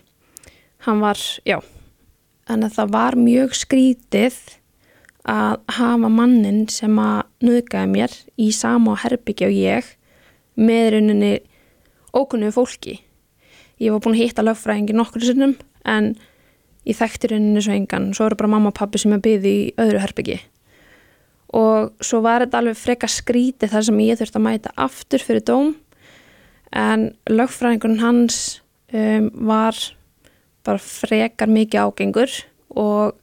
hann 0.85 1.03
var, 1.03 1.19
já 1.45 1.59
en 2.49 2.67
það 2.69 2.93
var 2.93 3.17
mjög 3.19 3.55
skrítið 3.57 4.39
að 5.29 5.59
hafa 5.77 6.09
mannin 6.09 6.65
sem 6.71 6.95
að 6.99 7.27
nöðgæði 7.45 7.91
mér 7.91 8.15
í 8.41 8.49
sama 8.55 8.95
herbyggja 9.03 9.49
og 9.49 9.57
ég 9.57 9.91
með 10.57 10.87
rauninni 10.95 11.33
ókunnuðu 12.11 12.55
fólki. 12.55 12.95
Ég 13.81 13.93
var 13.93 14.01
búin 14.03 14.17
að 14.17 14.23
hitta 14.23 14.45
lögfræðingi 14.45 14.95
nokkur 14.97 15.25
sinnum 15.25 15.55
en 15.87 16.15
ég 16.87 16.97
þekkti 16.97 17.31
rauninni 17.31 17.61
svo 17.63 17.75
engan. 17.77 18.09
Svo 18.17 18.27
eru 18.27 18.39
bara 18.39 18.51
mamma 18.55 18.73
og 18.73 18.77
pappi 18.77 19.01
sem 19.01 19.13
er 19.15 19.21
byggði 19.23 19.53
í 19.53 19.69
öðru 19.81 20.01
herbyggi 20.01 20.39
og 21.51 21.91
svo 22.03 22.21
var 22.23 22.45
þetta 22.45 22.61
alveg 22.61 22.79
freka 22.79 23.09
skrítið 23.11 23.73
þar 23.73 23.87
sem 23.87 24.03
ég 24.05 24.19
þurfti 24.19 24.39
að 24.39 24.45
mæta 24.45 24.75
aftur 24.79 25.23
fyrir 25.23 25.43
dóm. 25.47 25.73
En 26.71 27.09
lögfræðingun 27.27 27.99
hans 27.99 28.61
um, 28.95 29.27
var 29.47 29.75
bara 30.63 30.79
frekar 30.79 31.51
mikið 31.51 31.83
ágengur 31.83 32.37
og 32.79 33.17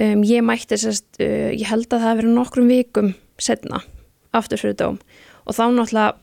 um, 0.00 0.24
ég 0.26 0.42
mætti 0.42 0.78
sérst, 0.80 1.06
uh, 1.22 1.52
ég 1.54 1.68
held 1.70 1.86
að 1.86 2.00
það 2.00 2.08
hefði 2.08 2.22
verið 2.24 2.36
nokkrum 2.40 2.72
vikum 2.72 3.14
setna 3.38 3.84
aftur 4.34 4.64
fyrir 4.64 4.78
dóm. 4.80 4.98
Og 5.46 5.54
þá 5.54 5.64
náttúrulega 5.70 6.18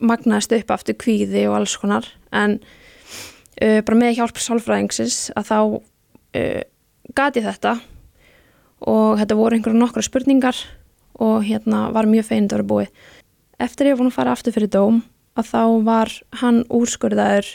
magnaðist 0.00 0.56
upp 0.56 0.72
aftur 0.72 0.96
kvíði 0.96 1.44
og 1.50 1.58
alls 1.60 1.76
konar. 1.76 2.08
En 2.32 2.62
uh, 3.60 3.80
bara 3.84 4.00
með 4.00 4.16
hjálp 4.22 4.40
sálfræðingsins 4.40 5.26
að 5.36 5.52
þá 5.52 5.58
uh, 5.60 6.60
gati 7.12 7.44
þetta 7.44 7.76
og 8.80 9.18
þetta 9.20 9.36
voru 9.36 9.56
einhverju 9.56 9.78
nokkru 9.78 10.02
spurningar 10.02 10.56
og 11.20 11.44
hérna 11.44 11.90
var 11.92 12.06
mjög 12.06 12.30
feinind 12.30 12.52
að 12.52 12.56
vera 12.56 12.70
búið. 12.72 12.92
Eftir 13.60 13.86
ég 13.86 13.96
var 13.96 14.00
búin 14.00 14.12
að 14.12 14.18
fara 14.18 14.32
aftur 14.32 14.52
fyrir 14.56 14.72
dóm 14.72 15.02
að 15.36 15.50
þá 15.52 15.64
var 15.84 16.12
hann 16.40 16.62
úrskurðaður 16.68 17.50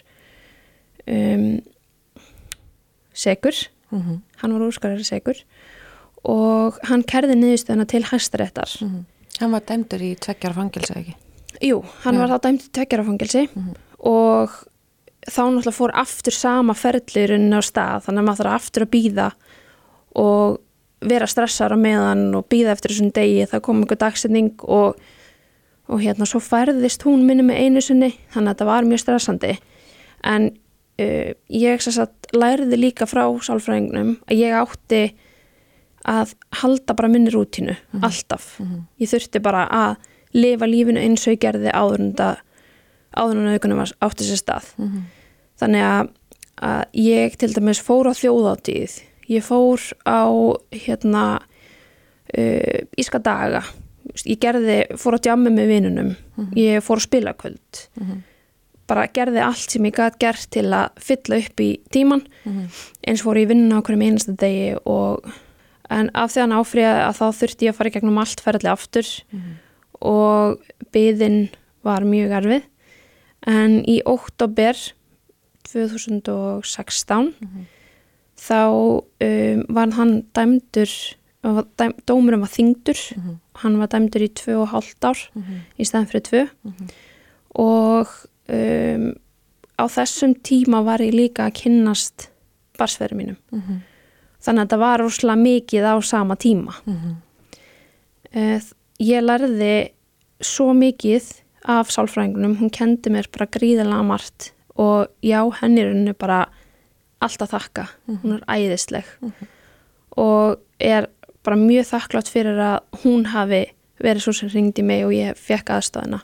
um, 1.07 1.61
segur 3.15 3.55
mm 3.91 4.01
-hmm. 4.01 4.21
hann 4.41 4.53
var 4.53 4.67
úrskarari 4.67 5.03
segur 5.03 5.37
og 6.23 6.79
hann 6.83 7.03
kerði 7.03 7.35
niðurstöðuna 7.35 7.85
til 7.85 8.03
hæstaréttar 8.03 8.81
mm 8.81 8.89
-hmm. 8.89 9.03
Hann 9.39 9.51
var 9.51 9.61
dæmdur 9.61 9.99
í 9.99 10.15
tveggjara 10.15 10.69
ekki? 10.95 11.15
Jú, 11.61 11.83
hann 12.03 12.15
Já. 12.15 12.19
var 12.19 12.29
þá 12.29 12.41
dæmdur 12.41 12.65
í 12.65 12.71
tveggjara 12.71 13.03
fangilsi 13.03 13.49
mm 13.55 13.63
-hmm. 13.63 13.75
og 13.99 14.49
þá 15.27 15.41
náttúrulega 15.43 15.79
fór 15.79 15.91
aftur 15.93 16.33
sama 16.33 16.73
ferðlirinn 16.73 17.53
á 17.53 17.61
stað 17.61 18.03
þannig 18.05 18.19
að 18.19 18.25
maður 18.25 18.37
þarf 18.37 18.53
aftur 18.53 18.83
að 18.83 18.89
býða 18.89 19.31
og 20.15 20.59
vera 21.09 21.27
stressar 21.29 21.73
á 21.73 21.77
meðan 21.79 22.27
og 22.37 22.47
býða 22.51 22.73
eftir 22.75 22.93
þessum 22.93 23.13
degi 23.15 23.45
það 23.51 23.63
kom 23.67 23.81
einhver 23.81 23.99
dagsetning 24.01 24.51
og, 24.63 24.99
og 25.89 26.01
hérna 26.03 26.27
svo 26.29 26.41
færðist 26.43 27.05
hún 27.07 27.25
minni 27.27 27.45
með 27.45 27.61
einu 27.63 27.83
sinni 27.83 28.11
þannig 28.33 28.49
að 28.49 28.53
þetta 28.53 28.69
var 28.71 28.89
mjög 28.89 29.03
stressandi. 29.03 29.53
En 30.25 30.49
uh, 31.01 31.31
ég 31.53 31.85
sagt 31.85 32.33
læriði 32.35 32.81
líka 32.81 33.07
frá 33.09 33.23
sálfræðingnum 33.29 34.17
að 34.25 34.41
ég 34.41 34.57
átti 34.57 35.03
að 36.05 36.35
halda 36.61 36.93
bara 36.93 37.09
minni 37.09 37.31
rútínu, 37.33 37.73
alltaf. 38.05 38.59
Ég 39.01 39.09
þurfti 39.09 39.41
bara 39.41 39.63
að 39.73 39.95
lifa 40.37 40.67
lífinu 40.69 41.01
eins 41.01 41.23
og 41.25 41.33
ég 41.33 41.41
gerði 41.41 41.71
áður 41.73 42.03
en 42.03 42.11
það 42.19 42.43
áður 43.15 43.39
en 43.39 43.53
aukunum 43.55 43.79
var 43.81 43.93
átti 44.05 44.27
sér 44.27 44.37
stað. 44.37 44.67
Þannig 45.57 45.81
að, 45.87 46.11
að 46.61 46.83
ég 46.99 47.37
til 47.39 47.53
dæmis 47.55 47.81
fór 47.81 48.11
á 48.11 48.13
þjóðátíð 48.13 48.99
ég 49.31 49.43
fór 49.45 49.81
á 50.05 50.29
hérna 50.71 51.25
uh, 52.37 52.79
íska 52.97 53.19
daga. 53.23 53.63
Ég 54.25 54.39
gerði, 54.39 54.83
fór 55.01 55.17
á 55.17 55.19
djammi 55.25 55.51
með 55.53 55.71
vinunum 55.73 56.11
ég 56.55 56.83
fór 56.85 57.01
á 57.01 57.05
spilakvöld. 57.07 57.85
Bara 58.85 59.07
gerði 59.09 59.41
allt 59.41 59.71
sem 59.73 59.85
ég 59.87 59.95
gæti 59.97 60.21
gert 60.21 60.49
til 60.53 60.67
að 60.69 60.91
fylla 61.01 61.39
upp 61.41 61.59
í 61.59 61.69
tíman 61.89 62.21
eins 63.01 63.23
fór 63.25 63.39
ég 63.41 63.47
í 63.47 63.49
vinnuna 63.49 63.81
á 63.81 63.85
hverjum 63.85 64.05
einasta 64.05 64.35
degi 64.37 64.75
og 64.85 65.25
en 65.89 66.11
af 66.13 66.31
því 66.31 66.39
að 66.39 66.45
hann 66.45 66.59
áfriða 66.59 66.93
að 67.07 67.17
þá 67.17 67.25
þurfti 67.39 67.65
ég 67.65 67.73
að 67.73 67.77
fara 67.79 67.89
í 67.89 67.95
gegnum 67.95 68.21
allt 68.21 68.41
ferðli 68.45 68.69
aftur. 68.69 69.09
Og 70.05 70.61
byðin 70.93 71.49
var 71.85 72.05
mjög 72.05 72.31
erfið. 72.39 72.63
En 73.45 73.81
í 73.85 74.01
óttabér 74.05 74.77
2016 75.69 77.33
þá 78.39 78.61
um, 78.67 79.65
var 79.75 79.93
hann 79.95 80.15
dæmdur 80.35 80.91
dæm, 81.79 81.93
dómurum 82.09 82.43
var 82.43 82.51
þingdur 82.51 83.01
hann 83.61 83.77
var 83.79 83.91
dæmdur 83.93 84.25
í 84.25 84.31
2,5 84.33 84.95
ár 85.05 85.21
í 85.79 85.87
stæðan 85.87 86.09
fyrir 86.11 86.25
2 86.29 86.45
og 87.61 88.11
um, 88.51 89.11
á 89.75 89.83
þessum 89.91 90.35
tíma 90.43 90.81
var 90.85 91.03
ég 91.03 91.15
líka 91.15 91.47
að 91.47 91.57
kynnast 91.61 92.29
barsverði 92.79 93.19
mínum. 93.19 93.37
Þannig 94.43 94.61
að 94.61 94.65
þetta 94.65 94.79
var 94.81 95.01
rosalega 95.01 95.41
mikið 95.41 95.87
á 95.87 95.95
sama 96.03 96.35
tíma. 96.35 96.75
Uh, 98.35 98.59
ég 98.99 99.23
lærði 99.23 99.75
svo 100.43 100.73
mikið 100.75 101.31
af 101.65 101.89
sálfræðingunum, 101.89 102.57
hún 102.59 102.69
kendi 102.69 103.09
mér 103.09 103.27
bara 103.33 103.47
gríðilega 103.49 104.03
margt 104.05 104.51
og 104.75 105.07
já, 105.23 105.39
henni 105.61 105.81
er 105.81 105.93
henni 105.93 106.13
bara 106.13 106.45
alltaf 107.23 107.53
þakka, 107.53 107.87
hún 108.23 108.37
er 108.37 108.43
æðisleg. 108.49 109.07
Og 110.19 110.59
er 110.79 111.09
bara 111.45 111.57
mjög 111.59 111.89
þakklátt 111.91 112.31
fyrir 112.31 112.59
að 112.59 113.03
hún 113.03 113.27
hafi 113.31 113.65
verið 114.01 114.25
svo 114.25 114.33
sem 114.35 114.51
ringdi 114.51 114.83
mig 114.85 115.05
og 115.05 115.13
ég 115.15 115.37
fekk 115.39 115.71
aðstæðina 115.75 116.21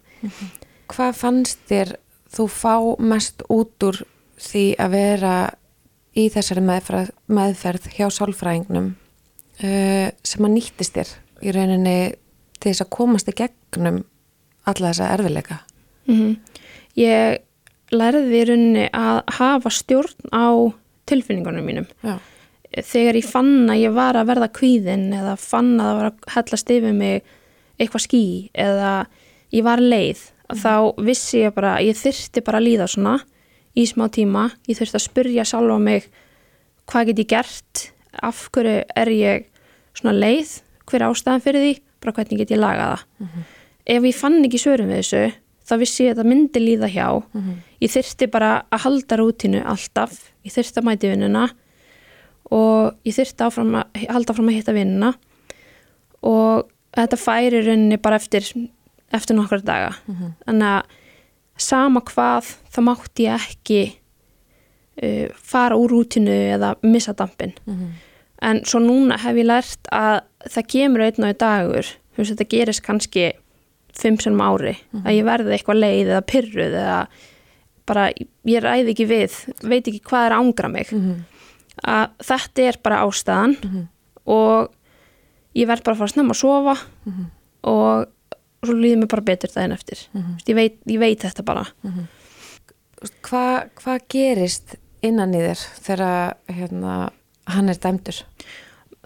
Hvað 0.91 1.13
fannst 1.15 1.61
þér 1.69 1.93
þú 2.31 2.47
fá 2.51 2.75
mest 2.99 3.43
út 3.51 3.85
úr 3.87 4.01
því 4.41 4.65
að 4.81 4.95
vera 4.95 5.35
í 6.17 6.25
þessari 6.33 6.63
meðferð, 6.65 7.11
meðferð 7.31 7.87
hjá 7.95 8.07
sálfræðingnum 8.11 8.89
uh, 8.91 10.07
sem 10.11 10.47
að 10.47 10.55
nýttist 10.57 10.97
þér 10.97 11.13
í 11.41 11.53
rauninni 11.55 11.97
til 12.59 12.73
þess 12.73 12.83
að 12.83 12.93
komast 12.97 13.31
í 13.31 13.37
gegnum 13.37 14.01
alla 14.67 14.91
þessa 14.91 15.13
erfileika? 15.15 15.61
mm 16.09 16.33
Ég 16.99 17.37
lærði 17.91 18.37
í 18.39 18.43
rauninni 18.49 18.85
að 18.95 19.21
hafa 19.37 19.71
stjórn 19.73 20.31
á 20.31 20.47
tilfinningunum 21.09 21.65
mínum. 21.65 21.87
Já. 22.05 22.19
þegar 22.71 23.17
ég 23.19 23.27
fann 23.27 23.67
að 23.67 23.81
ég 23.81 23.95
var 23.95 24.15
að 24.15 24.29
verða 24.29 24.47
kvíðin 24.55 25.09
eða 25.11 25.33
fann 25.35 25.73
að 25.75 25.89
það 25.89 25.97
var 25.97 26.07
að 26.07 26.27
hellast 26.35 26.69
yfir 26.71 26.93
mig 26.95 27.25
eitthvað 27.81 28.05
ský 28.05 28.23
eða 28.55 28.91
ég 29.51 29.65
var 29.65 29.81
leið 29.83 30.21
þá 30.55 30.75
vissi 31.03 31.41
ég 31.43 31.55
bara, 31.55 31.79
ég 31.83 31.97
þyrfti 31.99 32.43
bara 32.45 32.61
að 32.61 32.67
líða 32.69 32.87
svona 32.91 33.17
í 33.75 33.85
smá 33.87 34.07
tíma. 34.11 34.49
Ég 34.67 34.79
þurfti 34.79 34.99
að 34.99 35.05
spyrja 35.05 35.45
sjálfa 35.47 35.77
mig 35.79 36.07
hvað 36.91 37.11
get 37.11 37.21
ég 37.23 37.31
gert? 37.31 37.85
Af 38.21 38.49
hverju 38.51 38.81
er 38.99 39.11
ég 39.15 39.47
svona 39.95 40.15
leið? 40.17 40.57
Hver 40.87 41.03
er 41.03 41.07
ástæðan 41.07 41.43
fyrir 41.43 41.63
því, 41.63 41.75
bara 42.03 42.15
hvernig 42.17 42.41
get 42.41 42.51
ég 42.51 42.59
lagað 42.59 42.95
það? 42.95 43.05
Ef 43.91 44.07
ég 44.09 44.17
fann 44.17 44.41
ekki 44.43 44.59
svörum 44.61 44.91
við 44.91 44.99
þessu 45.01 45.21
þá 45.71 45.75
vissi 45.81 46.05
ég 46.05 46.13
að 46.13 46.21
það 46.21 46.29
myndi 46.31 46.61
líða 46.61 46.89
hjá. 46.91 47.07
Ég 47.81 47.93
þyrfti 47.93 48.27
bara 48.31 48.51
að 48.69 48.83
halda 48.85 49.17
rútinu 49.19 49.63
alltaf, 49.63 50.17
ég 50.45 50.55
þyrfti 50.55 50.81
að 50.81 50.87
mæti 50.89 51.11
vinnuna 51.11 51.47
og 52.51 53.07
ég 53.07 53.33
áfram 53.39 53.77
að 53.79 54.05
halda 54.11 54.35
fram 54.35 54.51
að 54.51 54.57
hitta 54.59 54.75
vinnuna. 54.75 55.13
Og 56.27 56.67
þetta 56.97 57.17
færi 57.17 57.63
rauninni 57.63 57.97
bara 57.97 58.19
eftir 58.19 58.45
eftir 59.11 59.35
nokkra 59.35 59.61
daga. 59.63 59.95
Þannig 60.45 60.67
að 60.67 60.99
sama 61.61 62.01
hvað 62.01 62.53
þá 62.73 62.79
mátti 62.83 63.25
ég 63.27 63.49
ekki 63.49 63.81
uh, 65.03 65.27
fara 65.35 65.77
úr 65.77 65.91
rútinu 65.91 66.31
eða 66.55 66.75
missa 66.83 67.13
dampin 67.13 67.53
en 68.41 68.63
svo 68.65 68.81
núna 68.81 69.19
hef 69.21 69.37
ég 69.37 69.47
lært 69.47 69.89
að 69.93 70.23
það 70.49 70.69
kemur 70.73 71.03
einn 71.05 71.21
og 71.21 71.29
einn 71.29 71.41
dagur. 71.41 71.91
Þú 72.11 72.21
veist 72.21 72.33
þetta 72.33 72.49
gerist 72.55 72.83
kannski 72.85 73.25
fimm 73.97 74.19
sem 74.21 74.41
ári 74.43 74.75
að 75.01 75.15
ég 75.17 75.27
verði 75.27 75.55
eitthvað 75.55 75.81
leið 75.81 76.11
eða 76.11 76.21
pyrruð 76.31 76.77
eða 76.81 76.99
bara 77.91 78.05
ég 78.47 78.63
ræði 78.63 78.93
ekki 78.93 79.07
við 79.09 79.35
veit 79.65 79.87
ekki 79.89 80.03
hvað 80.07 80.27
er 80.27 80.35
að 80.35 80.45
ángra 80.45 80.71
mig. 80.71 80.93
Að 81.81 82.15
þetta 82.27 82.65
er 82.69 82.79
bara 82.83 83.03
ástæðan 83.07 83.55
og 84.29 84.71
ég 85.57 85.67
verð 85.67 85.85
bara 85.85 85.97
að 85.97 86.01
fara 86.03 86.13
snemma 86.13 86.35
að 86.35 86.41
sofa 86.41 86.75
og 87.67 88.09
svo 88.61 88.77
líður 88.77 89.01
mér 89.01 89.11
bara 89.11 89.27
betur 89.31 89.53
daginn 89.53 89.75
eftir. 89.75 90.03
Mm 90.13 90.37
ég, 90.45 90.55
veit, 90.55 90.77
ég 90.85 90.99
veit 91.01 91.21
þetta 91.25 91.43
bara. 91.43 91.65
Hvað 93.25 93.69
hva 93.81 93.97
gerist 94.07 94.75
innan 95.01 95.33
í 95.33 95.41
þér 95.41 95.63
þegar 95.81 96.35
hérna, 96.47 96.97
hann 97.49 97.69
er 97.73 97.79
dæmdur? 97.81 98.21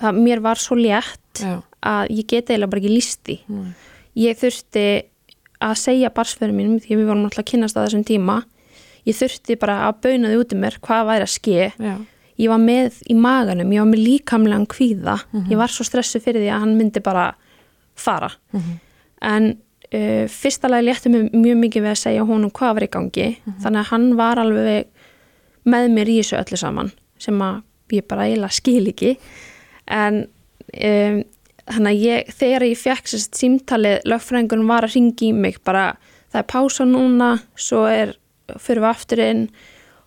það, 0.02 0.22
mér 0.22 0.42
var 0.44 0.62
svo 0.62 0.78
létt 0.80 1.42
Já. 1.42 1.60
að 1.86 2.14
ég 2.16 2.28
geta 2.30 2.54
eiginlega 2.54 2.72
bara 2.72 2.82
ekki 2.84 2.94
lísti 2.94 3.38
Nei. 3.52 3.74
Ég 4.16 4.38
þurfti 4.40 4.88
að 5.66 5.78
segja 5.80 6.12
barsförum 6.14 6.58
mínum 6.58 6.82
því 6.84 7.00
við 7.00 7.08
vorum 7.10 7.26
alltaf 7.28 7.44
að 7.46 7.52
kynast 7.54 7.78
á 7.80 7.84
þessum 7.86 8.06
tíma 8.08 8.42
ég 9.06 9.18
þurfti 9.18 9.58
bara 9.62 9.80
að 9.88 10.00
bauna 10.06 10.32
því 10.32 10.40
út 10.42 10.54
um 10.56 10.62
mér 10.64 10.78
hvað 10.84 11.10
væri 11.10 11.26
að 11.28 11.34
ske. 11.36 11.72
Já. 11.78 11.96
ég 12.36 12.50
var 12.52 12.60
með 12.60 12.98
í 13.08 13.16
maganum, 13.16 13.70
ég 13.72 13.80
var 13.80 13.92
með 13.92 14.02
líkamlegan 14.04 14.66
kvíða. 14.68 15.20
Ég 15.52 15.60
var 15.60 15.72
svo 15.72 15.86
stressu 15.88 16.20
fyrir 16.20 16.44
því 16.44 16.50
að 16.52 16.64
hann 16.66 16.74
myndi 16.80 17.04
bara 17.06 17.28
fara. 17.96 18.32
En 19.22 19.54
uh, 19.94 20.26
fyrsta 20.28 20.68
lagi 20.68 20.88
létti 20.90 21.10
mig 21.14 21.30
mjög 21.32 21.62
mikið 21.62 21.86
við 21.86 21.94
að 21.94 22.02
segja 22.02 22.26
honum 22.28 22.52
hvað 22.52 22.74
var 22.76 22.84
í 22.88 22.92
gangi. 22.92 23.30
Þannig 23.64 23.80
að 23.80 23.92
hann 23.94 24.10
var 24.20 24.42
alveg 24.42 24.90
með 25.66 25.88
mér 25.96 26.12
í 26.12 26.18
þessu 26.20 26.38
öllu 26.42 26.58
saman 26.60 26.92
sem 27.18 27.40
að 27.42 27.62
ég 27.96 28.08
bara 28.10 28.26
eiginlega 28.28 28.58
skil 28.58 28.88
ekki. 28.92 29.16
En 29.88 30.26
um, 30.26 31.24
þannig 31.70 31.92
að 31.92 32.04
ég, 32.06 32.34
þegar 32.40 32.66
ég 32.68 32.82
fekk 32.82 33.12
sérst 33.12 33.40
símtalið, 33.40 34.02
lögfræðingunum 34.10 34.70
var 34.70 34.86
að 34.88 34.98
ringi 34.98 35.32
í 35.32 35.38
mig 35.38 35.62
bara 35.66 35.86
það 36.34 36.42
er 36.42 36.50
pása 36.52 36.86
núna 36.90 37.30
svo 37.58 37.86
er, 37.90 38.14
fyrir 38.62 38.84
við 38.84 38.92
aftur 38.92 39.24
inn 39.24 39.48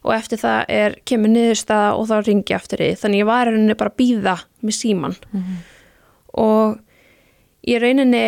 og 0.07 0.13
eftir 0.15 0.41
það 0.41 0.61
er 0.71 0.99
kemur 1.09 1.33
niðurstaða 1.33 1.89
og 1.99 2.07
þá 2.11 2.15
ringi 2.21 2.55
ég 2.55 2.61
aftur 2.61 2.85
í. 2.85 2.93
Þannig 3.01 3.23
ég 3.25 3.29
var 3.29 3.49
í 3.49 3.55
rauninni 3.55 3.79
bara 3.81 3.93
að 3.93 3.99
býða 3.99 4.37
með 4.63 4.77
síman 4.79 5.17
og 6.39 6.79
í 7.67 7.77
rauninni 7.83 8.23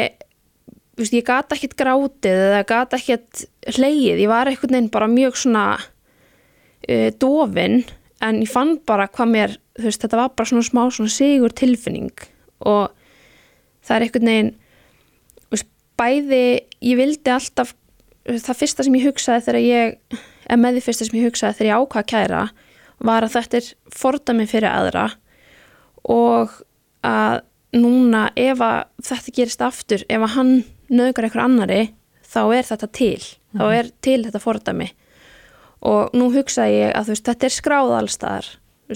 veist, 0.99 1.15
ég 1.15 1.27
gata 1.27 1.57
ekkert 1.57 1.79
grátið 1.79 2.45
eða 2.49 2.67
gata 2.69 2.99
ekkert 2.99 3.45
hleyið, 3.77 4.21
ég 4.25 4.31
var 4.31 4.51
einhvern 4.51 4.77
veginn 4.77 4.93
bara 4.93 5.11
mjög 5.11 5.39
svona 5.41 5.65
uh, 5.79 7.11
dofin 7.21 7.83
en 8.21 8.43
ég 8.43 8.51
fann 8.51 8.77
bara 8.87 9.09
hvað 9.09 9.33
mér, 9.33 9.57
þú 9.79 9.89
veist, 9.89 10.03
þetta 10.03 10.21
var 10.21 10.35
bara 10.37 10.51
svona 10.51 10.67
smá 10.67 10.83
svona 10.93 11.13
sigur 11.13 11.55
tilfinning 11.57 12.27
og 12.69 12.91
það 13.85 13.97
er 13.97 14.07
einhvern 14.07 14.31
veginn 14.31 14.57
bæði, 16.01 16.45
ég 16.81 16.97
vildi 16.97 17.33
alltaf 17.33 17.75
það 18.25 18.57
fyrsta 18.57 18.87
sem 18.87 18.97
ég 18.97 19.07
hugsaði 19.09 19.45
þegar 19.47 19.61
ég 19.61 20.19
eða 20.47 20.59
með 20.61 20.77
því 20.77 20.85
fyrsta 20.87 21.07
sem 21.09 21.19
ég 21.19 21.27
hugsaði 21.29 21.59
þegar 21.59 21.69
ég 21.69 21.83
ákvað 21.83 22.03
að 22.03 22.11
kæra 22.15 22.43
var 23.11 23.27
að 23.27 23.35
þetta 23.37 23.59
er 23.61 23.69
fordami 23.97 24.47
fyrir 24.49 24.71
aðra 24.71 25.07
og 26.09 26.55
að 27.05 27.43
núna 27.77 28.23
ef 28.41 28.63
að 28.65 28.79
þetta 29.07 29.35
gerist 29.37 29.63
aftur, 29.65 30.05
ef 30.09 30.25
að 30.25 30.35
hann 30.35 30.55
nöðgar 30.91 31.29
eitthvað 31.29 31.47
annari, 31.47 31.83
þá 32.27 32.41
er 32.57 32.67
þetta 32.67 32.89
til. 32.99 33.21
Þá 33.55 33.65
er 33.77 33.91
til 34.03 34.19
þetta 34.25 34.43
fordami 34.43 34.89
og 35.87 36.13
nú 36.15 36.29
hugsaði 36.35 36.83
ég 36.83 36.91
að 36.95 37.13
veist, 37.13 37.25
þetta 37.27 37.47
er 37.49 37.55
skráð 37.55 37.95
allstaðar 37.97 38.49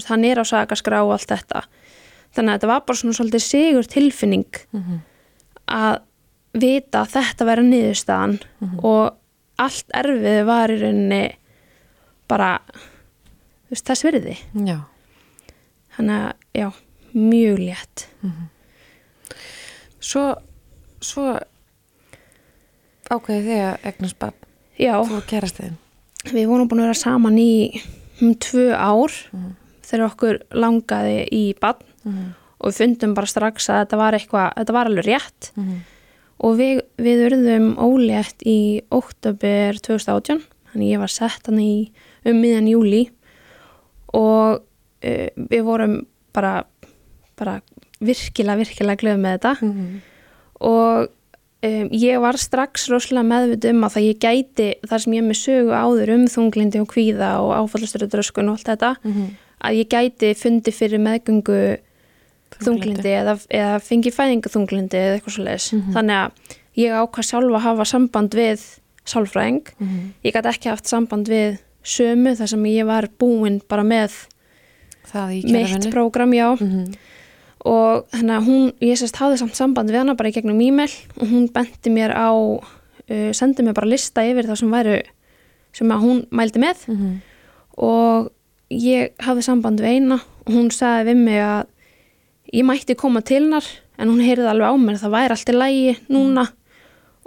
hann 0.09 0.25
er 0.27 0.41
á 0.41 0.45
sakaskrá 0.45 1.01
og 1.05 1.15
allt 1.15 1.31
þetta 1.31 1.63
þannig 2.35 2.51
að 2.51 2.57
þetta 2.57 2.71
var 2.71 2.83
bara 2.87 2.99
svona 3.01 3.17
svolítið 3.17 3.43
sigur 3.45 3.87
tilfinning 3.89 4.59
að 5.65 6.01
vita 6.55 7.01
að 7.03 7.13
þetta 7.15 7.47
verður 7.49 7.69
niðurstaðan 7.71 8.35
og 8.83 9.15
allt 9.63 9.95
erfið 9.95 10.41
var 10.47 10.71
í 10.71 10.77
rauninni 10.81 11.23
bara 12.27 12.49
veist, 13.69 13.85
þess 13.87 14.03
virði. 14.05 14.35
Já. 14.65 14.79
þannig 15.95 16.15
að, 16.25 16.33
já, 16.59 16.69
mjög 17.15 17.59
létt. 17.59 18.07
Svo, 20.03 20.23
svo 21.01 21.37
ákveði 23.09 23.41
þig 23.47 23.61
að 23.63 23.87
egnast 23.91 24.19
barn? 24.19 24.39
Já, 24.75 24.93
þú 25.07 25.19
og 25.21 25.27
kærastiðin. 25.29 25.77
við 26.33 26.47
vorum 26.49 26.67
búin 26.67 26.83
að 26.83 26.89
vera 26.89 26.99
saman 26.99 27.37
í 27.39 27.81
um 28.21 28.33
tvö 28.35 28.71
ár 28.75 29.13
þegar 29.85 30.05
okkur 30.09 30.39
langaði 30.51 31.19
í 31.31 31.43
bann 31.61 31.79
og 32.59 32.71
við 32.71 32.77
fundum 32.79 33.13
bara 33.17 33.27
strax 33.27 33.69
að 33.69 33.81
þetta 33.83 33.97
var 33.99 34.13
eitthvað, 34.17 34.49
þetta 34.57 34.73
var 34.73 34.89
alveg 34.89 35.05
rétt. 35.05 35.51
Og 36.45 36.57
við, 36.59 36.81
við 36.99 37.25
urðum 37.29 37.67
ólétt 37.79 38.43
í 38.45 38.81
óttabur 38.91 39.77
2018 39.79 40.41
þannig 40.73 40.91
ég 40.91 40.99
var 40.99 41.11
sett 41.13 41.47
hann 41.47 41.59
í 41.63 41.91
um 42.27 42.35
miðan 42.41 42.67
júli 42.67 43.05
og 44.13 44.59
uh, 44.59 45.29
við 45.35 45.61
vorum 45.63 46.07
bara, 46.35 46.65
bara 47.39 47.61
virkilega, 48.03 48.57
virkilega 48.59 48.99
glöð 48.99 49.21
með 49.23 49.37
þetta. 49.37 49.53
Og 50.59 51.07
um, 51.07 51.87
ég 51.91 52.19
var 52.23 52.37
strax 52.39 52.89
rosalega 52.91 53.27
meðvita 53.27 53.71
um 53.71 53.83
að 53.87 53.95
það 53.95 54.07
ég 54.09 54.19
gæti 54.19 54.67
þar 54.87 55.03
sem 55.05 55.13
ég 55.15 55.23
með 55.23 55.39
sögu 55.39 55.71
áður 55.75 56.13
um 56.15 56.27
þunglindi 56.27 56.83
og 56.83 56.91
kvíða 56.91 57.31
og 57.43 57.55
áfallastöruðröskun 57.61 58.51
og 58.51 58.59
allt 58.59 58.71
þetta 58.73 58.95
að 59.65 59.79
ég 59.79 59.87
gæti 59.89 60.33
fundi 60.35 60.71
fyrir 60.75 60.99
meðgöngu 60.99 61.61
þunglindi. 62.61 63.11
Eða, 63.11 63.35
eða 63.49 63.79
fengi 63.83 64.11
fæðingu 64.15 64.51
þunglindi 64.53 64.97
eða 65.01 65.17
eitthvað 65.17 65.35
svo 65.35 65.43
leis 65.45 65.67
þannig 65.95 66.15
að 66.21 66.55
ég 66.81 66.95
ákvað 66.95 67.27
sjálfa 67.29 67.55
að 67.59 67.65
hafa 67.65 67.85
samband 67.91 68.35
við 68.35 68.63
sálfræðing. 69.05 69.67
Ég 70.25 70.33
gæti 70.33 70.49
ekki 70.51 70.69
haft 70.71 70.87
samband 70.89 71.27
við 71.29 71.59
sömu 71.85 72.35
þar 72.35 72.47
sem 72.49 72.63
ég 72.65 72.85
var 72.89 73.07
búin 73.19 73.59
bara 73.69 73.83
með 73.85 74.15
mitt 75.45 75.91
prógram, 75.93 76.33
já. 76.33 76.47
Og 77.65 78.05
þannig 78.13 78.35
að 78.35 78.45
hún, 78.45 78.71
ég 78.81 78.97
sérst 78.97 79.15
hafði 79.17 79.37
samt 79.41 79.55
samband 79.57 79.89
við 79.89 80.01
hana 80.03 80.15
bara 80.17 80.29
í 80.29 80.33
gegnum 80.35 80.59
e-mail 80.61 80.91
og 81.19 81.27
hún 81.29 81.47
benti 81.53 81.89
mér 81.89 82.11
á 82.13 82.29
uh, 82.33 83.31
sendi 83.33 83.63
mér 83.65 83.73
bara 83.77 83.89
lista 83.89 84.21
yfir 84.25 84.45
það 84.49 84.59
sem 84.61 84.73
væru 84.73 84.97
sem 85.75 85.91
að 85.91 86.03
hún 86.05 86.25
mældi 86.31 86.59
með. 86.61 86.83
Og 87.77 88.29
ég 88.69 89.13
hafði 89.21 89.41
samband 89.45 89.81
við 89.81 89.97
eina 89.99 90.19
og 90.45 90.51
hún 90.53 90.69
sagði 90.71 91.13
við 91.13 91.23
mig 91.25 91.41
að 91.41 91.65
ég 92.53 92.65
mætti 92.67 92.95
koma 92.99 93.21
til 93.25 93.43
hennar 93.43 93.67
en 93.97 94.11
hún 94.11 94.23
heyrði 94.23 94.49
alveg 94.51 94.69
á 94.69 94.75
mér 94.79 94.97
að 94.97 95.05
það 95.05 95.15
væri 95.15 95.35
allt 95.35 95.51
í 95.51 95.55
lægi 95.55 95.95
núna 96.11 96.45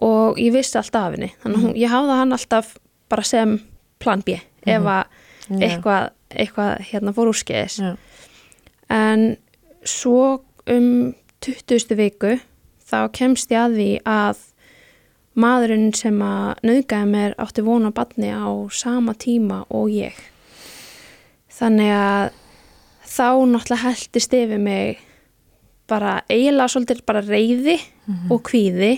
og 0.08 0.38
ég 0.38 0.54
vissi 0.54 0.78
allt 0.78 0.98
af 0.98 1.14
henni 1.16 1.30
þannig 1.42 1.58
að 1.58 1.64
hún, 1.64 1.76
ég 1.78 1.92
hafði 1.92 2.18
hann 2.20 2.36
alltaf 2.36 2.74
bara 3.10 3.24
sem 3.26 3.56
plan 4.02 4.22
B 4.22 4.36
ef 4.68 4.84
að 4.84 5.04
Já. 5.48 5.56
eitthvað, 5.64 6.10
eitthvað 6.34 6.84
hérna 6.90 7.14
fór 7.16 7.32
úrskeiðis 7.32 7.78
Já. 7.80 7.96
en 8.92 9.24
svo 9.88 10.44
um 10.68 11.14
20. 11.40 11.96
viku 11.98 12.36
þá 12.88 13.08
kemst 13.16 13.52
ég 13.54 13.64
að 13.64 13.78
því 13.78 13.90
að 14.08 14.44
maðurinn 15.38 15.92
sem 15.94 16.18
að 16.24 16.64
nöðgæði 16.66 17.10
mér 17.12 17.36
átti 17.40 17.64
vona 17.64 17.92
batni 17.94 18.30
á 18.34 18.50
sama 18.74 19.14
tíma 19.14 19.62
og 19.70 19.90
ég 19.94 20.18
þannig 21.58 21.92
að 21.94 22.30
þá 23.08 23.28
náttúrulega 23.50 23.84
heldist 23.86 24.34
yfir 24.36 24.62
mig 24.62 25.04
bara 25.88 26.18
eiginlega 26.28 26.68
svolítið 26.72 27.00
bara 27.08 27.22
reyði 27.24 27.78
og 28.30 28.42
kvíði. 28.48 28.92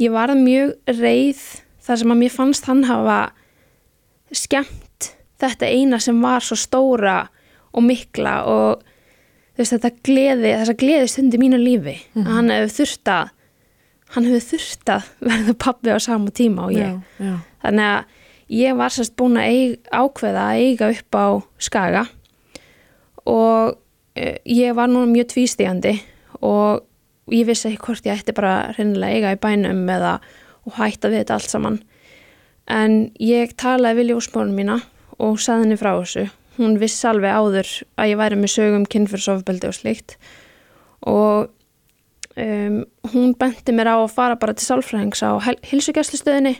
Ég 0.00 0.10
varð 0.14 0.40
mjög 0.40 0.74
reyð 0.98 1.42
þar 1.84 2.00
sem 2.00 2.10
að 2.14 2.20
mér 2.22 2.32
fannst 2.34 2.66
hann 2.70 2.84
hafa 2.88 3.18
skemmt 4.34 5.10
þetta 5.38 5.68
eina 5.68 6.00
sem 6.00 6.18
var 6.22 6.40
svo 6.42 6.56
stóra 6.56 7.28
og 7.74 7.82
mikla 7.84 8.44
og 8.48 8.82
veist 9.58 9.74
þetta 9.76 9.90
gleði, 10.02 10.50
þessa 10.56 10.74
gleði 10.80 11.08
stundi 11.12 11.38
mínu 11.38 11.58
lífi. 11.60 11.96
Að 12.24 12.32
hann 12.38 12.50
hefur 12.50 12.74
þurft 12.80 13.10
að 13.12 13.30
hann 14.14 14.28
hefur 14.30 14.44
þurft 14.50 14.90
að 14.94 15.08
verða 15.28 15.54
pappi 15.58 15.90
á 15.94 15.98
sama 16.02 16.30
tíma 16.30 16.68
og 16.68 16.74
ég. 16.74 16.92
Já, 17.18 17.26
já. 17.28 17.36
þannig 17.64 17.88
að 17.92 18.04
ég 18.54 18.76
var 18.76 18.92
sérst 18.94 19.16
búin 19.16 19.38
að 19.40 19.48
eiga, 19.50 19.78
ákveða 20.02 20.42
að 20.50 20.60
eiga 20.64 20.90
upp 20.94 21.16
á 21.18 21.26
skaga 21.58 22.04
og 23.24 23.78
ég 24.14 24.74
var 24.76 24.90
núna 24.90 25.10
mjög 25.10 25.32
tvístígandi 25.32 25.94
og 26.44 26.84
ég 27.32 27.46
vissi 27.48 27.70
ekki 27.70 27.82
hvort 27.86 28.06
ég 28.06 28.20
ætti 28.20 28.34
bara 28.36 28.74
reynilega 28.76 29.16
eiga 29.16 29.34
í 29.34 29.40
bænum 29.40 29.84
eða 29.90 30.18
og 30.64 30.78
hætta 30.78 31.10
við 31.12 31.24
þetta 31.24 31.38
allt 31.38 31.50
saman. 31.52 31.80
En 32.70 33.10
ég 33.20 33.52
talaði 33.60 34.00
við 34.00 34.12
ljósmórnum 34.12 34.56
mína 34.56 34.78
og 35.18 35.40
saði 35.42 35.66
henni 35.66 35.80
frá 35.80 35.92
þessu. 35.98 36.28
Hún 36.56 36.78
vissi 36.80 37.08
alveg 37.10 37.34
áður 37.34 37.70
að 37.98 38.10
ég 38.12 38.20
væri 38.20 38.38
með 38.38 38.54
sögum 38.54 38.86
kynfyrsofbeldi 38.88 39.68
og 39.68 39.76
slíkt. 39.76 40.16
Og 41.10 41.50
um, 42.38 42.78
hún 43.12 43.34
benti 43.38 43.74
mér 43.74 43.92
á 43.92 43.96
að 43.98 44.14
fara 44.14 44.38
bara 44.40 44.54
til 44.56 44.68
sálfræðings 44.68 45.24
á 45.26 45.36
hilsugjastlustöðinni 45.66 46.56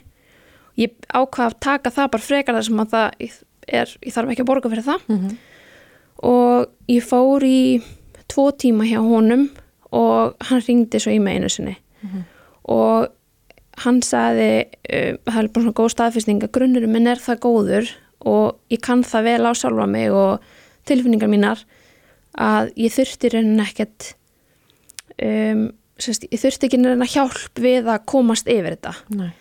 ég 0.81 0.95
ákvað 1.15 1.53
að 1.53 1.59
taka 1.63 1.93
það 1.95 2.13
bara 2.15 2.27
frekar 2.27 2.59
þar 2.59 2.67
sem 2.69 2.83
að 2.83 2.95
það 2.95 3.27
er, 3.65 3.93
ég 4.03 4.15
þarf 4.15 4.33
ekki 4.35 4.45
að 4.45 4.51
borga 4.51 4.73
fyrir 4.73 4.89
það. 4.89 5.05
Mhm. 5.09 5.37
Og 6.25 6.71
ég 6.91 7.05
fór 7.05 7.45
í 7.47 7.83
tvo 8.31 8.49
tíma 8.57 8.87
hjá 8.89 9.01
honum 9.05 9.49
og 9.95 10.35
hann 10.49 10.65
ringdi 10.65 11.01
svo 11.03 11.13
í 11.15 11.21
mig 11.23 11.39
einu 11.39 11.51
sinni. 11.53 11.77
Og 12.73 13.13
hann 13.85 14.01
sagði 14.07 14.51
uh, 14.65 15.15
það 15.27 15.39
er 15.41 15.53
bara 15.53 15.65
svona 15.65 15.79
góð 15.79 15.95
staðfyrsting 15.95 16.43
að 16.45 16.53
grunnurum 16.57 16.93
minn 16.95 17.11
er 17.11 17.23
það 17.23 17.41
góður 17.45 17.95
og 18.25 18.59
ég 18.73 18.83
kann 18.85 19.05
það 19.05 19.27
vel 19.29 19.49
á 19.51 19.53
sjálfa 19.59 19.87
mig 19.91 20.13
og 20.15 20.45
tilfinningar 20.89 21.31
mínar 21.31 21.65
að 22.41 22.71
ég 22.81 22.95
þurfti 22.95 23.31
raunin 23.35 23.63
ekkert 23.63 24.15
um, 25.23 25.67
sérst, 26.01 26.27
ég 26.31 26.41
þurfti 26.41 26.69
ekki 26.69 26.81
raunin 26.83 27.05
að 27.05 27.15
hjálp 27.15 27.63
við 27.63 27.91
að 27.91 28.07
komast 28.11 28.49
yfir 28.51 28.77
þetta. 28.77 28.95
Nei. 29.15 29.33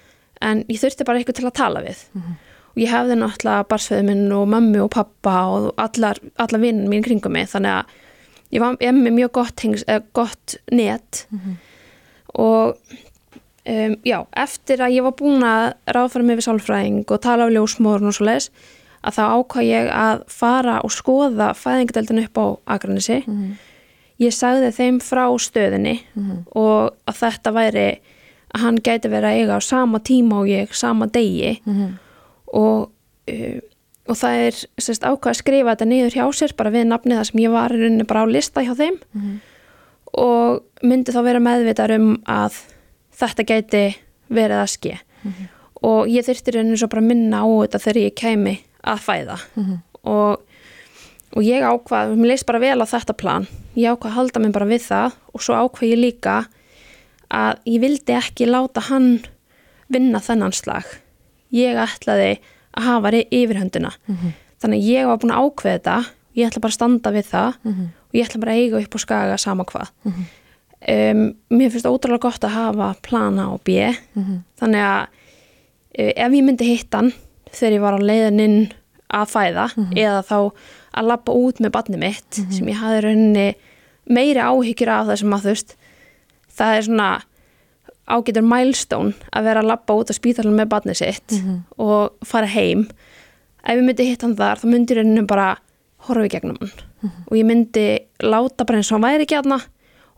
en 0.42 0.66
ég 0.68 0.82
þurfti 0.82 1.08
bara 1.08 1.22
eitthvað 1.22 1.40
til 1.40 1.48
að 1.48 1.60
tala 1.62 1.86
við 1.86 2.04
og 2.74 2.82
ég 2.82 2.92
hefði 2.92 3.18
náttúrulega 3.20 3.68
barsföðu 3.70 4.08
minn 4.10 4.28
og 4.34 4.48
mömmu 4.50 4.84
og 4.86 4.92
pappa 4.96 5.38
og 5.54 5.72
allar, 5.78 6.20
allar 6.42 6.62
vinn 6.64 6.86
mín 6.90 7.06
kringum 7.06 7.34
mig. 7.36 7.50
Þannig 7.52 7.80
að 7.80 7.98
ég 8.54 8.64
var 8.64 8.78
ég 8.82 8.96
með 8.98 9.18
mjög 9.18 9.34
gott, 9.40 9.58
hengs, 9.66 9.84
eh, 9.88 10.02
gott 10.14 10.56
net. 10.72 11.26
Og 12.34 12.78
um, 13.66 13.98
já, 14.04 14.26
eftir 14.36 14.82
að 14.82 14.96
ég 14.98 15.04
var 15.04 15.18
búin 15.20 15.44
að 15.44 15.74
ráðfæra 15.88 16.24
mig 16.24 16.40
við 16.40 16.48
sálfræðing 16.48 17.04
og 17.12 17.22
tala 17.22 17.46
á 17.46 17.54
ljósmórun 17.54 18.10
og 18.10 18.18
svo 18.18 18.26
leis 18.26 18.50
að 19.04 19.18
þá 19.18 19.24
ákvað 19.36 19.68
ég 19.68 19.92
að 19.92 20.24
fara 20.32 20.80
og 20.84 20.92
skoða 20.92 21.54
fæðingadeldin 21.54 22.24
upp 22.24 22.38
á 22.40 22.46
Akranissi 22.78 23.24
ég 24.22 24.34
sagði 24.34 24.72
þeim 24.72 25.00
frá 25.04 25.26
stöðinni 25.38 26.00
og 26.56 26.94
að 27.06 27.16
þetta 27.20 27.52
væri 27.52 28.00
að 28.54 28.62
hann 28.62 28.78
gæti 28.78 29.10
verið 29.10 29.30
að 29.30 29.40
eiga 29.42 29.58
á 29.58 29.62
sama 29.62 30.00
tíma 30.00 30.40
og 30.40 30.48
ég, 30.48 30.74
sama 30.74 31.08
degi. 31.08 31.60
Og, 31.66 32.00
uh, 32.60 33.58
og 34.04 34.20
það 34.20 34.42
er 34.46 34.58
sérst, 34.84 35.06
ákvað 35.08 35.32
að 35.32 35.40
skrifa 35.40 35.74
þetta 35.74 35.88
niður 35.88 36.16
hjá 36.18 36.24
sér 36.36 36.54
bara 36.60 36.72
við 36.74 36.88
nafnið 36.90 37.20
það 37.20 37.28
sem 37.30 37.42
ég 37.44 37.54
var 37.54 37.72
rauninni 37.72 38.06
bara 38.10 38.24
á 38.24 38.28
lista 38.28 38.64
hjá 38.66 38.74
þeim. 38.76 38.98
Og 40.20 40.64
myndi 40.84 41.14
þá 41.16 41.22
vera 41.26 41.40
meðvitar 41.42 41.94
um 41.96 42.10
að 42.30 42.58
þetta 43.18 43.46
gæti 43.48 43.84
verið 44.34 44.60
að 44.60 44.72
ske. 44.74 44.98
Og 45.84 46.10
ég 46.12 46.26
þyrfti 46.28 46.56
rauninni 46.58 46.80
svo 46.82 46.90
bara 46.92 47.06
minna 47.06 47.44
á 47.44 47.48
þetta 47.48 47.80
þegar 47.86 48.02
ég 48.04 48.18
kæmi 48.20 48.56
að 48.84 49.06
fæða. 49.08 49.38
Og, 50.04 50.44
og 51.34 51.48
ég 51.48 51.64
ákvað, 51.64 52.18
mér 52.20 52.34
leist 52.34 52.46
bara 52.50 52.60
vel 52.60 52.84
á 52.84 52.88
þetta 52.92 53.16
plan. 53.16 53.48
Ég 53.80 53.96
ákvað 53.96 54.12
að 54.12 54.18
halda 54.20 54.44
mig 54.44 54.54
bara 54.54 54.68
við 54.68 54.84
það 54.90 55.16
og 55.32 55.46
svo 55.48 55.56
ákvað 55.64 55.94
ég 55.94 56.04
líka 56.04 56.36
að 57.34 57.64
ég 57.72 57.80
vildi 57.82 58.20
ekki 58.20 58.52
láta 58.52 58.84
hann 58.92 59.24
vinna 59.88 60.20
þennan 60.20 60.54
slag 60.54 60.84
ég 61.54 61.80
ætlaði 61.86 62.36
að 62.74 62.88
hafa 62.90 63.14
yfirhöndina 63.30 63.94
þannig 64.64 64.80
að 64.80 64.88
ég 64.90 65.10
var 65.10 65.20
búin 65.22 65.34
að 65.36 65.44
ákveða 65.48 65.78
þetta 65.78 65.98
ég 66.34 66.48
ætla 66.50 66.62
bara 66.64 66.74
að 66.74 66.78
standa 66.80 67.12
við 67.14 67.28
það 67.30 67.58
og 68.14 68.14
ég 68.18 68.26
ætla 68.28 68.42
bara 68.42 68.54
að 68.54 68.62
eiga 68.64 68.80
upp 68.82 68.96
á 68.98 69.00
skaga 69.04 69.38
sama 69.38 69.66
hvað. 69.70 69.92
Um, 70.84 71.22
mér 71.54 71.70
finnst 71.72 71.88
ótrúlega 71.88 72.26
gott 72.26 72.44
að 72.44 72.56
hafa 72.58 72.88
plana 73.06 73.46
og 73.54 73.62
B. 73.64 73.78
Þannig 74.60 74.82
að 74.84 75.04
uh, 76.00 76.12
ef 76.26 76.34
ég 76.34 76.44
myndi 76.44 76.68
hitt 76.68 76.94
hann 76.98 77.14
þegar 77.54 77.76
ég 77.78 77.84
var 77.86 77.96
á 77.96 78.00
leiðininn 78.04 78.74
að 79.14 79.30
fæða 79.30 79.68
eða 79.96 80.24
þá 80.26 80.38
að 80.94 81.08
labba 81.08 81.32
út 81.38 81.60
með 81.62 81.72
barni 81.72 81.98
mitt 82.02 82.34
sem 82.58 82.68
ég 82.68 82.82
hafði 82.82 83.04
rauninni 83.06 83.48
meiri 84.10 84.42
áhyggjur 84.42 84.90
af 84.90 85.08
það 85.08 85.20
sem 85.22 85.34
að 85.34 85.44
þú 85.44 85.54
veist 85.54 85.76
það 86.58 86.76
er 86.78 86.86
svona 86.88 87.10
ágætur 88.08 88.44
milestone 88.44 89.14
að 89.32 89.44
vera 89.48 89.62
að 89.64 89.70
labba 89.72 89.96
út 89.96 90.12
á 90.12 90.14
spítalinn 90.18 90.58
með 90.58 90.70
barnið 90.74 90.98
sitt 91.00 91.36
og 91.78 92.14
fara 92.26 92.48
heim. 92.48 92.88
Ef 93.64 93.78
ég 93.78 93.84
myndi 93.86 94.10
hitt 94.10 94.22
hann 94.26 94.36
þar 94.36 94.60
þá 94.60 94.66
myndi 94.68 94.94
ég 94.94 94.98
rauninni 95.00 95.28
bara 95.28 95.58
horfa 96.08 96.26
í 96.26 96.30
gegnum 96.34 96.58
hann. 96.60 96.74
Og 97.32 97.38
ég 97.38 97.46
myndi 97.48 97.86
láta 98.24 98.66
bara 98.66 98.78
eins 98.80 98.92
og 98.92 98.98
hann 99.00 99.08
væri 99.08 99.24
ekki 99.28 99.38
aðna 99.40 99.62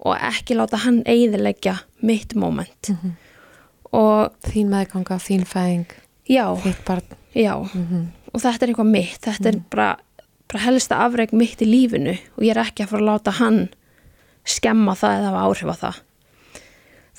og 0.05 0.17
ekki 0.17 0.55
láta 0.57 0.77
hann 0.81 1.03
eigðilegja 1.05 1.79
mitt 2.01 2.35
moment. 2.35 2.89
Og 3.95 4.33
Þín 4.49 4.69
meðganga, 4.73 5.17
þín 5.21 5.45
fæðing, 5.47 5.85
já, 6.27 6.45
já. 7.33 7.53
Og 8.33 8.41
þetta 8.41 8.65
er 8.65 8.69
eitthvað 8.73 8.91
mitt, 8.91 9.21
þetta 9.23 9.47
er 9.53 9.59
bara, 9.71 9.95
bara 10.51 10.63
helsta 10.65 10.97
afreg 11.05 11.31
mitt 11.33 11.61
í 11.61 11.65
lífinu 11.69 12.17
og 12.35 12.43
ég 12.43 12.51
er 12.51 12.63
ekki 12.65 12.83
að 12.83 12.89
fara 12.91 13.01
að 13.05 13.09
láta 13.13 13.31
hann 13.39 13.69
skemma 14.45 14.93
það 14.99 15.15
eða 15.21 15.29
hafa 15.31 15.45
áhrif 15.47 15.69
á 15.71 15.75
það 15.85 16.01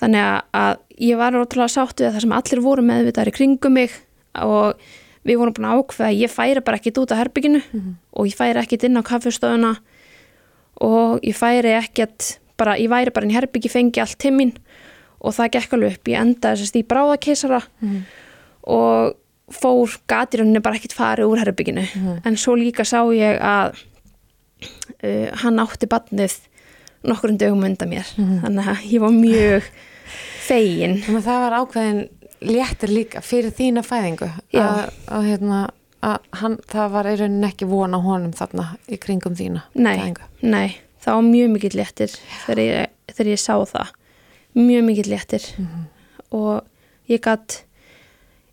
þannig 0.01 0.23
að, 0.23 0.39
að 0.61 0.79
ég 1.09 1.21
var 1.21 1.37
ótrúlega 1.37 1.73
sátt 1.73 2.01
við 2.01 2.15
það 2.15 2.25
sem 2.25 2.37
allir 2.39 2.65
voru 2.65 2.87
meðvitaðir 2.87 3.33
í 3.33 3.37
kringum 3.37 3.77
mig 3.77 3.99
og 4.43 4.81
við 5.27 5.41
vorum 5.41 5.57
búin 5.57 5.69
að 5.69 5.83
ákveða 5.83 6.09
að 6.11 6.23
ég 6.23 6.33
færi 6.33 6.63
bara 6.65 6.81
ekkit 6.81 7.01
út 7.03 7.13
af 7.13 7.21
herbygginu 7.23 7.61
og 8.13 8.29
ég 8.29 8.37
færi 8.39 8.63
ekkit 8.63 8.87
inn 8.89 9.01
á 9.01 9.03
kaffestofuna 9.07 9.73
og 10.85 11.25
ég 11.25 11.37
færi 11.37 11.73
ekkit 11.77 12.37
bara, 12.57 12.77
ég 12.79 12.91
væri 12.93 13.13
bara 13.13 13.27
inn 13.27 13.35
í 13.35 13.37
herbyggi, 13.37 13.73
fengi 13.73 14.01
allt 14.01 14.19
tíminn 14.23 14.55
og 15.21 15.35
það 15.37 15.53
gekk 15.57 15.77
alveg 15.77 15.97
upp, 15.97 16.09
ég 16.13 16.21
endaði 16.21 16.61
þessast 16.61 16.79
í 16.79 16.85
bráðakeisara 16.87 17.61
og 18.77 19.17
fór 19.57 19.99
gatirunni 20.11 20.61
bara 20.63 20.79
ekkit 20.79 20.97
farið 20.97 21.31
úr 21.31 21.43
herbygginu 21.43 21.85
en 22.25 22.37
svo 22.37 22.57
líka 22.59 22.85
sá 22.85 23.01
ég 23.15 23.39
að 23.41 23.79
uh, 25.03 25.29
hann 25.43 25.63
átti 25.63 25.89
badnið 25.91 26.39
nokkur 27.05 27.35
dögum 27.39 27.65
undan 27.69 27.89
mér. 27.93 28.07
Þannig 28.17 28.69
að 28.73 28.85
ég 28.93 29.01
var 29.05 29.15
mjög 29.17 29.69
fegin. 30.47 30.97
Að 31.11 31.25
það 31.27 31.43
var 31.45 31.57
ákveðin 31.61 32.01
léttir 32.47 32.93
líka 32.93 33.23
fyrir 33.25 33.53
þína 33.57 33.83
fæðingu 33.87 34.29
að, 34.61 34.91
hérna, 35.25 35.61
hann, 36.37 36.59
það 36.69 36.91
var 36.93 37.09
í 37.11 37.15
rauninni 37.19 37.49
ekki 37.49 37.69
vona 37.71 37.99
honum 38.05 38.35
þarna 38.37 38.67
í 38.93 38.99
kringum 39.01 39.35
þína 39.39 39.63
Nei, 39.75 39.95
fæðingu. 39.97 40.27
nei, 40.45 40.77
það 41.03 41.17
var 41.17 41.25
mjög 41.31 41.53
mikill 41.55 41.77
léttir 41.81 42.13
þegar 42.45 42.61
ég, 42.63 42.91
þegar 43.15 43.31
ég 43.33 43.41
sá 43.43 43.55
það. 43.73 43.95
Mjög 44.57 44.85
mikill 44.91 45.09
léttir. 45.15 45.47
Og 46.37 46.61
ég 47.11 47.21
gatt 47.25 47.63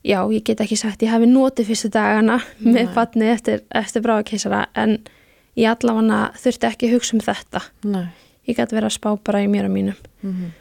já, 0.03 0.19
ég 0.32 0.43
get 0.47 0.63
ekki 0.63 0.75
sagt 0.79 1.03
ég 1.03 1.12
hafi 1.13 1.27
notið 1.29 1.69
fyrstu 1.71 1.91
dagana 1.93 2.39
með 2.60 2.82
Nei. 2.88 2.93
batni 2.95 3.29
eftir, 3.32 3.62
eftir 3.75 4.03
bráðakeisara 4.03 4.65
en 4.79 4.97
ég 5.60 5.69
allavega 5.69 6.32
þurfti 6.39 6.69
ekki 6.71 6.89
að 6.89 6.95
hugsa 6.97 7.15
um 7.19 7.23
þetta. 7.27 7.62
Nei. 7.88 8.06
Ég 8.47 8.56
gæti 8.58 8.75
verið 8.75 8.89
að 8.89 8.97
spá 8.97 9.10
bara 9.23 9.43
í 9.43 9.47
mér 9.47 9.65
og 9.69 9.71
mínum 9.71 9.95
Mhm. 10.23 10.51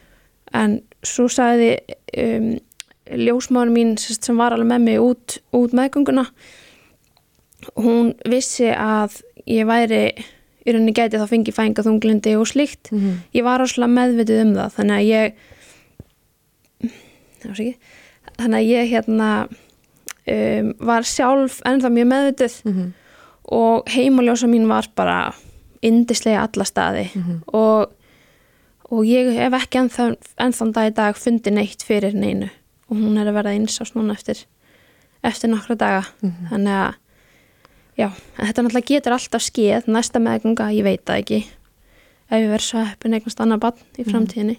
en 0.55 0.83
svo 1.03 1.25
sagði 1.29 1.79
um, 2.19 2.59
ljósmáður 3.11 3.73
mín 3.73 3.97
sem 3.99 4.17
sem 4.21 4.37
var 4.37 4.53
alveg 4.53 4.67
með 4.69 4.81
mig 4.83 4.99
út, 5.01 5.39
út 5.53 5.73
meðgönguna 5.73 6.27
hún 7.77 8.15
vissi 8.29 8.69
að 8.75 9.21
ég 9.47 9.67
væri 9.67 10.13
í 10.67 10.71
rauninni 10.73 10.93
gæti 10.95 11.19
þá 11.19 11.27
fengi 11.29 11.53
fænga 11.53 11.83
þunglindi 11.83 12.37
og 12.39 12.47
slíkt 12.47 12.93
Mhm. 12.93 13.19
ég 13.35 13.43
var 13.45 13.61
áslega 13.61 13.91
meðvituð 13.91 14.41
um 14.43 14.55
það 14.55 14.73
þannig 14.77 14.97
að 14.99 15.09
ég 15.11 15.33
ekki 17.43 17.75
þannig 18.39 18.59
að 18.59 18.69
ég 18.71 18.91
hérna 18.93 19.29
um, 19.49 20.73
var 20.87 21.03
sjálf 21.07 21.61
ennþá 21.67 21.91
mjög 21.91 22.09
meðvituð 22.13 22.57
Mhm. 22.65 22.93
og 23.53 23.85
heimaljósa 23.91 24.47
mín 24.49 24.69
var 24.69 24.87
bara 24.97 25.35
indislega 25.83 26.47
alla 26.47 26.67
staði. 26.69 27.05
Og, 27.53 27.93
og 28.91 29.05
ég 29.09 29.33
hef 29.37 29.59
ekki 29.59 29.83
ennþá, 29.83 30.09
ennþá 30.47 30.69
dag 30.73 30.91
í 30.91 30.97
dag 30.97 31.19
fundið 31.19 31.59
neitt 31.59 31.87
fyrir 31.87 32.17
neinu. 32.17 32.51
Og 32.91 32.99
hún 32.99 33.19
er 33.19 33.31
að 33.31 33.39
verða 33.41 33.55
einsás 33.57 33.95
núna 33.97 34.17
eftir, 34.17 34.45
eftir 35.25 35.53
nokkra 35.53 35.79
daga. 35.81 36.03
Þannig 36.51 36.77
að 36.77 36.99
já, 37.97 38.09
en 38.09 38.47
þetta 38.47 38.67
náttúrulega 38.67 38.91
getur 38.93 39.17
alltaf 39.17 39.47
skeið 39.47 39.89
næsta 39.91 40.23
meðganga, 40.23 40.73
ég 40.77 40.87
veit 40.87 41.05
það 41.09 41.23
ekki. 41.23 41.41
Ef 42.33 42.39
ég 42.41 42.53
verð 42.53 42.67
svo 42.67 42.85
heppin 42.85 43.17
eignast 43.17 43.41
annað 43.45 43.65
bann 43.67 43.89
í 43.99 44.07
framtíðinni. 44.09 44.59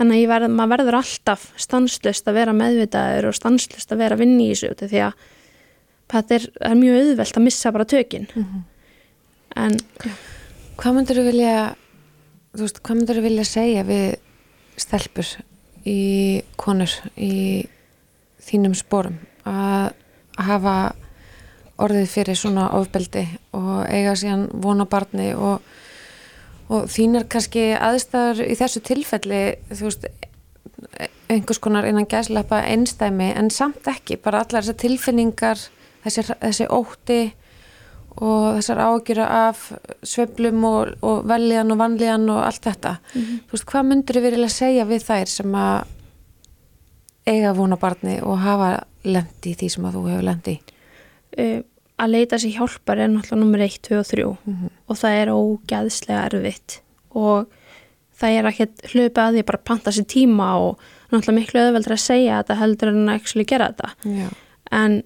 Þannig 0.00 0.22
að 0.24 0.30
verð, 0.32 0.50
maður 0.56 0.70
verður 0.72 0.96
alltaf 1.00 1.46
stanslust 1.60 2.28
að 2.28 2.36
vera 2.40 2.56
meðvitaður 2.56 3.30
og 3.30 3.36
stanslust 3.36 3.92
að 3.92 4.02
vera 4.04 4.16
að 4.16 4.22
vinna 4.24 4.44
í 4.44 4.50
þessu 4.54 4.88
því 4.88 5.00
að 5.04 5.24
þetta 6.10 6.36
er, 6.36 6.46
er 6.70 6.76
mjög 6.80 7.00
auðvelt 7.00 7.38
að 7.38 7.44
missa 7.44 7.72
bara 7.74 7.88
tökin. 7.88 8.28
En 9.60 9.76
já, 9.76 10.12
Hvað 10.80 10.94
myndur 10.96 11.18
þú 11.18 11.22
vilja 11.26 11.54
þú 12.56 12.62
veist, 12.64 12.78
hvað 12.80 12.96
myndur 12.96 13.18
þú 13.18 13.22
vilja 13.26 13.42
segja 13.44 13.80
við 13.84 14.14
stelpur 14.80 15.28
í 15.84 15.96
konur 16.56 16.94
í 17.20 17.34
þínum 18.46 18.72
sporum? 18.78 19.18
Að 19.44 19.90
hafa 20.40 20.76
orðið 21.84 22.06
fyrir 22.14 22.38
svona 22.40 22.70
ofbeldi 22.78 23.26
og 23.56 23.82
eiga 23.92 24.14
síðan 24.16 24.46
vona 24.62 24.86
barni 24.88 25.34
og, 25.36 25.60
og 26.72 26.88
þínar 26.88 27.28
kannski 27.28 27.66
aðstæður 27.76 28.40
í 28.46 28.56
þessu 28.56 28.82
tilfelli 28.88 29.42
þú 29.74 29.84
veist 29.84 30.08
einhvers 31.28 31.60
konar 31.60 31.90
innan 31.90 32.08
gæslepa 32.08 32.62
einstæmi 32.72 33.34
en 33.36 33.52
samt 33.52 33.84
ekki, 33.84 34.16
bara 34.16 34.46
allar 34.46 34.64
þessar 34.64 34.80
tilfinningar 34.80 35.60
þessi, 36.06 36.24
þessi 36.40 36.70
ótti 36.72 37.20
og 38.20 38.58
þessar 38.58 38.82
ágjöra 38.84 39.28
af 39.48 39.62
sveiflum 40.04 40.64
og, 40.68 40.92
og 41.00 41.22
veljan 41.28 41.72
og 41.72 41.80
vanlíðan 41.80 42.28
og 42.34 42.42
allt 42.44 42.66
þetta. 42.68 42.98
Þú 43.14 43.54
veist, 43.54 43.68
hvað 43.72 43.88
myndur 43.88 44.18
þið 44.18 44.26
verilega 44.28 44.56
segja 44.56 44.84
við 44.88 45.06
þær 45.06 45.32
sem 45.32 45.56
að 45.56 45.96
eiga 47.30 47.54
vona 47.56 47.78
barni 47.80 48.18
og 48.24 48.40
hafa 48.42 48.70
lendi 49.04 49.54
í 49.54 49.56
því 49.56 49.70
sem 49.72 49.88
að 49.88 49.96
þú 49.96 50.04
hefur 50.10 50.26
lendi 50.26 50.54
uh, 51.38 51.60
að 52.00 52.14
leita 52.14 52.38
sér 52.40 52.56
hjálpar 52.56 53.00
er 53.00 53.10
náttúrulega 53.12 53.40
nummer 53.42 53.64
1, 53.64 53.80
2 53.88 53.98
og 54.00 54.08
3 54.08 54.26
og 54.30 54.98
það 54.98 55.16
er 55.20 55.32
ógæðslega 55.34 56.22
erfitt. 56.30 56.80
Og 57.12 57.50
það 58.20 58.36
er 58.36 58.48
ekkert 58.50 58.84
hlupið 58.92 59.22
að 59.24 59.36
því 59.36 59.46
bara 59.50 59.60
að 59.60 59.68
panta 59.70 59.94
sér 59.94 60.06
tíma 60.10 60.50
og 60.60 60.84
náttúrulega 61.10 61.38
miklu 61.38 61.64
öðveldur 61.66 61.96
að 61.96 62.04
segja 62.04 62.40
þetta 62.40 62.58
heldur 62.60 62.92
en 62.92 63.08
að 63.08 63.18
actually 63.20 63.46
gera 63.48 63.70
þetta. 63.72 64.14
Já, 64.16 64.28
en 64.80 65.00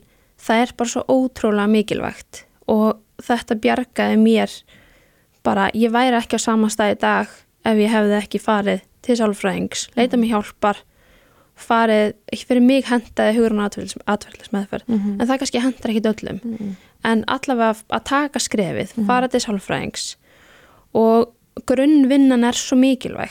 það 0.44 0.62
er 0.62 0.74
bara 0.78 0.92
svo 0.94 1.04
ótrúlega 1.08 1.72
mikilvægt. 1.74 2.44
Og 2.70 3.00
þetta 3.26 3.56
bjargaði 3.64 4.16
mér. 4.20 4.50
Bara, 5.44 5.68
ég 5.76 5.92
væri 5.92 6.16
ekki 6.18 6.38
á 6.40 6.46
sama 6.46 6.68
stað 6.72 6.94
í 6.96 6.98
dag 7.04 7.28
ef 7.64 7.78
ég 7.80 7.90
hefði 7.92 8.18
ekki 8.20 8.40
farið 8.40 8.82
til 9.04 9.16
sálfræðings, 9.20 9.88
leita 9.96 10.16
mig 10.16 10.30
hjálpar 10.32 10.78
farið, 11.60 12.14
ekki 12.32 12.46
fyrir 12.48 12.64
mig 12.64 12.84
hendaði 12.88 13.34
hugurinn 13.36 13.62
atverðlismeðferð 14.08 14.88
Mhm. 14.88 15.20
en 15.20 15.28
það 15.28 15.38
kannski 15.38 15.60
hendar 15.62 15.90
ekki 15.92 16.02
öllum. 16.10 16.76
En 17.04 17.24
allavega 17.28 17.76
að 17.92 18.04
taka 18.04 18.38
skrefið 18.40 19.06
fara 19.06 19.28
til 19.28 19.40
sálfræðings 19.40 20.16
og 20.94 21.32
grunnvinnan 21.66 22.44
er 22.44 22.52
svo 22.52 22.76
mikilvæg. 22.76 23.30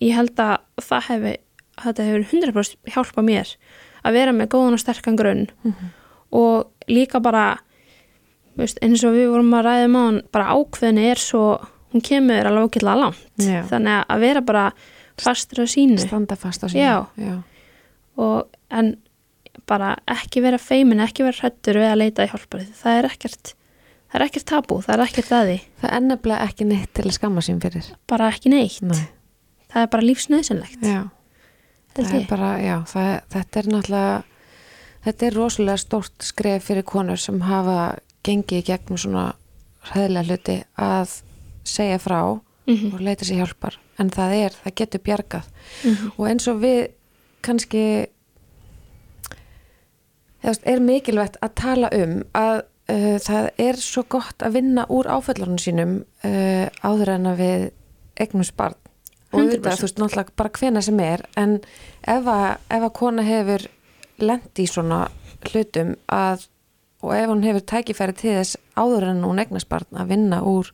Ég 0.00 0.14
held 0.14 0.36
að 0.36 0.58
það 0.80 1.02
hefur 1.08 1.36
þetta 1.76 2.04
hefur 2.04 2.24
100% 2.24 2.76
hjálpað 2.92 3.24
mér 3.24 3.56
að 4.04 4.12
vera 4.12 4.32
með 4.32 4.48
góðan 4.48 4.72
og 4.76 4.80
sterkan 4.80 5.16
grunn. 5.16 5.48
Og 6.32 6.66
líka 6.88 7.20
bara 7.22 7.58
veist, 8.56 8.78
eins 8.84 9.04
og 9.06 9.16
við 9.16 9.30
vorum 9.32 9.54
að 9.58 9.66
ræða 9.68 9.88
maður 9.92 10.20
bara 10.34 10.54
ákveðinu 10.56 11.08
er 11.10 11.20
svo 11.22 11.42
hún 11.94 12.04
kemur 12.04 12.48
alveg 12.50 12.68
okkurlega 12.70 13.02
langt. 13.02 13.26
Já. 13.40 13.60
þannig 13.70 14.06
að 14.12 14.24
vera 14.26 14.42
bara 14.46 14.64
fastur 15.20 15.64
á 15.64 15.66
sínu. 15.70 15.98
Standa 16.02 16.36
fast 16.36 16.64
á 16.64 16.68
sínu. 16.68 16.82
Já. 16.82 16.96
Já. 17.16 17.36
og 18.16 18.48
en 18.72 18.96
bara 19.66 19.96
ekki 20.08 20.42
vera 20.44 20.58
feimin, 20.60 21.00
ekki 21.02 21.24
vera 21.26 21.36
hrættur 21.40 21.80
við 21.80 21.90
að 21.90 22.00
leita 22.00 22.26
í 22.26 22.30
hjálparið, 22.30 22.68
það 22.76 22.98
er 23.00 23.08
ekkert 23.10 23.52
það 24.06 24.18
er 24.20 24.24
ekkert 24.28 24.46
tabú, 24.48 24.78
það 24.84 24.94
er 24.94 25.02
ekkert 25.06 25.32
að 25.34 25.48
því. 25.50 25.56
Það 25.82 25.94
er 25.96 26.04
nefnilega 26.06 26.46
ekki 26.46 26.66
neitt 26.68 26.92
til 26.94 27.04
að 27.06 27.16
skamma 27.16 27.42
sín 27.44 27.58
fyrir. 27.60 27.90
Bara 28.08 28.30
ekki 28.30 28.52
neitt, 28.52 28.80
Nei, 28.86 29.02
það 29.72 29.82
er 29.82 29.90
bara 29.96 30.06
lífsnöðsynlegt 30.06 30.86
já. 30.86 31.02
Held 31.96 32.06
það 32.06 32.14
er 32.14 32.20
ég. 32.20 32.28
bara, 32.30 32.50
já, 32.60 32.76
það, 32.92 33.10
þetta 33.34 33.60
er 33.60 33.68
náttúrulega 33.72 34.16
þetta 35.06 35.26
er 35.26 35.36
rosalega 35.38 35.80
stórt 35.80 36.26
skref 36.26 36.66
fyrir 36.66 36.86
konur 36.86 37.20
sem 37.20 37.40
hafa 37.46 37.76
gengið 38.26 38.60
í 38.62 38.66
gegnum 38.70 38.98
svona 39.00 39.24
hræðilega 39.90 40.26
hluti 40.30 40.58
að 40.82 41.16
segja 41.66 41.98
frá 42.02 42.20
Mhm. 42.66 42.94
og 42.94 43.00
leita 43.00 43.24
sér 43.24 43.38
hjálpar 43.44 43.76
en 43.98 44.08
það 44.10 44.32
er, 44.44 44.50
það 44.64 44.74
getur 44.80 45.00
bjargað 45.06 45.44
Mhm. 45.84 46.12
og 46.18 46.26
eins 46.28 46.48
og 46.50 46.56
við 46.60 46.88
kannski 47.42 48.06
er 50.66 50.80
mikilvægt 50.82 51.36
að 51.42 51.54
tala 51.58 51.90
um 51.94 52.16
að 52.34 52.62
uh, 52.90 53.18
það 53.22 53.48
er 53.58 53.78
svo 53.82 54.02
gott 54.08 54.42
að 54.46 54.52
vinna 54.60 54.84
úr 54.94 55.08
áföllunum 55.10 55.58
sínum 55.62 55.96
uh, 56.24 56.66
áður 56.86 57.14
en 57.16 57.30
að 57.32 57.40
við 57.42 57.64
eignum 58.22 58.46
barn 58.56 58.76
og 59.32 59.40
100%. 59.40 59.42
auðvitað, 59.42 59.78
þú 59.80 59.86
veist, 59.86 59.98
náttúrulega 60.00 60.36
bara 60.38 60.50
hvena 60.58 60.82
sem 60.82 61.00
er 61.00 61.24
en 61.36 61.56
ef 62.06 62.28
að, 62.30 62.58
ef 62.70 62.82
að 62.86 62.92
kona 62.92 63.22
hefur 63.26 63.66
lent 64.22 64.58
í 64.62 64.66
svona 64.70 65.00
hlutum 65.50 65.96
að 66.08 66.46
og 67.06 67.14
ef 67.16 67.28
hún 67.30 67.44
hefur 67.46 67.64
tækifæri 67.70 68.14
til 68.18 68.34
þess 68.40 68.56
áður 68.76 69.06
en 69.12 69.22
hún 69.24 69.38
eignast 69.42 69.68
barn 69.70 69.86
að 69.94 70.10
vinna 70.12 70.40
úr 70.42 70.72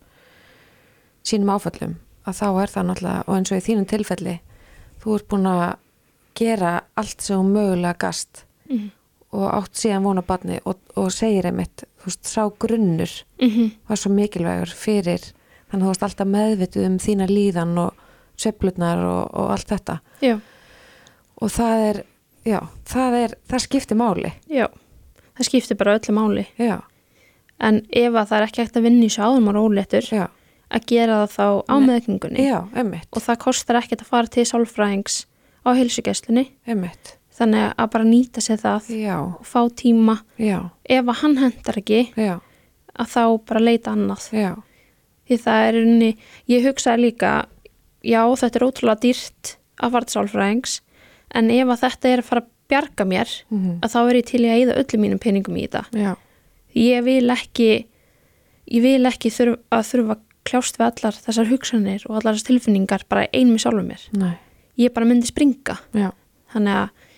sínum 1.26 1.52
áföllum 1.54 1.94
að 2.26 2.38
þá 2.38 2.46
er 2.62 2.72
það 2.72 2.88
náttúrulega 2.88 3.22
og 3.28 3.36
eins 3.36 3.52
og 3.52 3.58
í 3.60 3.64
þínum 3.66 3.88
tilfelli 3.90 4.34
þú 5.02 5.14
ert 5.18 5.28
búin 5.32 5.48
að 5.50 5.62
gera 6.38 6.72
allt 6.98 7.20
sem 7.20 7.52
mögulega 7.54 7.98
gast 8.06 8.44
Mhm. 8.70 8.90
og 9.32 9.48
átt 9.52 9.74
síðan 9.76 10.02
vona 10.04 10.22
barni 10.22 10.58
og, 10.64 10.76
og 10.96 11.10
segir 11.12 11.46
einmitt, 11.48 11.84
þú 12.00 12.04
veist, 12.06 12.24
sá 12.24 12.42
grunnur 12.58 13.10
Mhm. 13.40 13.70
var 13.88 13.96
svo 13.96 14.10
mikilvægur 14.12 14.72
fyrir 14.72 15.20
þannig 15.70 15.82
að 15.82 15.82
þú 15.82 15.88
varst 15.88 16.02
alltaf 16.02 16.26
meðvituð 16.28 16.86
um 16.86 16.98
þína 16.98 17.28
líðan 17.28 17.78
og 17.78 17.94
sveiflutnar 18.36 18.98
og, 19.04 19.30
og 19.34 19.50
allt 19.50 19.68
þetta 19.68 20.00
já, 20.22 20.40
og 21.42 21.48
það 21.50 21.84
er, 21.90 22.04
já, 22.44 22.60
það 22.84 23.14
er 23.24 23.34
það 23.48 23.60
skiptir 23.66 23.96
máli, 23.96 24.32
já 24.48 24.66
það 25.38 25.48
skiptir 25.48 25.78
bara 25.80 25.96
öllu 25.98 26.14
máli. 26.16 26.46
Já, 26.60 26.80
en 27.62 27.82
ef 27.90 28.12
að 28.12 28.28
það 28.30 28.38
er 28.38 28.46
ekki 28.48 28.62
hægt 28.64 28.78
að 28.78 28.86
vinna 28.88 29.06
í 29.06 29.12
svo 29.12 29.28
áðum 29.30 29.50
og 29.52 29.58
róléttur 29.58 30.08
já. 30.10 30.26
að 30.72 30.86
gera 30.90 31.20
það 31.22 31.34
þá 31.36 31.46
á 31.68 31.74
einmitt, 32.74 33.08
og 33.12 33.26
það 33.26 33.42
kostar 33.46 33.80
ekkert 33.82 34.04
að 34.04 34.12
fara 34.12 34.32
til 34.32 34.46
sálfræðings 34.48 35.18
á 35.62 35.70
heilsugesslunni 35.78 36.46
þannig 37.32 37.68
að 37.80 37.92
bara 37.94 38.08
nýta 38.08 38.42
sér 38.44 38.60
það 38.60 38.90
já, 38.92 39.16
og 39.20 39.46
fá 39.48 39.60
tíma. 39.78 40.18
Já, 40.36 40.58
ef 40.84 41.06
að 41.06 41.20
hann 41.22 41.38
hendar 41.40 41.80
ekki 41.80 42.02
já, 42.18 42.34
að 42.92 43.14
þá 43.14 43.24
bara 43.48 43.64
leita 43.64 43.94
annað. 43.94 44.28
Já, 44.36 44.52
því 45.28 45.38
það 45.46 45.68
er 45.68 45.80
unni, 45.80 46.12
ég 46.50 46.66
hugsaði 46.66 47.06
líka 47.06 47.32
já 48.02 48.22
þetta 48.26 48.58
er 48.58 48.66
ótrúlega 48.66 49.02
dýrt 49.02 49.54
að 49.82 49.94
fara 49.94 50.08
til 50.08 50.16
sálfræðings 50.16 50.80
en 51.32 51.50
ef 51.54 51.70
að 51.70 51.84
þetta 51.86 52.10
er 52.10 52.22
að 52.22 52.28
fara 52.28 52.44
bjarga 52.72 53.06
mér 53.08 53.30
mhm, 53.52 53.78
að 53.84 53.94
þá 53.94 53.98
er 54.02 54.18
ég 54.20 54.28
til 54.32 54.42
í 54.42 54.50
að 54.50 54.58
eyða 54.62 54.76
öllum 54.82 55.04
mínum 55.06 55.22
peningum 55.22 55.58
í 55.60 55.66
þetta. 55.68 55.84
Já, 56.02 56.12
ég 56.80 57.04
vil 57.06 57.36
ekki 57.36 57.70
ég 58.72 58.84
vil 58.84 59.08
ekki 59.10 59.30
þurf, 59.34 59.60
að 59.74 59.86
þurfa 59.92 60.16
að 60.16 60.26
kljást 60.48 60.78
við 60.80 60.88
allar 60.88 61.18
þessar 61.22 61.50
hugsanir 61.52 62.04
og 62.08 62.16
allar 62.18 62.34
þessar 62.34 62.48
tilfinningar 62.50 63.04
bara 63.12 63.28
einum 63.30 63.54
í 63.58 63.62
sjálfum 63.62 63.86
mér. 63.92 64.04
Nei, 64.18 64.34
ég 64.80 64.94
bara 64.96 65.06
myndi 65.06 65.28
springa. 65.30 65.76
Já. 65.94 66.10
þannig 66.52 66.78
að 66.82 67.08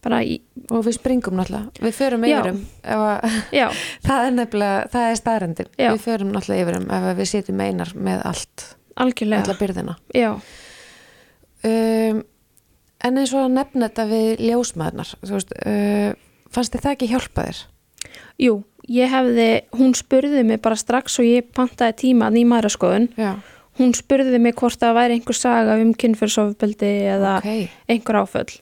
bara, 0.00 0.18
í- 0.24 0.40
Og 0.70 0.84
við 0.86 0.94
springum 0.96 1.36
náttúrulega, 1.36 1.82
við 1.84 1.96
förum 1.98 2.22
yfirum 2.24 2.60
það 4.06 4.26
er 4.26 4.30
nefnilega, 4.36 4.86
það 4.94 5.08
er 5.10 5.18
staðrendin, 5.20 5.68
við 5.76 6.04
förum 6.06 6.30
náttúrulega 6.32 6.64
yfirum 6.64 6.86
ef 6.96 7.08
við 7.18 7.28
sitjum 7.34 7.60
einar 7.60 7.90
með 8.08 8.22
allt, 8.30 8.64
algjörlega. 8.96 9.42
Um, 11.60 12.22
en 13.04 13.18
eins 13.20 13.32
og 13.34 13.46
að 13.46 13.54
nefna 13.58 13.88
þetta 13.88 14.06
við 14.10 14.42
ljósmaðurnar, 14.48 15.12
veist, 15.30 15.54
uh, 15.66 16.10
fannst 16.52 16.74
þið 16.74 16.84
það 16.86 16.96
ekki 16.96 17.10
hjálpa 17.14 17.46
þér? 17.48 17.62
jú, 18.40 18.52
ég 18.88 19.10
hefði 19.12 19.48
hún 19.76 19.94
spurði 19.94 20.42
mig 20.48 20.60
bara 20.64 20.76
strax 20.80 21.18
og 21.20 21.28
ég 21.28 21.50
pantaði 21.56 21.96
tíma 22.04 22.30
í 22.32 22.44
maðuraskoðun 22.48 23.08
hún 23.80 23.92
spurði 23.96 24.38
mig 24.42 24.56
hvort 24.58 24.80
það 24.80 24.96
væri 24.98 25.16
einhver 25.18 25.36
saga 25.36 25.76
um 25.80 25.92
kynfyrsofbeldi 25.96 26.88
eða 27.14 27.36
ok, 27.40 27.68
einhver 27.88 28.18
áföll. 28.20 28.58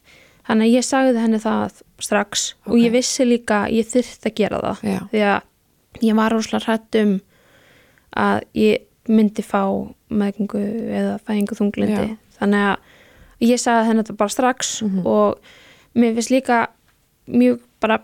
Þannig 0.49 0.68
að 0.68 0.74
ég 0.78 0.84
sagði 0.86 1.22
henni 1.22 1.39
það 1.43 1.80
strax 2.01 2.45
og 2.66 2.72
Ok. 2.76 2.80
ég 2.84 2.93
vissi 2.95 3.24
líka 3.26 3.64
að 3.66 3.72
ég 3.78 3.89
þyrfti 3.91 4.30
að 4.30 4.36
gera 4.39 4.61
það. 4.62 4.84
Já, 4.89 5.01
því 5.11 5.22
að 5.28 6.05
ég 6.09 6.14
var 6.20 6.32
rosalega 6.32 6.64
hrætt 6.68 6.99
um 7.03 7.16
að 8.16 8.39
ég 8.55 8.84
myndi 9.09 9.43
fá 9.43 9.62
meðgengu 10.09 10.62
eða 11.01 11.18
fæðingu 11.26 11.59
þunglindi 11.59 12.07
Já. 12.07 12.16
þannig 12.39 12.64
að 12.68 12.95
ég 13.41 13.61
sagði 13.62 13.86
henni 13.89 14.03
þetta 14.03 14.16
bara 14.16 14.28
strax 14.34 14.82
Mhm. 14.82 15.07
og 15.07 15.39
mér 15.95 16.14
finnst 16.16 16.30
líka 16.34 16.66
mjög 17.28 17.61
bara 17.80 17.99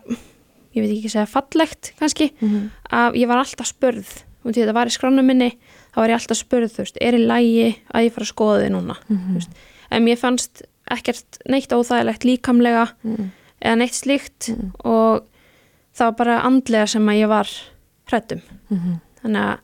ég 0.75 0.83
veit 0.83 0.91
ekki 0.91 1.07
að 1.09 1.15
segja 1.17 1.31
fallegt 1.31 1.93
kannski 1.99 2.31
mhm, 2.41 2.71
að 2.93 3.15
ég 3.17 3.29
var 3.29 3.39
alltaf 3.39 3.67
spurð 3.67 4.25
og 4.45 4.53
því 4.53 4.61
þetta 4.65 4.75
var 4.75 4.87
í 4.87 4.95
skránu 4.95 5.23
minni 5.25 5.51
þá 5.95 5.97
var 5.97 6.09
ég 6.11 6.19
alltaf 6.19 6.37
spurð, 6.37 6.71
þú 6.75 6.83
veist, 6.85 6.99
er 7.01 7.15
í 7.15 7.23
lægi 7.27 7.69
að 7.95 8.05
ég 8.05 8.13
fara 8.13 8.25
að 8.27 8.33
skoða 8.35 8.63
þið 8.65 8.73
núna 8.75 8.97
mhm, 9.09 9.35
veist. 9.39 9.51
en 9.91 10.05
mér 10.05 10.19
fannst 10.19 10.63
ekkert 10.91 11.39
neitt 11.49 11.73
óþægilegt 11.73 12.25
líkamlega 12.29 12.89
mhm, 13.03 13.31
eða 13.63 13.77
neitt 13.79 13.95
slíkt 13.95 14.51
Mhm. 14.51 14.73
og 14.85 15.25
það 15.95 16.05
var 16.11 16.13
bara 16.19 16.41
andlega 16.43 16.87
sem 16.89 17.07
að 17.07 17.21
ég 17.23 17.29
var 17.29 17.49
hrættum 18.11 18.43
mhm. 18.71 19.01
þannig 19.23 19.43
að, 19.43 19.59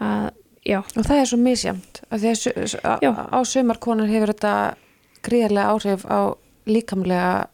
að 0.00 0.30
já, 0.66 0.80
Og 0.96 1.04
það 1.06 1.20
er 1.22 1.28
svo 1.30 1.38
misjamt, 1.38 2.00
á, 2.10 2.98
Já. 3.02 3.10
á 3.30 3.38
sumar 3.46 3.78
konar 3.78 4.10
hefur 4.10 4.32
þetta 4.34 4.54
gríðarlega 5.26 5.70
áhrif 5.74 6.06
á 6.10 6.18
líkamlega 6.66 7.46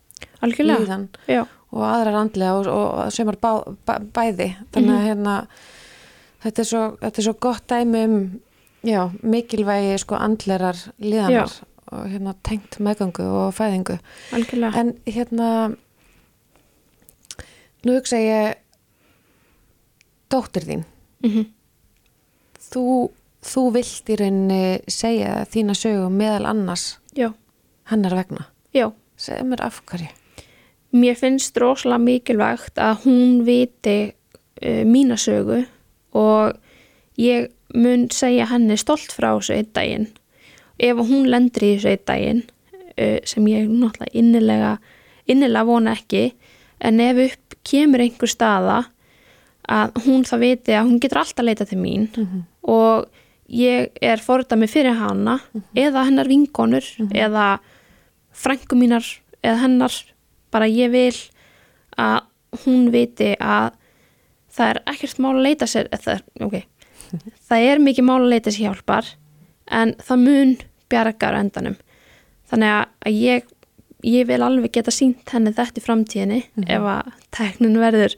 algjörlega. 0.43 0.81
líðan 0.81 1.05
já, 1.29 1.43
og 1.73 1.83
aðrar 1.89 2.17
andlega 2.23 2.55
og, 2.59 2.71
og 2.73 3.13
sumar 3.13 3.37
bá, 3.41 3.51
bæ, 3.87 3.95
bæði. 4.17 4.49
Þannig 4.73 4.97
að 4.97 5.07
hérna 5.11 5.35
þetta 6.43 6.65
er 6.65 6.69
svo, 6.73 6.83
þetta 7.03 7.21
er 7.23 7.27
svo 7.29 7.35
gott 7.41 7.67
dæmi 7.71 8.05
um 8.09 8.17
já, 8.83 9.03
mikilvægi 9.23 9.99
sko 10.03 10.17
andlerar 10.19 10.81
líðanar 11.01 11.53
og 11.93 12.07
hérna 12.09 12.33
tengt 12.43 12.79
meðgangu 12.81 13.25
og 13.29 13.53
fæðingu. 13.55 13.99
Algjörlega. 14.33 14.81
En 14.81 14.95
hérna 15.07 15.49
nú 17.85 17.97
hugsa 17.99 18.17
ég 18.21 18.57
dóttir 20.33 20.65
þín. 20.69 20.85
Mm 21.25 21.45
þú, 22.73 22.87
þú 23.45 23.67
vilt 23.77 24.11
í 24.11 24.19
rauninni 24.21 24.65
segja 24.91 25.43
þína 25.53 25.77
sögu 25.79 26.09
meðal 26.13 26.49
annars 26.51 26.97
já, 27.17 27.31
hennar 27.91 28.17
vegna. 28.17 28.49
Já. 28.75 28.91
Segja 29.17 29.45
mér 29.47 29.63
af 29.63 29.83
hverju. 29.87 30.09
Mér 30.93 31.17
finnst 31.17 31.57
rosalega 31.61 32.03
mikilvægt 32.03 32.81
að 32.81 33.05
hún 33.05 33.43
viti 33.47 33.99
uh, 34.11 34.83
mína 34.89 35.17
sögu 35.21 35.63
og 36.19 36.57
ég 37.21 37.53
mun 37.73 38.09
segja 38.13 38.49
henni 38.51 38.77
stolt 38.81 39.13
frá 39.15 39.31
þessu 39.37 39.55
einn 39.57 39.71
daginn. 39.77 40.09
Ef 40.83 40.99
hún 40.99 41.31
lendur 41.31 41.65
í 41.65 41.77
þessu 41.77 41.93
einn 41.93 42.05
daginn 42.11 42.43
uh, 42.99 43.19
sem 43.25 43.47
ég 43.53 43.71
náttúrulega 43.71 44.13
innilega 44.13 44.73
innilega 45.31 45.69
vona 45.69 45.95
ekki 45.97 46.33
en 46.83 47.01
ef 47.01 47.21
upp 47.29 47.57
kemur 47.69 48.03
einhver 48.03 48.31
staða 48.31 48.79
að 49.73 49.99
hún 50.07 50.25
það 50.29 50.43
viti 50.45 50.75
að 50.77 50.89
hún 50.91 51.01
getur 51.03 51.21
alltaf 51.23 51.45
leita 51.47 51.67
til 51.69 51.79
mín 51.81 52.09
Mhm. 52.17 52.43
og 52.69 53.07
ég 53.49 53.91
er 54.03 54.21
fordæmi 54.23 54.69
fyrir 54.71 54.95
hana 54.99 55.39
eða 55.77 56.05
hennar 56.09 56.29
vinkonur 56.29 56.85
eða 57.13 57.59
frængu 58.33 58.77
mínar 58.79 59.05
eða 59.45 59.59
hennar 59.65 59.93
bara 60.53 60.67
ég 60.69 60.91
vil 60.93 61.17
að 61.99 62.23
hún 62.65 62.91
viti 62.93 63.35
að 63.41 63.73
það 64.53 64.69
er 64.71 64.83
ekkert 64.93 65.19
mál 65.19 65.35
að 65.37 65.43
leita 65.47 65.67
sér 65.67 65.89
það, 65.89 66.15
er- 66.21 66.45
ok, 66.47 66.63
það 67.49 67.67
er 67.71 67.79
mikið 67.81 68.05
mál 68.09 68.21
að 68.23 68.31
leita 68.35 68.51
sér 68.53 68.69
hjálpar 68.69 69.09
en 69.71 69.95
það 69.95 70.19
mun 70.27 70.57
bjargar 70.93 71.35
endanum. 71.39 71.77
Þannig 72.51 72.69
að- 72.69 72.89
að 73.07 73.13
ég 73.23 73.43
ég 74.05 74.27
vil 74.27 74.43
alveg 74.43 74.73
geta 74.75 74.91
sínt 74.91 75.29
henni 75.31 75.53
þetta 75.55 75.79
í 75.79 75.85
framtíðinni 75.85 76.41
ef 76.69 76.83
að 76.83 77.13
teknin 77.31 77.77
verður 77.79 78.17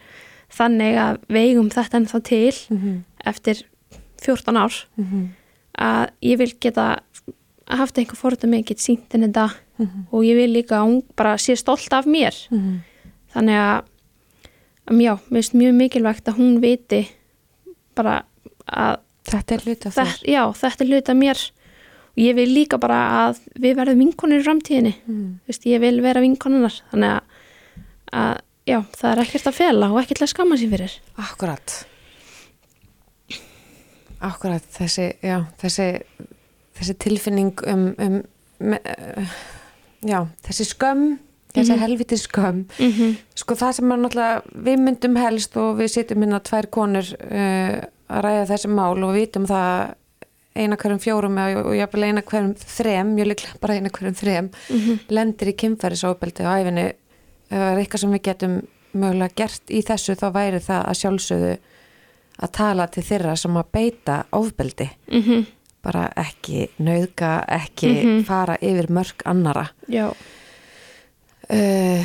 þannig 0.55 0.95
að 1.01 1.19
við 1.29 1.49
eigum 1.49 1.71
þetta 1.71 1.99
ennþá 2.01 2.21
til 2.25 2.53
Mhm. 2.71 3.05
eftir 3.27 3.63
14 4.23 4.57
ár 4.57 4.73
Mhm. 4.97 5.29
að 5.79 6.11
ég 6.23 6.39
vil 6.39 6.53
geta 6.61 7.01
haft 7.69 7.97
einhver 7.99 8.17
fordæmi, 8.17 8.65
get 8.65 8.79
sínt 8.79 9.11
henni 9.13 9.29
þetta 9.33 9.55
Mhm. 9.79 10.07
og 10.13 10.23
ég 10.25 10.37
vil 10.37 10.53
líka 10.63 10.77
að 10.79 10.87
hún 10.87 11.03
bara 11.17 11.35
sé 11.37 11.57
stolt 11.57 11.93
af 11.93 12.05
mér 12.07 12.35
Mhm. 12.51 12.79
þannig 13.35 13.57
að, 13.59 13.83
að 14.87 15.01
já, 15.01 15.19
mér 15.31 15.43
finnst 15.43 15.55
mjög 15.55 15.75
mikilvægt 15.75 16.25
að 16.29 16.37
hún 16.39 16.61
viti 16.61 17.09
bara 17.95 18.23
að 18.69 18.99
þetta 19.25 19.53
er 19.55 19.59
hluti 19.61 19.87
af 19.87 19.95
þetta, 19.95 20.25
já, 20.27 20.53
þetta 20.53 20.81
er 20.81 20.87
hluta 20.87 21.15
mér 21.15 21.51
og 22.15 22.17
ég 22.19 22.35
vil 22.35 22.49
líka 22.55 22.79
bara 22.79 23.29
að 23.33 23.41
við 23.59 23.75
verðum 23.77 23.99
vinkonir 23.99 24.41
í 24.41 24.45
framtíðinni 24.45 24.95
Mhm. 25.09 25.39
Vist, 25.49 25.65
ég 25.65 25.81
vil 25.81 26.01
vera 26.01 26.21
vinkonunar 26.21 26.81
þannig 26.93 27.11
að, 27.11 27.23
að 28.13 28.41
já, 28.67 28.79
það 28.97 29.11
er 29.13 29.23
ekkert 29.25 29.47
að 29.51 29.59
fela 29.59 29.91
og 29.93 30.01
ekkert 30.03 30.23
að 30.23 30.33
skamma 30.35 30.57
sér 30.61 30.71
fyrir 30.73 30.95
Akkurat 31.21 31.75
Akkurat 34.25 34.65
þessi, 34.73 35.11
já, 35.25 35.43
þessi 35.61 35.89
þessi 36.75 36.95
tilfinning 37.03 37.53
um, 37.71 37.85
um 38.01 38.15
me, 38.65 38.79
uh, 38.81 39.35
já, 40.07 40.23
þessi 40.47 40.67
skömm 40.73 41.05
þessi 41.55 41.75
Mhm. 41.75 41.81
helviti 41.85 42.17
skömm 42.19 42.65
mm 42.79 42.93
-hmm. 42.93 43.17
sko 43.35 43.55
það 43.55 43.73
sem 43.73 43.93
er 43.93 43.99
náttúrulega 43.99 44.43
við 44.65 44.79
myndum 44.83 45.17
helst 45.17 45.57
og 45.57 45.77
við 45.79 45.89
sitjum 45.93 46.23
hérna 46.25 46.41
tvær 46.43 46.67
konur 46.71 47.05
uh, 47.15 47.77
að 48.11 48.23
ræða 48.25 48.49
þessi 48.49 48.69
mál 48.69 49.05
og 49.05 49.13
við 49.15 49.21
vitum 49.21 49.47
það 49.47 49.95
eina 50.57 50.77
hverjum 50.77 50.99
fjórum 51.03 51.39
og, 51.39 51.67
og 51.67 51.75
jafnvel 51.77 52.03
eina 52.05 52.23
hverjum 52.23 52.55
þrem, 52.55 53.15
mjög 53.15 53.27
líklega 53.27 53.61
bara 53.61 53.75
eina 53.75 53.89
hverjum 53.91 54.15
þrem 54.15 54.51
lendir 55.11 55.49
í 55.49 55.53
kynfærisóbeldi 55.53 56.43
á 56.47 56.55
æfinni 56.63 56.93
er 57.51 57.79
eitthvað 57.79 58.01
sem 58.01 58.11
við 58.13 58.23
getum 58.23 58.55
mögulega 58.95 59.35
gert 59.37 59.71
í 59.71 59.83
þessu 59.83 60.15
þá 60.17 60.27
væri 60.33 60.61
það 60.63 60.85
að 60.89 60.99
sjálfsögðu 61.03 61.59
að 62.45 62.51
tala 62.53 62.87
til 62.87 63.03
þeirra 63.03 63.37
sem 63.37 63.57
að 63.57 63.69
beita 63.73 64.25
ofbeldi. 64.33 64.91
Mm 65.13 65.45
bara 65.85 66.07
ekki 66.17 66.71
nauðga, 66.81 67.45
ekki 67.47 67.89
Mhm. 67.93 68.23
fara 68.25 68.55
yfir 68.57 68.87
mörg 68.89 69.21
annara 69.29 69.67
já, 69.87 70.07
uh, 70.09 72.05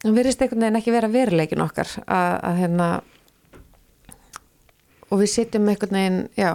það 0.00 0.14
virðist 0.16 0.40
einhvern 0.40 0.60
veginn 0.64 0.78
ekki 0.80 0.94
vera 0.94 1.08
veruleikin 1.12 1.60
okkar 1.60 1.86
að, 2.06 2.40
að 2.48 2.56
hérna 2.62 2.88
og 5.10 5.20
við 5.20 5.30
sitjum 5.34 5.68
einhvern 5.68 5.98
veginn 5.98 6.18
já, 6.38 6.50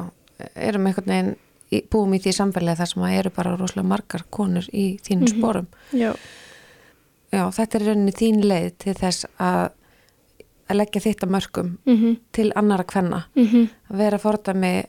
erum 0.56 0.88
einhvern 0.90 1.12
veginn 1.14 1.32
í, 1.70 1.84
búum 1.86 2.14
í 2.18 2.20
því 2.24 2.34
samfélagi 2.40 2.80
þar 2.82 2.92
sem 2.94 3.06
að 3.06 3.18
eru 3.22 3.34
bara 3.38 3.54
rosalega 3.60 3.88
margar 3.94 4.26
konur 4.34 4.66
í 4.74 4.88
þínum 5.06 5.28
Mhm. 5.30 5.38
sporum. 5.38 5.68
Já, 5.94 6.16
já, 7.32 7.44
þetta 7.52 7.78
er 7.78 7.86
rauninni 7.86 8.16
þín 8.16 8.42
leið 8.46 8.72
til 8.86 8.96
þess 8.98 9.26
að 9.38 9.70
að 10.70 10.78
leggja 10.78 11.02
þitt 11.02 11.26
að 11.26 11.34
mörgum 11.34 11.72
mm 11.86 12.16
til 12.32 12.52
annara 12.56 12.84
kvenna. 12.84 13.24
-hmm. 13.36 13.70
að 13.90 13.98
vera 13.98 14.18
fordæmi 14.18 14.84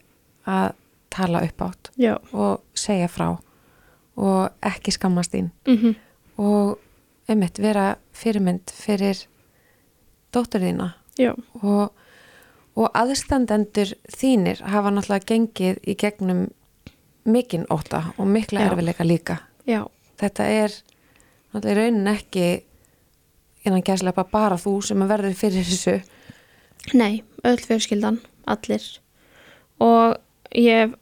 að 0.46 0.72
tala 1.10 1.42
upp 1.42 1.62
átt 1.62 1.90
já, 1.96 2.18
og 2.32 2.60
segja 2.74 3.08
frá 3.08 3.38
og 4.16 4.50
ekki 4.62 4.92
skammast 4.92 5.34
þín. 5.34 5.50
Mm 5.66 5.94
og 6.40 6.78
einmitt 7.28 7.58
vera 7.58 7.96
fyrirmynd 8.16 8.70
fyrir 8.72 9.26
dóttur 10.32 10.60
þína. 10.60 10.94
Já, 11.18 11.34
og, 11.62 11.92
og 12.76 12.88
aðstandendur 12.94 13.92
þínir 14.08 14.62
hafa 14.64 14.90
náttúrulega 14.90 15.26
gengið 15.26 15.82
í 15.84 15.96
gegnum 16.00 16.46
mikinn 17.24 17.66
óta 17.68 18.14
og 18.16 18.26
mikla 18.26 18.60
erfileika 18.60 19.04
líka. 19.04 19.36
Já, 19.68 19.84
þetta 20.16 20.44
er 20.44 20.70
Það 21.50 21.70
er 21.70 21.80
raunin 21.80 22.10
ekki 22.12 22.46
innan 23.66 23.84
gæslepa 23.84 24.24
bara 24.30 24.58
þú 24.60 24.76
sem 24.86 25.02
að 25.02 25.12
verður 25.14 25.36
fyrir 25.38 25.66
þessu. 25.66 25.96
Nei, 26.96 27.22
öll 27.44 27.58
fjölskyldan, 27.60 28.20
allir. 28.48 28.84
Og 29.82 30.16
ég 30.56 30.84
hef 30.84 30.94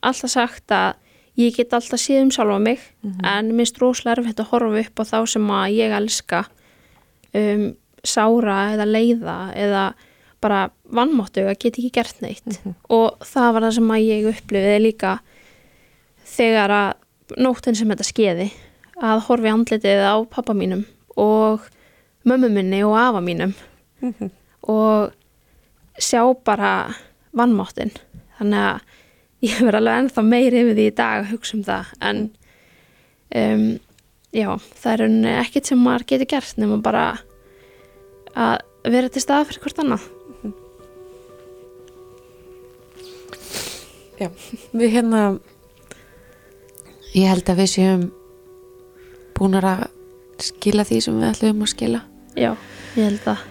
alltaf 0.00 0.32
sagt 0.32 0.74
að 0.74 0.96
ég 1.40 1.56
get 1.56 1.74
alltaf 1.76 2.00
síð 2.00 2.24
um 2.24 2.32
sjálfa 2.34 2.58
mig 2.62 2.82
en 3.26 3.52
minnst 3.56 3.78
rosalega 3.80 4.20
erfitt 4.20 4.40
að 4.42 4.50
horfa 4.50 4.82
upp 4.84 5.02
á 5.02 5.04
þá 5.12 5.18
sem 5.34 5.52
að 5.54 5.76
ég 5.76 5.94
elska 5.96 6.44
um, 7.36 7.66
sára 8.02 8.58
eða 8.74 8.88
leiða 8.88 9.36
eða 9.56 9.84
bara 10.40 10.62
vannmáttu 10.88 11.44
að 11.44 11.58
geta 11.60 11.82
ekki 11.82 11.92
gert 11.92 12.24
neitt. 12.24 12.58
Og 12.88 13.20
það 13.28 13.52
var 13.54 13.66
það 13.66 13.76
sem 13.76 13.94
að 13.94 14.06
ég 14.06 14.30
upplifiði 14.32 14.82
líka 14.86 15.14
þegar 16.30 16.76
að 16.78 17.38
nóttin 17.44 17.76
sem 17.78 17.92
þetta 17.92 18.08
skeiði 18.08 18.48
að 19.00 19.24
horfi 19.28 19.50
andlitið 19.50 20.02
á 20.04 20.14
pappa 20.30 20.54
mínum 20.56 20.84
og 21.20 21.64
mömmu 22.28 22.50
minni 22.52 22.82
og 22.84 22.96
afa 23.00 23.22
mínum. 23.24 23.54
Og 24.68 25.12
sjá 26.00 26.22
bara 26.44 26.94
vannmáttin 27.36 27.92
þannig 28.38 28.64
að 28.64 28.80
ég 29.44 29.60
verð 29.64 29.80
alveg 29.80 30.02
ennþá 30.02 30.24
meiri 30.26 30.62
yfir 30.62 30.76
því 30.76 30.86
í 30.88 30.96
dag 30.96 31.22
að 31.22 31.32
hugsa 31.34 31.56
um 31.56 31.64
það 31.66 31.92
en 32.08 32.22
um, 33.40 33.66
já, 34.36 34.48
það 34.80 35.04
er 35.04 35.04
ekkert 35.40 35.70
sem 35.70 35.80
maður 35.80 36.06
getur 36.12 36.30
gert 36.34 36.60
nema 36.60 36.80
bara 36.84 37.04
að 38.36 38.60
vera 38.90 39.12
til 39.12 39.22
stað 39.22 39.50
fyrir 39.50 39.64
hvort 39.64 39.82
annað. 39.82 40.08
Já, 44.20 44.28
við 44.76 44.90
hérna 44.92 45.20
ég 47.16 47.30
held 47.30 47.48
að 47.48 47.62
við 47.62 47.70
séum 47.72 48.02
búin 49.40 49.56
að 49.60 49.88
skila 50.40 50.84
því 50.88 51.00
sem 51.04 51.16
við 51.20 51.32
ætlum 51.32 51.64
að 51.64 51.72
skila. 51.74 52.04
Já, 52.38 52.52
ég 52.96 53.08
held 53.08 53.32
að 53.34 53.48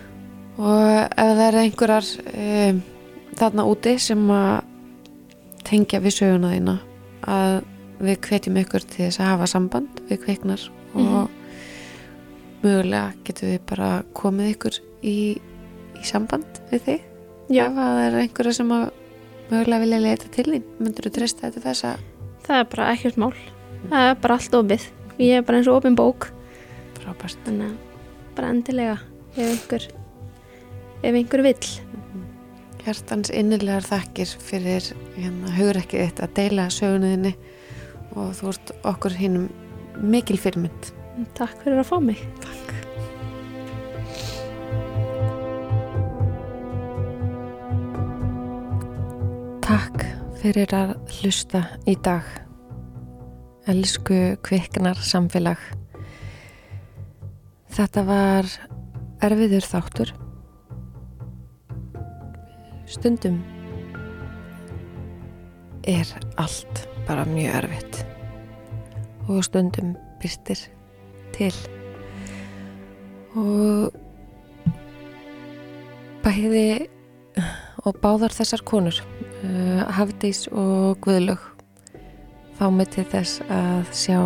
og 0.59 0.85
ef 0.91 1.33
það 1.37 1.41
eru 1.45 1.61
einhverjar 1.63 2.07
um, 2.33 2.79
þarna 3.39 3.65
úti 3.69 3.95
sem 4.01 4.23
að 4.35 4.55
tengja 5.67 6.01
við 6.03 6.15
söguna 6.17 6.53
þína 6.53 6.75
að 7.29 7.53
við 7.99 8.21
hvetjum 8.25 8.59
ykkur 8.61 8.85
til 8.87 9.05
þess 9.05 9.21
að 9.21 9.31
hafa 9.33 9.49
samband 9.51 10.01
við 10.09 10.21
kveiknar 10.23 10.65
og 10.99 11.29
mögulega 12.63 13.13
getum 13.27 13.53
við 13.53 13.59
bara 13.69 13.89
komið 14.17 14.53
ykkur 14.55 14.79
í, 15.03 15.17
í 15.99 16.03
samband 16.07 16.63
við 16.73 16.85
þig. 16.87 17.05
Já. 17.49 17.65
ef 17.65 17.79
að 17.81 17.95
það 17.95 18.03
eru 18.05 18.23
einhverjar 18.23 18.57
sem 18.59 18.73
að 18.75 18.85
mögulega 19.49 19.83
vilja 19.85 20.01
leita 20.03 20.31
til 20.35 20.47
þín 20.51 20.67
myndur 20.77 21.07
þú 21.07 21.13
treysta 21.15 21.47
þetta 21.47 21.65
þess 21.65 21.87
að 21.89 22.07
það 22.45 22.63
er 22.63 22.71
bara 22.73 22.89
ekkert 22.93 23.19
mál. 23.21 23.33
Það 23.89 24.09
er 24.09 24.17
bara 24.19 24.39
allt 24.39 24.57
opið 24.59 24.87
ég 25.19 25.35
er 25.35 25.45
bara 25.45 25.59
eins 25.59 25.67
og 25.67 25.81
opin 25.81 25.97
bók 25.99 26.29
frábært 26.99 27.39
þannig 27.45 27.73
að 27.73 28.35
bara 28.37 28.51
endilega 28.53 28.97
ef 29.35 29.41
einhver 29.43 29.87
ef 31.03 31.13
einhver 31.13 31.45
vill 31.45 31.71
Hjartans 32.79 33.29
innilegar 33.35 33.83
þakkir 33.83 34.29
fyrir 34.39 34.85
hérna, 35.17 35.51
hugrekkið 35.57 36.05
þitt 36.07 36.21
að 36.23 36.35
deila 36.39 36.69
sögunuðinni 36.71 37.33
og 38.15 38.31
þú 38.39 38.53
ert 38.53 38.71
okkur 38.87 39.17
hinnum 39.19 39.49
mikil 39.99 40.39
fyrirmynd. 40.39 40.91
takk 41.35 41.59
fyrir 41.65 41.83
að 41.83 41.89
fá 41.91 41.97
mig 41.99 42.23
Takk. 42.39 42.75
Takk 49.69 50.05
fyrir 50.41 50.71
að 50.73 50.95
hlusta 51.19 51.67
í 51.85 51.93
dag. 52.01 52.48
Elsku 53.69 54.15
kviknar 54.41 54.97
samfélag. 55.05 55.59
Þetta 57.69 58.03
var 58.07 58.47
erfiður 59.21 59.67
þáttur. 59.69 60.13
Stundum 62.89 63.37
er 65.85 66.09
allt 66.41 66.87
bara 67.05 67.27
mjög 67.29 67.59
erfitt 67.59 68.01
og 69.29 69.43
stundum 69.45 69.93
byrstir 70.21 70.65
til 71.37 71.53
og 73.37 73.93
bæði 76.25 76.89
og 77.85 78.01
báðar 78.01 78.33
þessar 78.33 78.65
konur 78.65 78.97
uh, 79.45 79.85
Hafdís 79.93 80.47
og 80.49 80.97
Guðlög 81.05 81.58
fá 82.59 82.67
mig 82.75 82.91
til 82.91 83.07
þess 83.07 83.39
að 83.47 83.93
sjá 83.95 84.19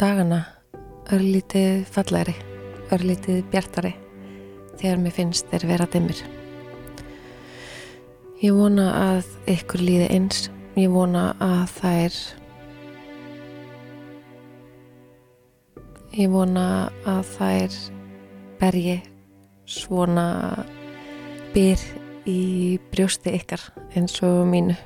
dagana 0.00 0.42
örlítið 1.14 1.86
fallæri 1.94 2.34
örlítið 2.92 3.44
bjartari 3.52 3.94
þegar 4.80 5.00
mér 5.06 5.16
finnst 5.20 5.48
þeir 5.52 5.70
vera 5.70 5.86
dimmir 5.92 6.26
Ég 8.38 8.54
vona 8.54 8.84
að 8.94 9.32
ykkur 9.50 9.80
líði 9.82 10.04
eins. 10.14 10.44
Ég 10.78 10.92
vona 10.94 11.32
að 11.42 11.72
þær 11.74 12.18
Ég 16.14 16.30
vona 16.30 16.66
að 17.02 17.32
þær 17.32 17.78
berji 18.60 18.94
svona 19.66 20.28
byr 21.50 21.82
í 22.30 22.78
brjósti 22.92 23.34
ykkar 23.40 23.66
eins 23.98 24.14
og 24.22 24.44
mínu. 24.46 24.78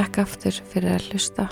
Takk 0.00 0.16
aftur 0.22 0.56
fyrir 0.72 0.94
að 0.94 1.10
hlusta. 1.10 1.44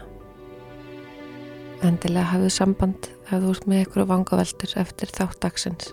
Endilega 1.84 2.30
hafið 2.30 2.54
samband 2.54 3.08
ef 3.26 3.34
þú 3.34 3.50
ert 3.50 3.66
með 3.68 3.82
ykkur 3.82 4.06
vangaveldur 4.08 4.72
eftir 4.80 5.12
þátt 5.12 5.42
dagsins. 5.42 5.90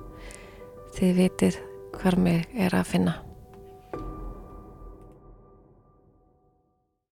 Þið 0.95 1.12
vitið 1.20 1.58
hvar 1.99 2.16
mig 2.16 2.47
er 2.56 2.80
að 2.80 2.88
finna. 2.93 3.18